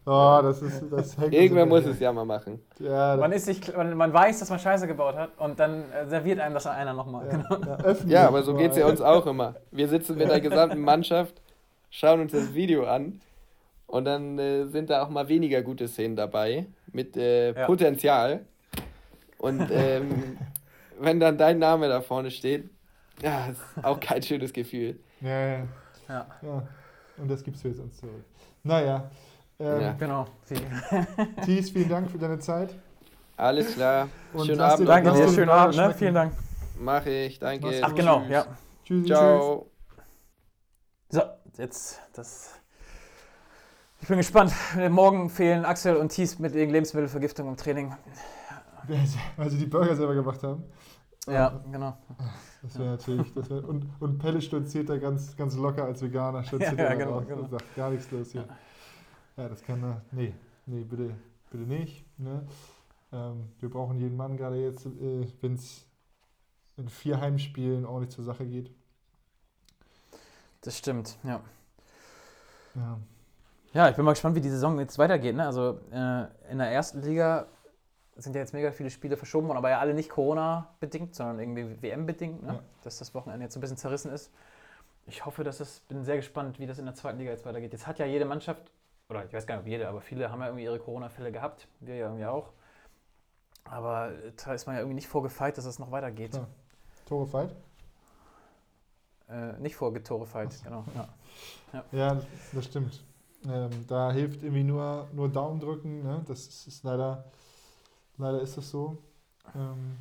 [0.10, 2.62] Oh, das ist, das hängt Irgendwer muss es ja mal machen.
[2.80, 6.08] Ja, Man, ist sich, man, man weiß, dass man Scheiße gebaut hat und dann äh,
[6.08, 7.28] serviert einem das einer nochmal.
[7.28, 7.58] Genau.
[7.66, 9.56] ja, ja, Ja, aber so geht es ja uns auch immer.
[9.70, 11.42] Wir sitzen mit der gesamten Mannschaft,
[11.90, 13.20] schauen uns das Video an
[13.86, 17.66] und dann äh, sind da auch mal weniger gute Szenen dabei mit äh, Ja.
[17.66, 18.46] Potenzial.
[19.40, 20.38] Und ähm,
[21.02, 22.70] wenn dann dein Name da vorne steht,
[23.22, 25.00] ja, ist auch kein schönes Gefühl.
[25.20, 25.58] Ja, ja,
[26.08, 26.68] Ja, ja.
[27.18, 28.24] Und das gibst du jetzt uns zurück.
[28.64, 29.10] Naja.
[29.60, 29.94] Ähm, Ja.
[29.94, 30.28] genau.
[31.46, 32.76] Thies, vielen Dank für deine Zeit.
[33.36, 34.08] Alles klar.
[34.34, 34.88] Und Schönen Abend.
[34.88, 35.76] Danke dir, schönen Abend.
[35.78, 35.94] Ne?
[35.94, 36.34] Vielen Dank.
[36.80, 37.82] Mache ich, danke.
[37.82, 38.30] Ach, genau, Tschüss.
[38.32, 38.46] ja.
[38.84, 39.18] Tschüssi, tschüss.
[39.18, 39.72] Ciao.
[41.10, 41.22] So,
[41.58, 42.54] jetzt das.
[44.02, 44.54] Ich bin gespannt.
[44.90, 47.96] Morgen fehlen Axel und Thies mit wegen Lebensmittelvergiftung im Training.
[49.38, 50.64] Weil sie die Burger selber gemacht haben.
[51.28, 51.98] Ja, genau.
[52.62, 53.34] Das wäre natürlich.
[53.34, 56.44] Das wär, und, und Pelle stolziert da ganz, ganz locker als Veganer.
[56.44, 57.48] Stolziert Ja, ja, genau, genau.
[57.48, 58.42] Sagt gar nichts los hier.
[58.42, 58.56] Ja,
[59.38, 60.02] das kann er.
[60.12, 60.34] Nee,
[60.66, 61.16] nee, bitte,
[61.52, 62.06] bitte nicht.
[62.18, 62.46] Ne?
[63.12, 65.86] Ähm, wir brauchen jeden Mann, gerade jetzt, äh, wenn es
[66.78, 68.72] in vier Heimspielen ordentlich zur Sache geht.
[70.62, 71.42] Das stimmt, ja.
[72.76, 73.00] Ja.
[73.74, 75.36] Ja, ich bin mal gespannt, wie die Saison jetzt weitergeht.
[75.36, 75.46] Ne?
[75.46, 77.48] Also äh, in der ersten Liga
[78.16, 81.82] sind ja jetzt mega viele Spiele verschoben worden, aber ja alle nicht Corona-bedingt, sondern irgendwie
[81.82, 82.54] WM-bedingt, ne?
[82.54, 82.60] Ja.
[82.84, 84.32] dass das Wochenende jetzt ein bisschen zerrissen ist.
[85.06, 87.72] Ich hoffe, dass es, bin sehr gespannt, wie das in der zweiten Liga jetzt weitergeht.
[87.72, 88.72] Jetzt hat ja jede Mannschaft,
[89.10, 91.68] oder ich weiß gar nicht, ob jede, aber viele haben ja irgendwie ihre Corona-Fälle gehabt.
[91.80, 92.52] Wir ja irgendwie auch.
[93.64, 96.36] Aber äh, da ist man ja irgendwie nicht vorgefeit, dass es noch weitergeht.
[96.36, 96.48] Ja.
[97.06, 97.56] Tore Fight?
[99.30, 100.86] Äh, nicht vorgetorefeit, genau.
[100.96, 101.84] Ja.
[101.92, 103.04] Ja, das, das stimmt.
[103.46, 106.02] Ähm, da hilft irgendwie nur, nur Daumen drücken.
[106.02, 106.24] Ne?
[106.28, 107.26] Das ist, ist leider,
[108.18, 108.98] leider ist das so.
[109.54, 109.98] Ähm,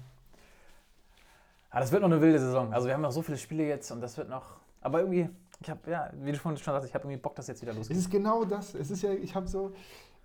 [1.71, 2.73] Aber das wird noch eine wilde Saison.
[2.73, 4.57] Also wir haben noch so viele Spiele jetzt und das wird noch.
[4.81, 5.29] Aber irgendwie,
[5.61, 7.73] ich habe, ja, wie du schon schon sagst, ich habe irgendwie Bock, dass jetzt wieder
[7.73, 7.97] es losgeht.
[7.97, 8.75] ist genau das.
[8.75, 9.73] Es ist ja, ich habe so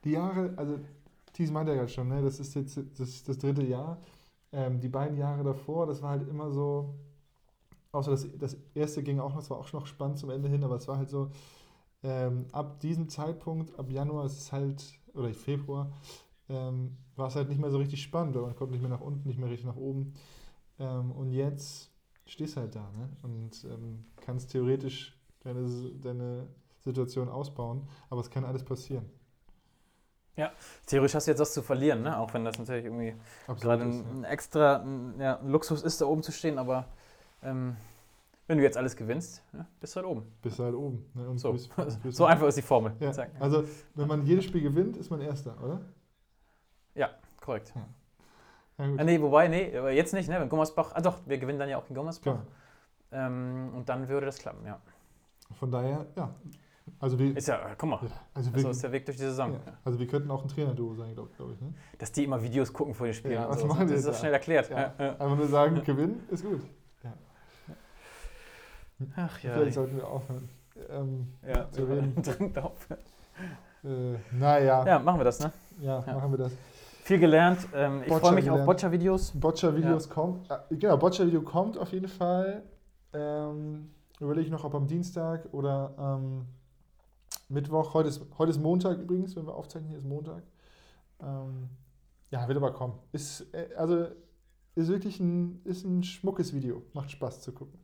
[0.03, 0.79] die Jahre, also
[1.33, 2.21] Thies meinte ja gerade schon, ne?
[2.21, 3.97] das ist jetzt das, das dritte Jahr.
[4.51, 6.93] Ähm, die beiden Jahre davor, das war halt immer so,
[7.93, 10.63] außer das, das erste ging auch noch, das war auch noch spannend zum Ende hin,
[10.63, 11.31] aber es war halt so,
[12.03, 15.91] ähm, ab diesem Zeitpunkt, ab Januar ist es halt, oder Februar,
[16.49, 19.01] ähm, war es halt nicht mehr so richtig spannend, weil man kommt nicht mehr nach
[19.01, 20.13] unten, nicht mehr richtig nach oben.
[20.79, 21.91] Ähm, und jetzt
[22.25, 23.09] stehst du halt da ne?
[23.23, 26.47] und ähm, kannst theoretisch deine, deine
[26.79, 29.09] Situation ausbauen, aber es kann alles passieren.
[30.85, 32.17] Theoretisch hast du jetzt was zu verlieren, ne?
[32.17, 33.15] auch wenn das natürlich irgendwie
[33.47, 36.57] Absolut gerade ein, ein extra ein, ja, ein Luxus ist, da oben zu stehen.
[36.57, 36.85] Aber
[37.43, 37.75] ähm,
[38.47, 40.31] wenn du jetzt alles gewinnst, ne, bist du halt oben.
[40.41, 41.05] Bist du halt oben.
[41.13, 41.37] Ne?
[41.37, 42.93] So, bist- bist- so einfach ist die Formel.
[42.99, 43.11] Ja.
[43.39, 43.65] Also,
[43.95, 45.81] wenn man jedes Spiel gewinnt, ist man Erster, oder?
[47.41, 47.73] Korrekt.
[47.75, 48.85] Ja.
[48.97, 50.39] Äh, nee, wobei, nee, jetzt nicht, ne?
[50.39, 52.39] Wenn Gummersbach, ah doch, wir gewinnen dann ja auch in Gummersbach.
[53.11, 54.79] Ähm, und dann würde das klappen, ja.
[55.59, 56.33] Von daher, ja.
[56.99, 57.99] Also wir, Ist ja, guck mal,
[58.33, 59.53] also so wir, ist der Weg durch die Saison.
[59.53, 61.61] ja, also wir könnten auch ein Trainerduo sein, glaube glaub ich.
[61.61, 61.73] Ne?
[61.97, 63.67] Dass die immer Videos gucken vor den Spielen Ja, was so.
[63.67, 64.13] machen Das ist da?
[64.13, 64.69] schnell erklärt.
[64.69, 64.93] Ja.
[64.99, 65.09] Ja.
[65.13, 66.61] Einfach nur sagen, gewinnen ist gut.
[69.15, 69.53] Ach ja.
[69.53, 70.49] Vielleicht sollten wir aufhören.
[70.89, 71.69] Ähm, ja.
[71.71, 72.13] zu reden.
[72.21, 72.87] Dringend auf.
[73.83, 73.87] äh,
[74.31, 75.51] naja, ja, machen wir das, ne?
[75.79, 76.51] ja, machen wir das.
[77.03, 77.67] Viel gelernt.
[77.73, 78.65] Ähm, ich freue mich auf gelernt.
[78.67, 79.31] Boccia-Videos.
[79.31, 80.49] Boccia-Videos kommt.
[80.51, 82.61] Äh, genau, Boccia-Video kommt auf jeden Fall.
[83.13, 83.89] ähm,
[84.25, 86.47] überlege ich noch, ob am Dienstag oder am
[87.49, 90.43] Mittwoch, heute ist, heute ist Montag übrigens, wenn wir aufzeichnen, hier ist Montag.
[91.21, 91.69] Ähm,
[92.29, 92.97] ja, wird aber kommen.
[93.11, 94.07] Ist, äh, also,
[94.75, 96.83] ist wirklich ein, ist ein schmuckes Video.
[96.93, 97.79] Macht Spaß zu gucken.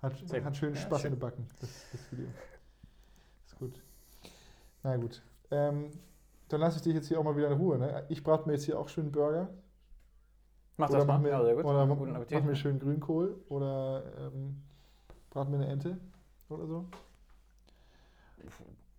[0.00, 1.12] Hat, Sehr hat schön Ja, Spaß schön.
[1.12, 2.28] in den Backen, das, das Video.
[3.46, 3.82] Ist gut.
[4.84, 5.22] Na gut.
[5.50, 5.90] Ähm,
[6.48, 7.78] dann lasse ich dich jetzt hier auch mal wieder in Ruhe.
[7.78, 8.06] Ne?
[8.08, 9.48] Ich brate mir jetzt hier auch schön Burger.
[10.76, 11.22] Mach oder das mach mal.
[11.22, 11.64] mir, Ja, sehr gut.
[11.64, 12.38] Oder Guten mach, Appetit.
[12.38, 14.62] mach mir schön Grünkohl oder ähm,
[15.30, 15.98] brat mir eine Ente
[16.48, 16.86] oder so.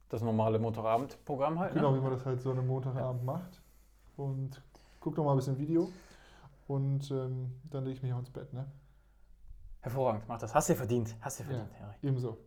[0.10, 1.74] Das normale Montagabendprogramm halt.
[1.74, 1.98] Genau, Ne?
[1.98, 3.62] wie man das halt so einen Montagabend macht.
[4.18, 4.62] Und
[5.00, 5.90] guck noch mal ein bisschen Video.
[6.68, 8.52] Und ähm, dann lege ich mich auch ins Bett.
[8.54, 8.66] Ne?
[9.82, 10.54] Hervorragend, mach das.
[10.54, 11.16] Hast du verdient.
[11.22, 11.50] Hast du Ja.
[11.50, 11.96] verdient, Harry.
[12.02, 12.38] Ebenso.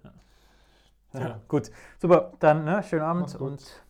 [1.14, 1.40] Ja.
[1.48, 1.70] Gut.
[1.98, 3.84] Super, dann ne, schönen Abend und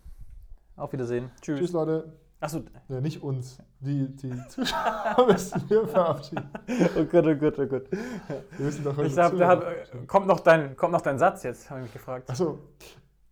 [0.77, 1.31] auf Wiedersehen.
[1.41, 1.59] Tschüss.
[1.61, 2.13] Tschüss, Leute.
[2.43, 3.59] Achso, Ja, nicht uns.
[3.79, 6.51] Die, die Zuschauer müssen wir verabschieden.
[6.97, 7.87] oh Gott, oh Gott, oh Gott.
[7.91, 11.45] Wir müssen doch heute Ich hab, hab, äh, kommt, noch dein, kommt noch dein Satz
[11.45, 12.29] jetzt, habe ich mich gefragt.
[12.29, 12.59] Achso,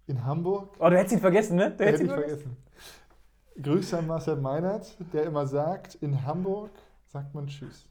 [0.07, 1.71] in Hamburg Oh, du hättest ihn vergessen, ne?
[1.71, 2.39] Du hätte hättest ihn vergessen.
[2.39, 3.63] vergessen.
[3.63, 6.71] Grüße an Marcel Meinert, der immer sagt, in Hamburg
[7.09, 7.90] sagt man Tschüss.